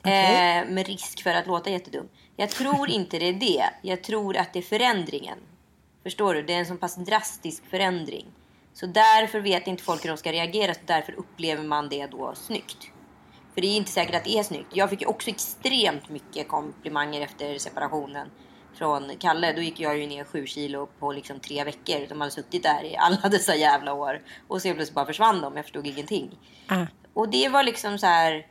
Okay. 0.00 0.12
Eh, 0.12 0.68
med 0.68 0.86
risk 0.86 1.22
för 1.22 1.34
att 1.34 1.46
låta 1.46 1.70
jättedum. 1.70 2.08
Jag 2.36 2.50
tror 2.50 2.90
inte 2.90 3.18
det 3.18 3.28
är 3.28 3.32
det. 3.32 3.64
Jag 3.82 4.02
tror 4.02 4.36
att 4.36 4.52
det 4.52 4.58
är 4.58 4.62
förändringen. 4.62 5.38
Förstår 6.02 6.34
du? 6.34 6.42
Det 6.42 6.54
är 6.54 6.58
en 6.58 6.66
så 6.66 6.74
pass 6.74 6.96
drastisk 6.96 7.66
förändring. 7.70 8.26
Så 8.74 8.86
därför 8.86 9.40
vet 9.40 9.66
inte 9.66 9.82
folk 9.82 10.04
hur 10.04 10.08
de 10.08 10.16
ska 10.16 10.32
reagera. 10.32 10.74
Så 10.74 10.80
därför 10.86 11.12
upplever 11.12 11.64
man 11.64 11.88
det 11.88 12.06
då 12.06 12.34
snyggt. 12.34 12.90
För 13.54 13.60
det 13.60 13.66
är 13.66 13.76
inte 13.76 13.90
säkert 13.90 14.14
att 14.14 14.24
det 14.24 14.38
är 14.38 14.42
snyggt. 14.42 14.76
Jag 14.76 14.90
fick 14.90 15.00
ju 15.00 15.06
också 15.06 15.30
extremt 15.30 16.08
mycket 16.08 16.48
komplimanger 16.48 17.20
efter 17.20 17.58
separationen 17.58 18.30
från 18.82 19.16
Kalle. 19.18 19.52
Då 19.52 19.62
gick 19.62 19.80
jag 19.80 19.98
ju 19.98 20.06
ner 20.06 20.24
sju 20.24 20.46
kilo 20.46 20.88
på 20.98 21.12
liksom 21.12 21.40
tre 21.40 21.64
veckor. 21.64 22.06
De 22.08 22.20
hade 22.20 22.32
suttit 22.32 22.62
där 22.62 22.84
i 22.84 22.96
alla 22.96 23.28
dessa 23.28 23.56
jävla 23.56 23.92
år. 23.92 24.20
Och 24.48 24.62
så 24.62 24.74
plötsligt 24.74 24.94
bara 24.94 25.06
försvann 25.06 25.40
de. 25.40 25.56
Jag 25.56 25.64
förstod 25.64 25.86
ingenting. 25.86 26.38
Mm. 26.70 26.86
Och 27.14 27.28
det 27.28 27.48
var 27.48 27.62
liksom 27.62 27.98
så 27.98 28.06
här. 28.06 28.46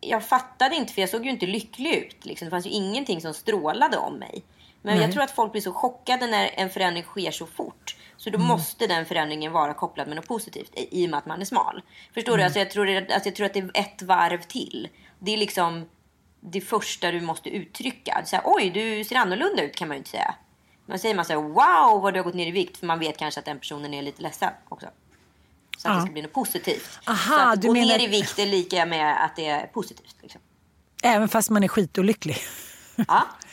Jag 0.00 0.24
fattade 0.24 0.76
inte 0.76 0.92
för 0.92 1.00
jag 1.00 1.10
såg 1.10 1.24
ju 1.24 1.30
inte 1.30 1.46
lycklig 1.46 1.94
ut. 1.94 2.24
Liksom. 2.24 2.44
Det 2.46 2.50
fanns 2.50 2.66
ju 2.66 2.70
ingenting 2.70 3.20
som 3.20 3.34
strålade 3.34 3.96
om 3.96 4.14
mig. 4.14 4.44
Men 4.82 4.92
mm. 4.92 5.02
jag 5.02 5.12
tror 5.12 5.22
att 5.22 5.30
folk 5.30 5.52
blir 5.52 5.62
så 5.62 5.72
chockade 5.72 6.26
när 6.26 6.50
en 6.54 6.70
förändring 6.70 7.02
sker 7.02 7.30
så 7.30 7.46
fort. 7.46 7.96
Så 8.16 8.30
då 8.30 8.36
mm. 8.36 8.48
måste 8.48 8.86
den 8.86 9.06
förändringen 9.06 9.52
vara 9.52 9.74
kopplad 9.74 10.08
med 10.08 10.16
något 10.16 10.28
positivt 10.28 10.72
i 10.74 11.06
och 11.06 11.10
med 11.10 11.18
att 11.18 11.26
man 11.26 11.40
är 11.40 11.44
smal. 11.44 11.82
Förstår 12.14 12.32
mm. 12.32 12.38
du? 12.38 12.44
Alltså 12.44 12.58
jag, 12.58 12.70
tror, 12.70 12.96
alltså 12.96 13.28
jag 13.28 13.34
tror 13.34 13.46
att 13.46 13.54
det 13.54 13.60
är 13.60 13.70
ett 13.74 14.02
varv 14.02 14.42
till. 14.42 14.88
Det 15.18 15.32
är 15.32 15.36
liksom 15.36 15.88
det 16.40 16.60
första 16.60 17.10
du 17.10 17.20
måste 17.20 17.50
uttrycka. 17.50 18.22
Så 18.26 18.36
här, 18.36 18.42
Oj, 18.46 18.70
du 18.70 19.04
ser 19.04 19.16
annorlunda 19.16 19.62
ut 19.62 19.76
kan 19.76 19.88
man 19.88 19.94
ju 19.94 19.98
inte 19.98 20.10
säga. 20.10 20.34
Man 20.86 20.98
säger 20.98 21.14
man 21.14 21.24
så 21.24 21.32
här, 21.32 21.40
wow 21.40 22.02
vad 22.02 22.14
du 22.14 22.18
har 22.18 22.24
gått 22.24 22.34
ner 22.34 22.46
i 22.46 22.50
vikt. 22.50 22.76
För 22.76 22.86
man 22.86 22.98
vet 22.98 23.16
kanske 23.16 23.40
att 23.40 23.46
den 23.46 23.58
personen 23.58 23.94
är 23.94 24.02
lite 24.02 24.22
ledsen 24.22 24.52
också. 24.68 24.86
Så 25.78 25.88
att 25.88 25.94
ja. 25.94 26.00
det 26.00 26.06
ska 26.06 26.12
bli 26.12 26.22
något 26.22 26.32
positivt. 26.32 26.98
Aha, 27.04 27.38
så 27.38 27.48
att 27.48 27.62
gå 27.62 27.72
menar... 27.72 27.86
ner 27.86 28.04
i 28.04 28.06
vikt 28.06 28.38
är 28.38 28.46
lika 28.46 28.86
med 28.86 29.24
att 29.24 29.36
det 29.36 29.46
är 29.46 29.66
positivt. 29.66 30.16
Liksom. 30.22 30.40
Även 31.02 31.28
fast 31.28 31.50
man 31.50 31.64
är 31.64 31.68
skitolycklig? 31.68 32.36
Ja. 33.08 33.26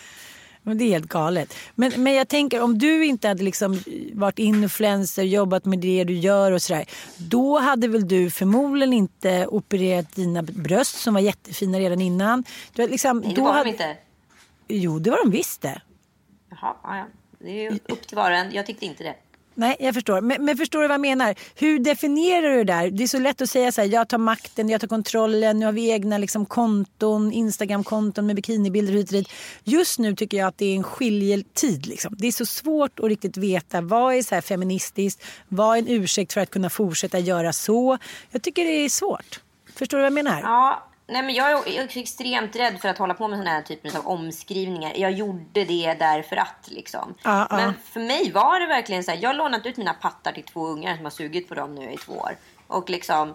Men 0.65 0.77
det 0.77 0.83
är 0.83 0.89
helt 0.89 1.09
galet. 1.09 1.53
Men, 1.75 2.03
men 2.03 2.13
jag 2.13 2.27
tänker 2.27 2.61
om 2.61 2.77
du 2.77 3.05
inte 3.05 3.27
hade 3.27 3.43
liksom 3.43 3.79
varit 4.13 4.39
influencer, 4.39 5.23
jobbat 5.23 5.65
med 5.65 5.79
det 5.79 6.03
du 6.03 6.13
gör 6.13 6.51
och 6.51 6.61
sådär. 6.61 6.85
Då 7.17 7.59
hade 7.59 7.87
väl 7.87 8.07
du 8.07 8.29
förmodligen 8.29 8.93
inte 8.93 9.47
opererat 9.47 10.15
dina 10.15 10.43
bröst 10.43 10.95
som 10.95 11.13
var 11.13 11.21
jättefina 11.21 11.79
redan 11.79 12.01
innan. 12.01 12.43
Du, 12.73 12.87
liksom, 12.87 13.19
Nej, 13.19 13.33
det 13.33 13.41
var 13.41 13.53
hade... 13.53 13.63
de 13.63 13.69
inte. 13.69 13.97
Jo, 14.67 14.99
det 14.99 15.09
var 15.11 15.17
de 15.23 15.31
visst 15.31 15.61
det. 15.61 15.81
Jaha, 16.49 16.75
ja. 16.83 17.05
Det 17.39 17.65
är 17.65 17.79
upp 17.87 18.07
till 18.07 18.17
var 18.17 18.31
och 18.31 18.37
en. 18.37 18.51
Jag 18.51 18.65
tyckte 18.65 18.85
inte 18.85 19.03
det. 19.03 19.15
Nej, 19.57 19.75
jag 19.79 19.93
förstår. 19.93 20.21
Men, 20.21 20.45
men, 20.45 20.57
förstår 20.57 20.81
du 20.81 20.87
vad 20.87 20.93
jag 20.93 21.01
menar? 21.01 21.35
Hur 21.55 21.79
definierar 21.79 22.51
du 22.51 22.57
det 22.57 22.73
där? 22.73 22.91
Det 22.91 23.03
är 23.03 23.07
så 23.07 23.19
lätt 23.19 23.41
att 23.41 23.49
säga 23.49 23.71
så 23.71 23.81
här, 23.81 23.87
jag 23.87 24.09
tar 24.09 24.17
makten, 24.17 24.69
jag 24.69 24.81
tar 24.81 24.87
kontrollen, 24.87 25.59
nu 25.59 25.65
har 25.65 25.73
vi 25.73 25.89
egna 25.89 26.17
liksom, 26.17 26.45
konton, 26.45 27.31
Instagram-konton 27.31 28.25
med 28.25 28.35
bikinibilder 28.35 28.93
hit 28.93 29.07
och 29.07 29.13
dit. 29.13 29.29
Just 29.63 29.99
nu 29.99 30.15
tycker 30.15 30.37
jag 30.37 30.47
att 30.47 30.57
det 30.57 30.65
är 30.65 30.75
en 30.75 30.83
skiljetid. 30.83 31.85
Liksom. 31.85 32.15
Det 32.17 32.27
är 32.27 32.31
så 32.31 32.45
svårt 32.45 32.99
att 32.99 33.05
riktigt 33.05 33.37
veta 33.37 33.81
vad 33.81 34.15
är 34.15 34.21
så 34.21 34.35
här 34.35 34.41
feministiskt, 34.41 35.23
vad 35.47 35.77
är 35.77 35.79
en 35.79 35.87
ursäkt 35.87 36.33
för 36.33 36.41
att 36.41 36.49
kunna 36.49 36.69
fortsätta 36.69 37.19
göra 37.19 37.53
så. 37.53 37.97
Jag 38.31 38.41
tycker 38.41 38.65
det 38.65 38.85
är 38.85 38.89
svårt. 38.89 39.39
Förstår 39.75 39.97
du 39.97 40.01
vad 40.01 40.05
jag 40.05 40.13
menar? 40.13 40.41
Ja, 40.41 40.91
Nej, 41.07 41.23
men 41.23 41.35
jag 41.35 41.67
är 41.67 41.97
extremt 41.97 42.55
rädd 42.55 42.79
för 42.81 42.89
att 42.89 42.97
hålla 42.97 43.13
på 43.13 43.27
med 43.27 43.39
såna 43.39 43.49
här 43.49 43.61
typer 43.61 43.97
av 43.97 44.07
omskrivningar. 44.07 44.93
Jag 44.95 45.11
gjorde 45.11 45.65
det 45.65 45.93
därför 45.93 46.35
att 46.35 46.67
liksom. 46.67 47.15
Ah, 47.23 47.57
men 47.57 47.73
för 47.73 47.99
mig 47.99 48.31
var 48.31 48.59
det 48.59 48.65
verkligen 48.67 49.03
så 49.03 49.11
här. 49.11 49.19
Jag 49.21 49.29
har 49.29 49.33
lånat 49.33 49.65
ut 49.65 49.77
mina 49.77 49.93
pattar 49.93 50.31
till 50.31 50.43
två 50.43 50.67
ungar 50.67 50.95
som 50.95 51.05
har 51.05 51.11
sugit 51.11 51.49
på 51.49 51.55
dem 51.55 51.75
nu 51.75 51.91
i 51.91 51.97
två 51.97 52.13
år. 52.13 52.35
Och 52.67 52.89
liksom. 52.89 53.33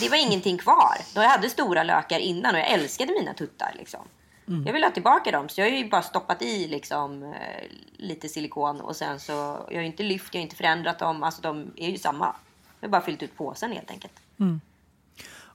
Det 0.00 0.08
var 0.08 0.16
ingenting 0.16 0.58
kvar. 0.58 0.96
Jag 1.14 1.22
hade 1.22 1.50
stora 1.50 1.82
lökar 1.82 2.18
innan 2.18 2.54
och 2.54 2.60
jag 2.60 2.70
älskade 2.70 3.12
mina 3.12 3.34
tuttar 3.34 3.72
liksom. 3.78 4.00
Mm. 4.48 4.66
Jag 4.66 4.72
vill 4.72 4.84
ha 4.84 4.90
tillbaka 4.90 5.30
dem 5.30 5.48
så 5.48 5.60
jag 5.60 5.70
har 5.70 5.76
ju 5.76 5.88
bara 5.88 6.02
stoppat 6.02 6.42
i 6.42 6.68
liksom 6.68 7.22
eh, 7.22 7.64
lite 7.96 8.28
silikon 8.28 8.80
och 8.80 8.96
sen 8.96 9.20
så. 9.20 9.32
Jag 9.70 9.76
har 9.76 9.82
inte 9.82 10.02
lyft, 10.02 10.34
jag 10.34 10.40
har 10.40 10.42
inte 10.42 10.56
förändrat 10.56 10.98
dem. 10.98 11.22
Alltså 11.22 11.42
de 11.42 11.72
är 11.76 11.90
ju 11.90 11.98
samma. 11.98 12.34
Jag 12.80 12.88
har 12.88 12.92
bara 12.92 13.02
fyllt 13.02 13.22
ut 13.22 13.36
påsen 13.36 13.72
helt 13.72 13.90
enkelt. 13.90 14.20
Mm. 14.40 14.60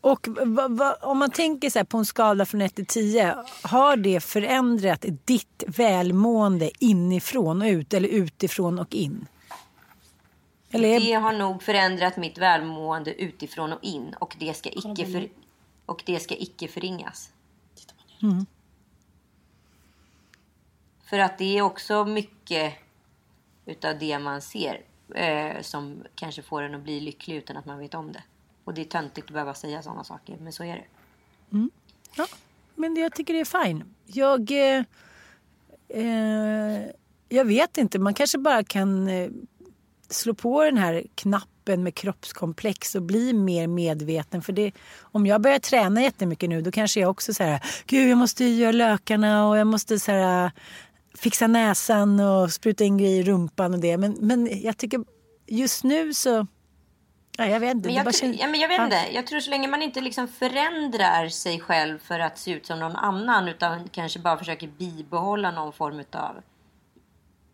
Och 0.01 0.27
va, 0.27 0.67
va, 0.67 0.97
om 1.01 1.17
man 1.17 1.31
tänker 1.31 1.69
så 1.69 1.85
på 1.85 1.97
en 1.97 2.05
skala 2.05 2.45
från 2.45 2.61
1 2.61 2.75
till 2.75 2.85
10. 2.85 3.35
Har 3.61 3.97
det 3.97 4.19
förändrat 4.19 5.05
ditt 5.25 5.63
välmående 5.67 6.71
inifrån 6.79 7.61
och 7.61 7.67
ut 7.67 7.93
eller 7.93 8.09
utifrån 8.09 8.79
och 8.79 8.95
in? 8.95 9.27
Eller... 10.71 10.99
Det 10.99 11.13
har 11.13 11.33
nog 11.33 11.63
förändrat 11.63 12.17
mitt 12.17 12.37
välmående 12.37 13.13
utifrån 13.13 13.73
och 13.73 13.83
in. 13.83 14.15
Och 14.19 14.35
det 14.39 14.53
ska 14.53 14.69
icke, 14.69 15.05
för... 15.05 15.29
och 15.85 16.03
det 16.05 16.19
ska 16.19 16.35
icke 16.35 16.67
förringas. 16.67 17.29
Mm. 18.21 18.45
För 21.03 21.19
att 21.19 21.37
det 21.37 21.57
är 21.57 21.61
också 21.61 22.05
mycket 22.05 22.73
utav 23.65 23.99
det 23.99 24.19
man 24.19 24.41
ser 24.41 24.81
eh, 25.15 25.61
som 25.61 26.03
kanske 26.15 26.41
får 26.41 26.61
en 26.61 26.75
att 26.75 26.81
bli 26.81 26.99
lycklig 26.99 27.35
utan 27.35 27.57
att 27.57 27.65
man 27.65 27.79
vet 27.79 27.93
om 27.93 28.11
det. 28.11 28.23
Och 28.67 28.73
det 28.73 28.81
är 28.81 28.85
töntigt 28.85 29.27
att 29.27 29.33
behöva 29.33 29.53
säga 29.53 29.81
sådana 29.81 30.03
saker, 30.03 30.37
men 30.41 30.53
så 30.53 30.63
är 30.63 30.75
det. 30.75 30.85
Mm. 31.57 31.71
Ja, 32.15 32.27
men 32.75 32.95
jag 32.95 33.13
tycker 33.13 33.33
det 33.33 33.39
är 33.39 33.63
fine. 33.65 33.83
Jag, 34.05 34.51
eh, 34.51 34.83
eh, 35.89 36.89
jag 37.29 37.45
vet 37.45 37.77
inte, 37.77 37.99
man 37.99 38.13
kanske 38.13 38.37
bara 38.37 38.63
kan 38.63 39.07
eh, 39.07 39.29
slå 40.09 40.33
på 40.33 40.63
den 40.63 40.77
här 40.77 41.03
knappen 41.15 41.83
med 41.83 41.95
kroppskomplex 41.95 42.95
och 42.95 43.01
bli 43.01 43.33
mer 43.33 43.67
medveten. 43.67 44.41
För 44.41 44.53
det, 44.53 44.71
om 44.99 45.25
jag 45.25 45.41
börjar 45.41 45.59
träna 45.59 46.01
jättemycket 46.01 46.49
nu 46.49 46.61
då 46.61 46.71
kanske 46.71 46.99
jag 46.99 47.09
också 47.09 47.33
säger 47.33 47.63
Gud 47.85 48.09
jag 48.09 48.17
måste 48.17 48.45
göra 48.45 48.71
lökarna 48.71 49.47
och 49.47 49.57
jag 49.57 49.67
måste 49.67 49.99
så 49.99 50.11
här, 50.11 50.45
eh, 50.45 50.51
fixa 51.13 51.47
näsan 51.47 52.19
och 52.19 52.53
spruta 52.53 52.83
in 52.83 52.97
grejer 52.97 53.21
i 53.21 53.23
rumpan 53.23 53.73
och 53.73 53.79
det. 53.79 53.97
Men, 53.97 54.17
men 54.19 54.61
jag 54.61 54.77
tycker 54.77 55.03
just 55.45 55.83
nu 55.83 56.13
så 56.13 56.47
Ja, 57.39 57.45
jag 57.45 57.59
vet 57.59 57.75
inte. 57.75 57.87
Men 57.87 57.95
jag, 57.95 58.15
känns... 58.15 58.39
ja, 58.39 58.47
men 58.47 58.59
jag 58.59 58.67
vet 58.67 58.81
inte. 58.81 59.07
Jag 59.11 59.27
tror 59.27 59.39
så 59.39 59.49
länge 59.49 59.67
man 59.67 59.81
inte 59.81 60.01
liksom 60.01 60.27
förändrar 60.27 61.29
sig 61.29 61.59
själv 61.59 61.99
för 61.99 62.19
att 62.19 62.37
se 62.37 62.51
ut 62.51 62.65
som 62.65 62.79
någon 62.79 62.95
annan 62.95 63.47
utan 63.47 63.89
kanske 63.89 64.19
bara 64.19 64.37
försöker 64.37 64.67
bibehålla 64.67 65.51
någon 65.51 65.73
form 65.73 66.03
av 66.11 66.35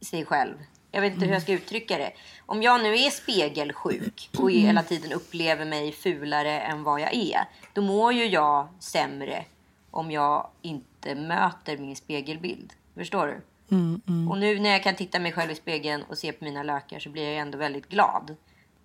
sig 0.02 0.26
själv. 0.26 0.54
Jag 0.92 1.02
vet 1.02 1.14
inte 1.14 1.26
mm. 1.26 1.30
hur 1.30 1.36
jag 1.36 1.42
ska 1.42 1.52
uttrycka 1.52 1.98
det. 1.98 2.12
Om 2.46 2.64
jag 2.64 2.84
nu 2.84 2.94
är 2.94 3.10
spegelsjuk 3.10 4.30
och 4.38 4.52
mm. 4.52 4.66
hela 4.66 4.84
tiden 4.84 5.14
upplever 5.14 5.66
mig 5.66 5.92
fulare 5.92 6.60
än 6.60 6.84
vad 6.84 7.02
jag 7.02 7.14
är. 7.14 7.46
Då 7.74 7.82
mår 7.82 8.14
ju 8.14 8.26
jag 8.26 8.68
sämre 8.80 9.46
om 9.92 10.12
jag 10.12 10.50
inte 10.62 11.16
möter 11.16 11.78
min 11.78 11.96
spegelbild. 11.96 12.74
Förstår 12.96 13.28
du? 13.28 13.42
Mm, 13.76 14.02
mm. 14.08 14.32
och 14.32 14.38
nu 14.38 14.60
när 14.60 14.70
jag 14.70 14.84
kan 14.84 14.96
titta 14.96 15.20
mig 15.20 15.32
själv 15.32 15.52
i 15.52 15.56
spegeln 15.56 16.04
och 16.04 16.18
se 16.18 16.32
på 16.32 16.44
mina 16.44 16.64
lökar 16.64 17.00
så 17.00 17.10
blir 17.10 17.24
jag 17.24 17.38
ändå 17.38 17.58
väldigt 17.58 17.90
glad. 17.90 18.36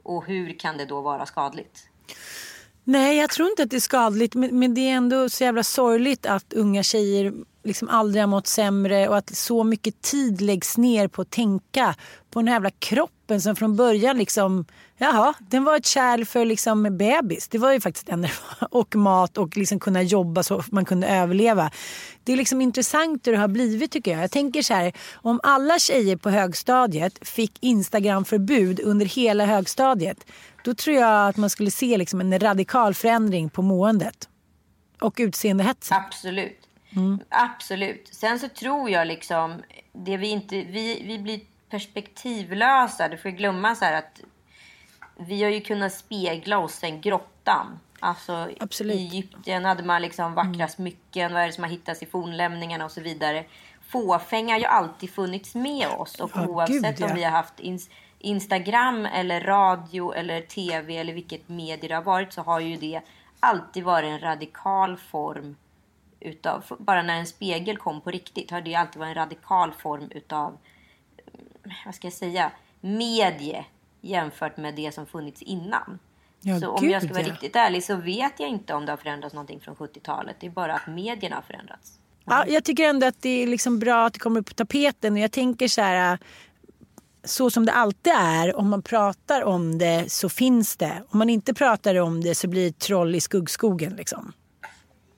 Och 0.08 0.26
hur 0.26 0.58
kan 0.58 0.76
det 0.76 0.84
då 0.84 1.00
vara 1.00 1.26
skadligt? 1.26 1.88
Nej, 2.84 3.16
jag 3.16 3.30
tror 3.30 3.48
inte 3.48 3.62
att 3.62 3.70
det 3.70 3.76
är 3.76 3.80
skadligt. 3.80 4.34
Men, 4.34 4.58
men 4.58 4.74
det 4.74 4.80
är 4.80 4.92
ändå 4.92 5.28
så 5.28 5.44
jävla 5.44 5.62
sorgligt 5.62 6.26
att 6.26 6.52
unga 6.52 6.82
tjejer 6.82 7.32
liksom 7.68 7.88
aldrig 7.88 8.22
har 8.22 8.26
mått 8.26 8.46
sämre 8.46 9.08
och 9.08 9.16
att 9.16 9.36
så 9.36 9.64
mycket 9.64 10.02
tid 10.02 10.40
läggs 10.40 10.78
ner 10.78 11.08
på 11.08 11.22
att 11.22 11.30
tänka 11.30 11.94
på 12.30 12.40
den 12.40 12.48
här 12.48 12.54
jävla 12.54 12.70
kroppen 12.70 13.40
som 13.40 13.56
från 13.56 13.76
början 13.76 14.18
liksom, 14.18 14.64
jaha, 14.96 15.34
den 15.38 15.64
var 15.64 15.76
ett 15.76 15.86
kärl 15.86 16.24
för 16.24 16.44
liksom 16.44 16.96
bebis. 16.98 17.48
Det 17.48 17.58
var 17.58 17.72
ju 17.72 17.80
faktiskt 17.80 18.08
en 18.08 18.28
och 18.70 18.96
mat 18.96 19.38
och 19.38 19.56
liksom 19.56 19.80
kunna 19.80 20.02
jobba 20.02 20.42
så 20.42 20.62
man 20.70 20.84
kunde 20.84 21.08
överleva. 21.08 21.70
Det 22.24 22.32
är 22.32 22.36
liksom 22.36 22.60
intressant 22.60 23.26
hur 23.26 23.32
det 23.32 23.38
har 23.38 23.48
blivit 23.48 23.90
tycker 23.90 24.10
jag. 24.10 24.22
Jag 24.22 24.30
tänker 24.30 24.62
så 24.62 24.74
här, 24.74 24.92
om 25.14 25.40
alla 25.42 25.78
tjejer 25.78 26.16
på 26.16 26.30
högstadiet 26.30 27.28
fick 27.28 27.52
Instagramförbud 27.60 28.80
under 28.80 29.06
hela 29.06 29.44
högstadiet, 29.44 30.26
då 30.64 30.74
tror 30.74 30.96
jag 30.96 31.28
att 31.28 31.36
man 31.36 31.50
skulle 31.50 31.70
se 31.70 31.96
liksom 31.96 32.20
en 32.20 32.40
radikal 32.40 32.94
förändring 32.94 33.50
på 33.50 33.62
måendet. 33.62 34.28
Och 35.00 35.14
utseendehetsen. 35.18 35.96
Absolut. 36.06 36.57
Mm. 36.96 37.18
Absolut. 37.28 38.08
Sen 38.12 38.38
så 38.38 38.48
tror 38.48 38.90
jag 38.90 39.06
liksom, 39.06 39.62
det 39.92 40.16
vi 40.16 40.28
inte, 40.28 40.56
vi, 40.56 41.02
vi 41.06 41.18
blir 41.18 41.40
perspektivlösa. 41.70 43.08
Du 43.08 43.16
får 43.16 43.30
glömma 43.30 43.74
så 43.74 43.84
att 43.84 44.20
vi 45.16 45.42
har 45.42 45.50
ju 45.50 45.60
kunnat 45.60 45.92
spegla 45.92 46.58
oss 46.58 46.74
sen 46.74 47.00
grottan. 47.00 47.78
Alltså 48.00 48.48
Absolut. 48.60 48.96
i 48.96 48.98
Egypten 48.98 49.64
hade 49.64 49.82
man 49.82 50.02
liksom 50.02 50.34
vackra 50.34 50.54
mm. 50.54 50.68
smycken, 50.68 51.32
vad 51.32 51.42
är 51.42 51.46
det 51.46 51.52
som 51.52 51.64
har 51.64 51.70
hittats 51.70 52.02
i 52.02 52.06
fornlämningarna 52.06 52.84
och 52.84 52.90
så 52.90 53.00
vidare. 53.00 53.44
Fåfänga 53.88 54.54
har 54.54 54.58
ju 54.58 54.66
alltid 54.66 55.10
funnits 55.10 55.54
med 55.54 55.88
oss 55.88 56.20
och 56.20 56.30
ja, 56.34 56.46
oavsett 56.46 56.98
Gud, 56.98 57.00
ja. 57.00 57.06
om 57.06 57.14
vi 57.14 57.24
har 57.24 57.30
haft 57.30 57.60
ins 57.60 57.90
Instagram 58.18 59.06
eller 59.06 59.40
radio 59.40 60.12
eller 60.12 60.40
tv 60.40 60.96
eller 60.96 61.12
vilket 61.12 61.48
medie 61.48 61.88
det 61.88 61.94
har 61.94 62.02
varit 62.02 62.32
så 62.32 62.42
har 62.42 62.60
ju 62.60 62.76
det 62.76 63.00
alltid 63.40 63.84
varit 63.84 64.06
en 64.06 64.20
radikal 64.20 64.96
form 64.96 65.56
utav, 66.20 66.64
bara 66.78 67.02
när 67.02 67.18
en 67.18 67.26
spegel 67.26 67.76
kom 67.76 68.00
på 68.00 68.10
riktigt 68.10 68.50
har 68.50 68.60
det 68.60 68.74
alltid 68.74 69.00
varit 69.00 69.08
en 69.08 69.14
radikal 69.14 69.72
form 69.72 70.10
utav, 70.10 70.58
vad 71.84 71.94
ska 71.94 72.06
jag 72.06 72.14
säga, 72.14 72.52
medie 72.80 73.64
jämfört 74.00 74.56
med 74.56 74.74
det 74.74 74.94
som 74.94 75.06
funnits 75.06 75.42
innan. 75.42 75.98
Ja, 76.40 76.60
så 76.60 76.70
om 76.70 76.80
Gud, 76.80 76.90
jag 76.90 77.02
ska 77.02 77.12
vara 77.12 77.22
ja. 77.22 77.32
riktigt 77.32 77.56
ärlig 77.56 77.84
så 77.84 77.96
vet 77.96 78.40
jag 78.40 78.48
inte 78.48 78.74
om 78.74 78.86
det 78.86 78.92
har 78.92 78.96
förändrats 78.96 79.34
någonting 79.34 79.60
från 79.60 79.76
70-talet. 79.76 80.36
Det 80.40 80.46
är 80.46 80.50
bara 80.50 80.74
att 80.74 80.86
medierna 80.86 81.36
har 81.36 81.42
förändrats. 81.42 81.98
Ja, 82.24 82.44
jag 82.48 82.64
tycker 82.64 82.88
ändå 82.88 83.06
att 83.06 83.22
det 83.22 83.42
är 83.42 83.46
liksom 83.46 83.78
bra 83.78 84.06
att 84.06 84.12
det 84.12 84.18
kommer 84.18 84.40
upp 84.40 84.46
på 84.46 84.54
tapeten. 84.54 85.12
Och 85.12 85.18
jag 85.18 85.32
tänker 85.32 85.68
så 85.68 85.80
här, 85.80 86.18
så 87.24 87.50
som 87.50 87.66
det 87.66 87.72
alltid 87.72 88.12
är, 88.16 88.56
om 88.56 88.70
man 88.70 88.82
pratar 88.82 89.42
om 89.42 89.78
det 89.78 90.12
så 90.12 90.28
finns 90.28 90.76
det. 90.76 91.02
Om 91.08 91.18
man 91.18 91.30
inte 91.30 91.54
pratar 91.54 92.00
om 92.00 92.20
det 92.20 92.34
så 92.34 92.48
blir 92.48 92.64
det 92.66 92.78
troll 92.78 93.14
i 93.14 93.20
skuggskogen. 93.20 93.92
Liksom. 93.92 94.32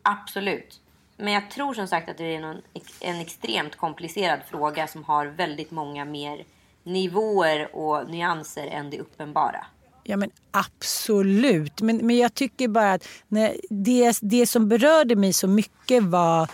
Absolut. 0.02 0.79
Men 1.20 1.32
jag 1.32 1.50
tror 1.50 1.74
som 1.74 1.88
sagt 1.88 2.08
att 2.08 2.18
det 2.18 2.34
är 2.34 2.40
någon, 2.40 2.62
en 3.00 3.20
extremt 3.20 3.76
komplicerad 3.76 4.40
fråga 4.50 4.86
som 4.86 5.04
har 5.04 5.26
väldigt 5.26 5.70
många 5.70 6.04
mer 6.04 6.44
nivåer 6.84 7.76
och 7.76 8.10
nyanser 8.10 8.66
än 8.66 8.90
det 8.90 8.98
uppenbara. 8.98 9.66
Ja 10.04 10.16
men 10.16 10.30
absolut. 10.50 11.80
Men, 11.80 11.96
men 11.96 12.16
jag 12.18 12.34
tycker 12.34 12.68
bara 12.68 12.92
att 12.92 13.08
när 13.28 13.56
det, 13.70 14.18
det 14.22 14.46
som 14.46 14.68
berörde 14.68 15.16
mig 15.16 15.32
så 15.32 15.46
mycket 15.46 16.02
var 16.02 16.48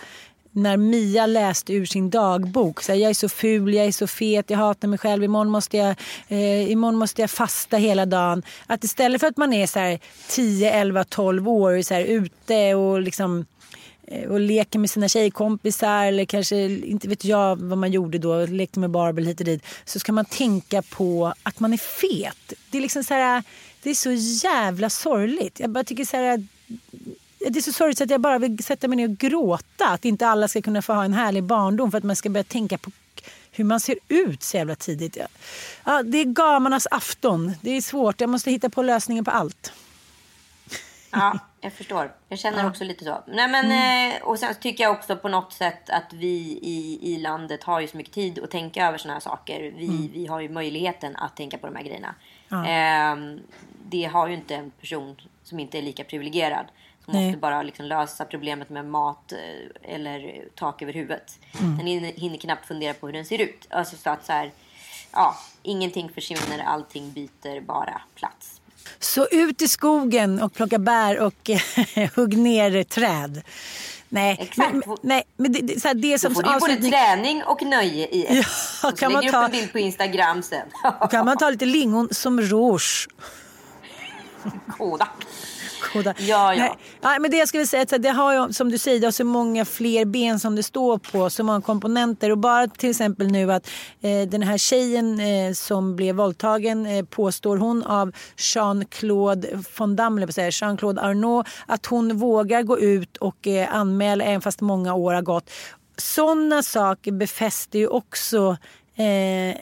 när 0.51 0.77
Mia 0.77 1.25
läste 1.25 1.73
ur 1.73 1.85
sin 1.85 2.09
dagbok. 2.09 2.81
Så 2.81 2.91
här, 2.91 2.99
jag 2.99 3.09
är 3.09 3.13
så 3.13 3.29
ful, 3.29 3.73
jag 3.73 3.85
är 3.85 3.91
så 3.91 4.07
fet, 4.07 4.49
jag 4.49 4.57
hatar 4.57 4.87
mig 4.87 4.99
själv, 4.99 5.23
imorgon 5.23 5.49
måste 5.49 5.77
jag, 5.77 5.95
eh, 6.27 6.71
imorgon 6.71 6.95
måste 6.95 7.21
jag 7.21 7.29
fasta 7.29 7.77
hela 7.77 8.05
dagen. 8.05 8.43
Att 8.67 8.83
istället 8.83 9.21
för 9.21 9.27
att 9.27 9.37
man 9.37 9.53
är 9.53 9.67
så 9.67 9.79
här 9.79 9.99
10, 10.29 10.71
11, 10.71 11.03
12 11.03 11.49
år 11.49 11.81
så 11.81 11.93
här, 11.93 12.01
ute 12.01 12.75
och 12.75 13.01
liksom 13.01 13.45
och 14.29 14.39
leker 14.39 14.79
med 14.79 14.89
sina 14.89 15.09
tjejkompisar 15.09 16.05
eller 16.05 16.25
kanske, 16.25 16.65
inte 16.65 17.07
vet 17.07 17.25
jag 17.25 17.61
vad 17.61 17.77
man 17.77 17.91
gjorde 17.91 18.17
då, 18.17 18.45
lekte 18.45 18.79
med 18.79 18.89
Barbie 18.89 19.25
hit 19.25 19.39
och 19.39 19.45
dit. 19.45 19.63
Så 19.85 19.99
ska 19.99 20.11
man 20.11 20.25
tänka 20.25 20.81
på 20.81 21.33
att 21.43 21.59
man 21.59 21.73
är 21.73 21.77
fet. 21.77 22.53
Det 22.71 22.77
är 22.77 22.81
liksom 22.81 23.03
så 23.03 23.13
här, 23.13 23.43
det 23.83 23.89
är 23.89 23.93
så 23.93 24.11
jävla 24.47 24.89
sorgligt. 24.89 25.59
Jag 25.59 25.69
bara 25.69 25.83
tycker 25.83 26.05
så 26.05 26.17
här, 26.17 26.47
det 27.39 27.59
är 27.59 27.61
så 27.61 27.73
sorgligt 27.73 28.01
att 28.01 28.09
jag 28.09 28.21
bara 28.21 28.39
vill 28.39 28.63
sätta 28.63 28.87
mig 28.87 28.95
ner 28.95 29.09
och 29.09 29.17
gråta. 29.17 29.87
Att 29.87 30.05
inte 30.05 30.27
alla 30.27 30.47
ska 30.47 30.61
kunna 30.61 30.81
få 30.81 30.93
ha 30.93 31.03
en 31.03 31.13
härlig 31.13 31.43
barndom 31.43 31.91
för 31.91 31.97
att 31.97 32.03
man 32.03 32.15
ska 32.15 32.29
börja 32.29 32.43
tänka 32.43 32.77
på 32.77 32.91
hur 33.51 33.63
man 33.63 33.79
ser 33.79 33.95
ut 34.07 34.43
så 34.43 34.57
jävla 34.57 34.75
tidigt. 34.75 35.17
Ja, 35.83 36.03
det 36.03 36.17
är 36.17 36.25
gamarnas 36.25 36.87
afton. 36.91 37.53
Det 37.61 37.71
är 37.71 37.81
svårt. 37.81 38.21
Jag 38.21 38.29
måste 38.29 38.51
hitta 38.51 38.69
på 38.69 38.81
lösningen 38.81 39.25
på 39.25 39.31
allt. 39.31 39.71
Ja, 41.11 41.39
jag 41.61 41.73
förstår. 41.73 42.13
Jag 42.29 42.39
känner 42.39 42.59
ja. 42.59 42.69
också 42.69 42.83
lite 42.83 43.05
så. 43.05 43.23
Nej, 43.27 43.47
men, 43.47 43.65
mm. 43.65 44.11
Eh, 44.11 44.21
och 44.21 44.39
sen 44.39 44.55
tycker 44.55 44.83
jag 44.83 44.91
också 44.91 45.15
på 45.15 45.27
något 45.27 45.53
sätt 45.53 45.89
att 45.89 46.13
vi 46.13 46.59
i, 46.61 46.99
i 47.01 47.17
landet 47.17 47.63
har 47.63 47.79
ju 47.79 47.87
så 47.87 47.97
mycket 47.97 48.13
tid 48.13 48.39
att 48.43 48.51
tänka 48.51 48.87
över 48.87 48.97
såna 48.97 49.13
här 49.13 49.19
saker. 49.19 49.73
Vi, 49.77 49.85
mm. 49.85 50.09
vi 50.13 50.27
har 50.27 50.39
ju 50.39 50.49
möjligheten 50.49 51.15
att 51.15 51.35
tänka 51.35 51.57
på 51.57 51.67
de 51.67 51.75
här 51.75 51.83
grejerna. 51.83 52.15
Ja. 52.47 52.67
Eh, 52.67 53.15
det 53.85 54.03
har 54.03 54.27
ju 54.27 54.33
inte 54.33 54.55
en 54.55 54.71
person 54.71 55.21
som 55.43 55.59
inte 55.59 55.77
är 55.77 55.81
lika 55.81 56.03
privilegierad. 56.03 56.65
Som 57.05 57.13
Nej. 57.13 57.25
måste 57.25 57.39
bara 57.39 57.61
liksom 57.61 57.85
lösa 57.85 58.25
problemet 58.25 58.69
med 58.69 58.85
mat 58.85 59.31
eh, 59.31 59.93
eller 59.93 60.45
tak 60.55 60.81
över 60.81 60.93
huvudet. 60.93 61.39
Mm. 61.59 61.77
Den 61.77 61.87
hinner 61.87 62.37
knappt 62.37 62.65
fundera 62.65 62.93
på 62.93 63.05
hur 63.05 63.13
den 63.13 63.25
ser 63.25 63.41
ut. 63.41 63.67
Alltså 63.69 63.97
så 63.97 64.09
att 64.09 64.25
så 64.25 64.31
här, 64.31 64.51
ja, 65.11 65.35
ingenting 65.63 66.09
försvinner, 66.09 66.63
allting 66.65 67.11
byter 67.11 67.61
bara 67.61 68.01
plats. 68.15 68.56
Så 68.99 69.27
ut 69.31 69.61
i 69.61 69.67
skogen 69.67 70.41
och 70.41 70.53
plocka 70.53 70.79
bär 70.79 71.19
och 71.19 71.49
hugg 72.15 72.37
ner 72.37 72.83
träd. 72.83 73.41
Nej, 74.09 74.37
Exakt. 74.41 74.73
Men, 74.73 74.97
nej, 75.01 75.23
men 75.37 75.51
det, 75.51 75.59
det, 75.59 75.81
så 75.81 75.87
här, 75.87 75.95
det 75.95 76.19
som 76.19 76.33
Då 76.33 76.35
får 76.35 76.43
du 76.43 76.49
avslutning... 76.55 76.91
både 76.91 76.97
träning 76.97 77.43
och 77.43 77.61
nöje 77.61 78.07
i 78.07 78.25
ett. 78.25 78.31
Ja, 78.83 78.89
och 78.89 78.91
så 78.91 78.97
kan 78.97 79.13
man 79.13 79.27
ta... 79.27 79.39
upp 79.39 79.45
en 79.45 79.51
bild 79.51 79.71
på 79.71 79.79
Instagram 79.79 80.43
sen. 80.43 80.67
kan 81.11 81.25
man 81.25 81.37
ta 81.37 81.49
lite 81.49 81.65
lingon 81.65 82.07
som 82.11 82.41
rouge. 82.41 83.07
Kodak. 84.77 85.09
Koda. 85.81 86.13
Ja, 86.17 86.55
ja. 86.55 86.77
Nej, 87.01 87.19
men 87.19 87.31
det 87.31 87.37
jag 87.37 87.47
skulle 87.47 87.67
säga 87.67 87.83
att 87.83 88.01
det 88.01 88.09
har 88.09 88.51
som 88.51 88.71
du 88.71 88.77
säger, 88.77 88.99
det 88.99 89.07
har 89.07 89.11
så 89.11 89.23
många 89.23 89.65
fler 89.65 90.05
ben 90.05 90.39
som 90.39 90.55
det 90.55 90.63
står 90.63 90.97
på, 90.97 91.29
så 91.29 91.43
många 91.43 91.61
komponenter. 91.61 92.29
Och 92.31 92.37
bara 92.37 92.67
till 92.67 92.89
exempel 92.89 93.27
nu 93.27 93.51
att 93.51 93.69
eh, 94.01 94.21
den 94.21 94.43
här 94.43 94.57
tjejen 94.57 95.19
eh, 95.19 95.53
som 95.53 95.95
blev 95.95 96.15
våldtagen 96.15 96.85
eh, 96.85 97.05
påstår 97.05 97.57
hon 97.57 97.83
av 97.83 98.11
Jean-Claude 98.37 99.63
von 99.77 99.95
Damme, 99.95 100.27
Jean-Claude 100.51 101.01
Arnault, 101.01 101.47
att 101.65 101.85
hon 101.85 102.17
vågar 102.17 102.63
gå 102.63 102.79
ut 102.79 103.17
och 103.17 103.47
eh, 103.47 103.75
anmäla 103.75 104.23
även 104.23 104.41
fast 104.41 104.61
många 104.61 104.93
år 104.93 105.13
har 105.13 105.21
gått. 105.21 105.49
Sådana 105.97 106.63
saker 106.63 107.11
befäster 107.11 107.79
ju 107.79 107.87
också 107.87 108.57
eh, 108.97 109.55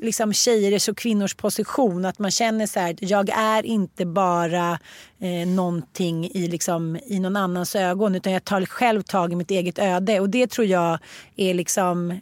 liksom 0.00 0.32
tjejers 0.32 0.88
och 0.88 0.96
kvinnors 0.96 1.34
position. 1.34 2.04
Att 2.04 2.18
man 2.18 2.30
känner 2.30 2.66
så 2.66 2.80
här, 2.80 2.96
jag 3.00 3.28
är 3.28 3.66
inte 3.66 4.06
bara 4.06 4.78
eh, 5.18 5.48
någonting 5.48 6.30
i, 6.34 6.48
liksom, 6.48 6.98
i 7.06 7.20
någon 7.20 7.36
annans 7.36 7.76
ögon 7.76 8.14
utan 8.14 8.32
jag 8.32 8.44
tar 8.44 8.66
själv 8.66 9.02
tag 9.02 9.32
i 9.32 9.36
mitt 9.36 9.50
eget 9.50 9.78
öde. 9.78 10.20
Och 10.20 10.30
det 10.30 10.46
tror 10.50 10.66
jag 10.66 10.98
är 11.36 11.54
liksom 11.54 12.20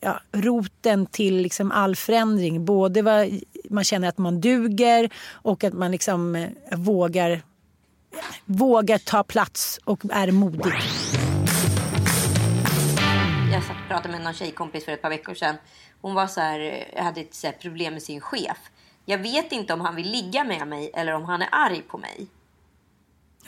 ja, 0.00 0.20
roten 0.32 1.06
till 1.06 1.36
liksom 1.36 1.72
all 1.72 1.96
förändring. 1.96 2.64
Både 2.64 3.02
vad 3.02 3.40
man 3.70 3.84
känner 3.84 4.08
att 4.08 4.18
man 4.18 4.40
duger 4.40 5.10
och 5.30 5.64
att 5.64 5.72
man 5.72 5.90
liksom 5.90 6.36
eh, 6.36 6.48
vågar, 6.72 7.42
vågar 8.44 8.98
ta 8.98 9.22
plats 9.22 9.80
och 9.84 10.00
är 10.10 10.30
modig 10.30 10.72
jag 13.62 13.68
satt 13.68 13.82
och 13.82 13.88
pratade 13.88 14.12
med 14.12 14.22
någon 14.22 14.34
tjejkompis 14.34 14.84
för 14.84 14.92
ett 14.92 15.02
par 15.02 15.10
veckor 15.10 15.34
sedan. 15.34 15.56
Hon 16.00 16.14
var 16.14 16.26
så 16.26 16.40
här, 16.40 16.90
hade 16.96 17.20
ett 17.20 17.34
så 17.34 17.52
problem 17.52 17.92
med 17.92 18.02
sin 18.02 18.20
chef. 18.20 18.58
Jag 19.04 19.18
vet 19.18 19.52
inte 19.52 19.74
om 19.74 19.80
han 19.80 19.94
vill 19.94 20.10
ligga 20.10 20.44
med 20.44 20.68
mig 20.68 20.90
eller 20.94 21.12
om 21.12 21.24
han 21.24 21.42
är 21.42 21.48
arg 21.52 21.82
på 21.82 21.98
mig. 21.98 22.26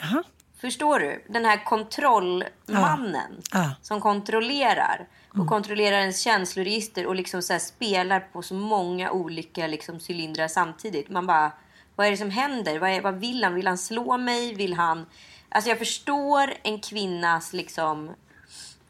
Aha. 0.02 0.22
Förstår 0.60 0.98
du? 0.98 1.24
Den 1.28 1.44
här 1.44 1.64
kontrollmannen 1.64 3.42
ah. 3.52 3.60
Ah. 3.60 3.70
som 3.82 4.00
kontrollerar 4.00 5.08
och 5.28 5.34
mm. 5.34 5.48
kontrollerar 5.48 5.98
ens 5.98 6.20
känsloregister 6.20 7.06
och 7.06 7.14
liksom 7.14 7.42
så 7.42 7.58
spelar 7.58 8.20
på 8.20 8.42
så 8.42 8.54
många 8.54 9.10
olika 9.10 9.66
liksom 9.66 10.00
cylindrar 10.08 10.48
samtidigt. 10.48 11.08
Man 11.08 11.26
bara, 11.26 11.52
vad 11.96 12.06
är 12.06 12.10
det 12.10 12.16
som 12.16 12.30
händer? 12.30 12.78
Vad, 12.78 12.90
är, 12.90 13.00
vad 13.00 13.14
vill 13.14 13.44
han? 13.44 13.54
Vill 13.54 13.66
han 13.66 13.78
slå 13.78 14.18
mig? 14.18 14.54
Vill 14.54 14.74
han... 14.74 15.06
Alltså 15.48 15.70
jag 15.70 15.78
förstår 15.78 16.54
en 16.62 16.80
kvinnas 16.80 17.52
liksom 17.52 18.10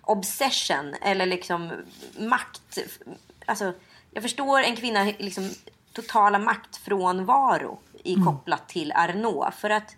obsession 0.06 0.94
eller 1.02 1.26
liksom 1.26 1.72
makt. 2.18 2.78
Alltså, 3.46 3.72
jag 4.10 4.22
förstår 4.22 4.60
en 4.60 4.76
kvinna 4.76 5.04
liksom 5.18 5.50
totala 5.92 6.38
maktfrånvaro 6.38 7.78
i 8.02 8.14
mm. 8.14 8.26
kopplat 8.26 8.68
till 8.68 8.92
Arnault. 8.92 9.54
För 9.54 9.70
att 9.70 9.96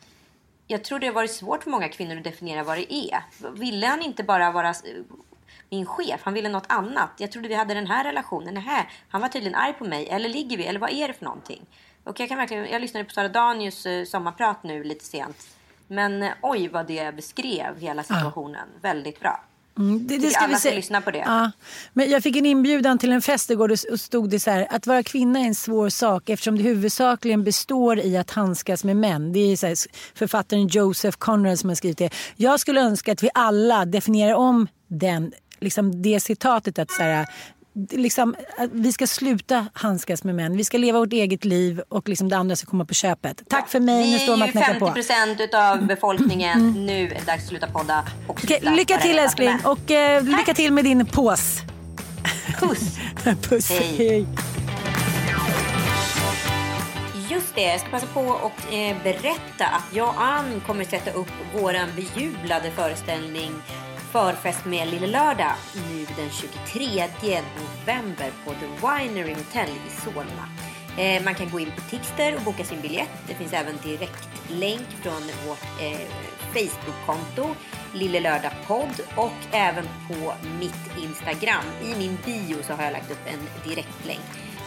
jag 0.66 0.84
tror 0.84 0.98
det 0.98 1.06
har 1.06 1.14
varit 1.14 1.30
svårt 1.30 1.62
för 1.62 1.70
många 1.70 1.88
kvinnor 1.88 2.16
att 2.16 2.24
definiera 2.24 2.62
vad 2.62 2.78
det 2.78 2.94
är. 2.94 3.22
Ville 3.52 3.86
han 3.86 4.02
inte 4.02 4.22
bara 4.22 4.50
vara 4.50 4.74
min 5.70 5.86
chef? 5.86 6.20
Han 6.22 6.34
ville 6.34 6.48
något 6.48 6.66
annat. 6.68 7.10
Jag 7.18 7.32
trodde 7.32 7.48
vi 7.48 7.54
hade 7.54 7.74
den 7.74 7.86
här 7.86 8.04
relationen. 8.04 8.54
Nähä, 8.54 8.86
han 9.08 9.20
var 9.20 9.28
tydligen 9.28 9.54
arg 9.54 9.72
på 9.72 9.84
mig. 9.84 10.08
Eller 10.08 10.28
ligger 10.28 10.56
vi? 10.56 10.66
Eller 10.66 10.80
vad 10.80 10.90
är 10.90 11.08
det 11.08 11.14
för 11.14 11.24
någonting? 11.24 11.66
Och 12.04 12.20
jag, 12.20 12.28
kan 12.28 12.38
verkligen, 12.38 12.66
jag 12.70 12.80
lyssnade 12.80 13.04
på 13.04 13.10
Sara 13.10 13.28
Danius 13.28 13.86
eh, 13.86 14.04
sommarprat 14.04 14.62
nu 14.62 14.84
lite 14.84 15.04
sent. 15.04 15.56
Men 15.86 16.22
eh, 16.22 16.32
oj 16.42 16.68
vad 16.68 16.86
det 16.86 17.16
beskrev 17.16 17.80
hela 17.80 18.02
situationen. 18.02 18.68
Ja. 18.72 18.78
Väldigt 18.80 19.20
bra. 19.20 19.40
Mm, 19.78 20.06
det, 20.06 20.16
det 20.18 20.28
Tycker 20.28 20.38
alla 20.40 20.56
ska 20.58 20.68
se- 20.68 20.74
lyssna 20.76 21.00
på 21.00 21.10
det. 21.10 21.18
Ja. 21.18 21.50
Men 21.92 22.10
jag 22.10 22.22
fick 22.22 22.36
en 22.36 22.46
inbjudan 22.46 22.98
till 22.98 23.12
en 23.12 23.22
fest 23.22 23.50
igår 23.50 23.72
och 23.72 23.78
och 23.92 24.00
stod 24.00 24.30
det 24.30 24.40
så 24.40 24.50
här. 24.50 24.66
Att 24.70 24.86
vara 24.86 25.02
kvinna 25.02 25.38
är 25.40 25.44
en 25.44 25.54
svår 25.54 25.88
sak 25.88 26.28
eftersom 26.28 26.56
det 26.56 26.62
huvudsakligen 26.62 27.44
består 27.44 27.98
i 27.98 28.16
att 28.16 28.30
handskas 28.30 28.84
med 28.84 28.96
män. 28.96 29.32
Det 29.32 29.40
är 29.52 29.56
så 29.56 29.66
här, 29.66 29.76
författaren 30.14 30.66
Joseph 30.66 31.16
Conrad 31.18 31.58
som 31.58 31.68
har 31.70 31.74
skrivit 31.74 31.98
det. 31.98 32.10
Jag 32.36 32.60
skulle 32.60 32.80
önska 32.80 33.12
att 33.12 33.22
vi 33.22 33.30
alla 33.34 33.84
definierar 33.84 34.34
om 34.34 34.68
den, 34.88 35.32
liksom 35.60 36.02
det 36.02 36.20
citatet. 36.20 36.78
att 36.78 36.90
så 36.90 37.02
här, 37.02 37.26
Liksom, 37.90 38.34
vi 38.72 38.92
ska 38.92 39.06
sluta 39.06 39.66
handskas 39.72 40.24
med 40.24 40.34
män. 40.34 40.56
Vi 40.56 40.64
ska 40.64 40.78
leva 40.78 40.98
vårt 40.98 41.12
eget 41.12 41.44
liv 41.44 41.80
och 41.88 42.08
liksom 42.08 42.28
det 42.28 42.36
andra 42.36 42.56
ska 42.56 42.70
komma 42.70 42.84
på 42.84 42.94
köpet. 42.94 43.42
Tack 43.48 43.68
för 43.68 43.80
mig. 43.80 44.06
Nu 44.10 44.12
Vi 44.12 44.18
står 44.18 44.32
är 44.32 44.36
man 44.36 44.46
ju 44.48 44.52
knackar 44.52 44.66
50 44.72 44.80
på. 44.80 44.92
procent 44.92 45.40
utav 45.40 45.86
befolkningen. 45.86 46.86
Nu 46.86 47.04
är 47.04 47.08
det 47.08 47.26
dags 47.26 47.42
att 47.42 47.48
sluta 47.48 47.66
podda. 47.66 48.04
Och 48.26 48.40
sluta 48.40 48.70
lycka 48.70 48.94
vara 48.94 49.02
till 49.02 49.18
älskling 49.18 49.58
och 49.64 49.90
eh, 49.90 50.22
lycka 50.24 50.54
till 50.54 50.72
med 50.72 50.84
din 50.84 51.06
pås. 51.06 51.58
Puss! 52.60 52.98
Puss. 53.48 53.70
Hej. 53.70 53.94
Hej. 53.98 54.26
Just 57.30 57.54
det, 57.54 57.62
jag 57.62 57.80
ska 57.80 57.90
passa 57.90 58.06
på 58.06 58.20
och 58.20 58.74
eh, 58.74 58.96
berätta 59.02 59.64
att 59.66 59.84
jag 59.94 60.08
och 60.08 60.22
Ann 60.22 60.62
kommer 60.66 60.84
sätta 60.84 61.10
upp 61.10 61.30
våran 61.60 61.88
bejublade 61.96 62.70
föreställning 62.70 63.52
Förfest 64.16 64.64
med 64.64 64.88
Lille 64.88 65.06
Lördag 65.06 65.52
nu 65.74 66.06
den 66.16 66.30
23 66.30 67.08
november 67.26 68.30
på 68.44 68.50
The 68.50 68.66
Winery 68.66 69.34
Hotel 69.34 69.68
i 69.68 69.90
Solna. 69.90 70.48
Eh, 70.98 71.24
man 71.24 71.34
kan 71.34 71.50
gå 71.50 71.60
in 71.60 71.70
på 71.76 71.80
Tixter 71.90 72.36
och 72.36 72.42
boka 72.42 72.64
sin 72.64 72.80
biljett. 72.80 73.10
Det 73.28 73.34
finns 73.34 73.52
även 73.52 73.76
direktlänk 73.82 74.88
från 75.02 75.22
vårt 75.46 75.62
eh, 75.80 76.08
Facebook-konto 76.54 77.54
Lille 77.94 78.20
Lördag 78.20 78.52
podd 78.66 79.00
och 79.16 79.54
även 79.54 79.84
på 80.08 80.34
mitt 80.60 81.04
Instagram. 81.04 81.64
I 81.82 81.98
min 81.98 82.18
bio 82.24 82.62
så 82.62 82.72
har 82.72 82.84
jag 82.84 82.92
lagt 82.92 83.10
upp 83.10 83.26
en 83.26 83.70
direktlänk. 83.70 84.24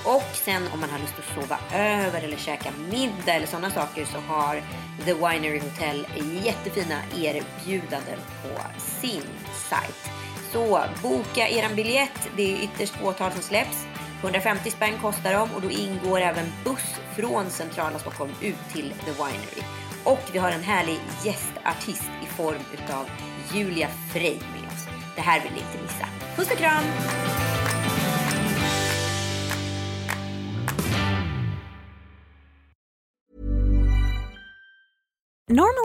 Och 0.09 0.29
sen 0.33 0.63
om 0.73 0.79
man 0.79 0.89
har 0.89 0.99
lust 0.99 1.13
att 1.19 1.35
sova 1.35 1.57
över 1.73 2.21
eller 2.21 2.37
käka 2.37 2.71
middag 2.91 3.33
eller 3.33 3.47
sådana 3.47 3.69
saker 3.69 4.05
så 4.05 4.17
har 4.17 4.61
The 5.05 5.13
Winery 5.13 5.59
Hotel 5.59 6.07
jättefina 6.43 6.95
erbjudanden 7.17 8.19
på 8.41 8.79
sin 8.79 9.23
sajt. 9.69 10.09
Så 10.51 10.81
boka 11.01 11.47
er 11.47 11.75
biljett. 11.75 12.29
Det 12.35 12.53
är 12.53 12.63
ytterst 12.63 12.95
fåtal 12.95 13.31
som 13.31 13.41
släpps. 13.41 13.85
150 14.21 14.71
spänn 14.71 14.97
kostar 15.01 15.33
de 15.33 15.51
och 15.55 15.61
då 15.61 15.69
ingår 15.69 16.19
även 16.21 16.45
buss 16.63 16.95
från 17.15 17.49
centrala 17.49 17.99
Stockholm 17.99 18.31
ut 18.41 18.73
till 18.73 18.93
The 19.05 19.11
Winery. 19.11 19.63
Och 20.03 20.23
vi 20.33 20.39
har 20.39 20.51
en 20.51 20.63
härlig 20.63 20.99
gästartist 21.23 22.09
i 22.23 22.25
form 22.25 22.61
utav 22.73 23.05
Julia 23.53 23.87
Frey 24.13 24.35
med 24.35 24.67
oss. 24.71 24.87
Det 25.15 25.21
här 25.21 25.41
vill 25.41 25.51
ni 25.51 25.59
inte 25.59 25.81
missa. 25.81 26.07
Puss 26.35 26.51
och 26.51 26.57
kram! 26.57 26.83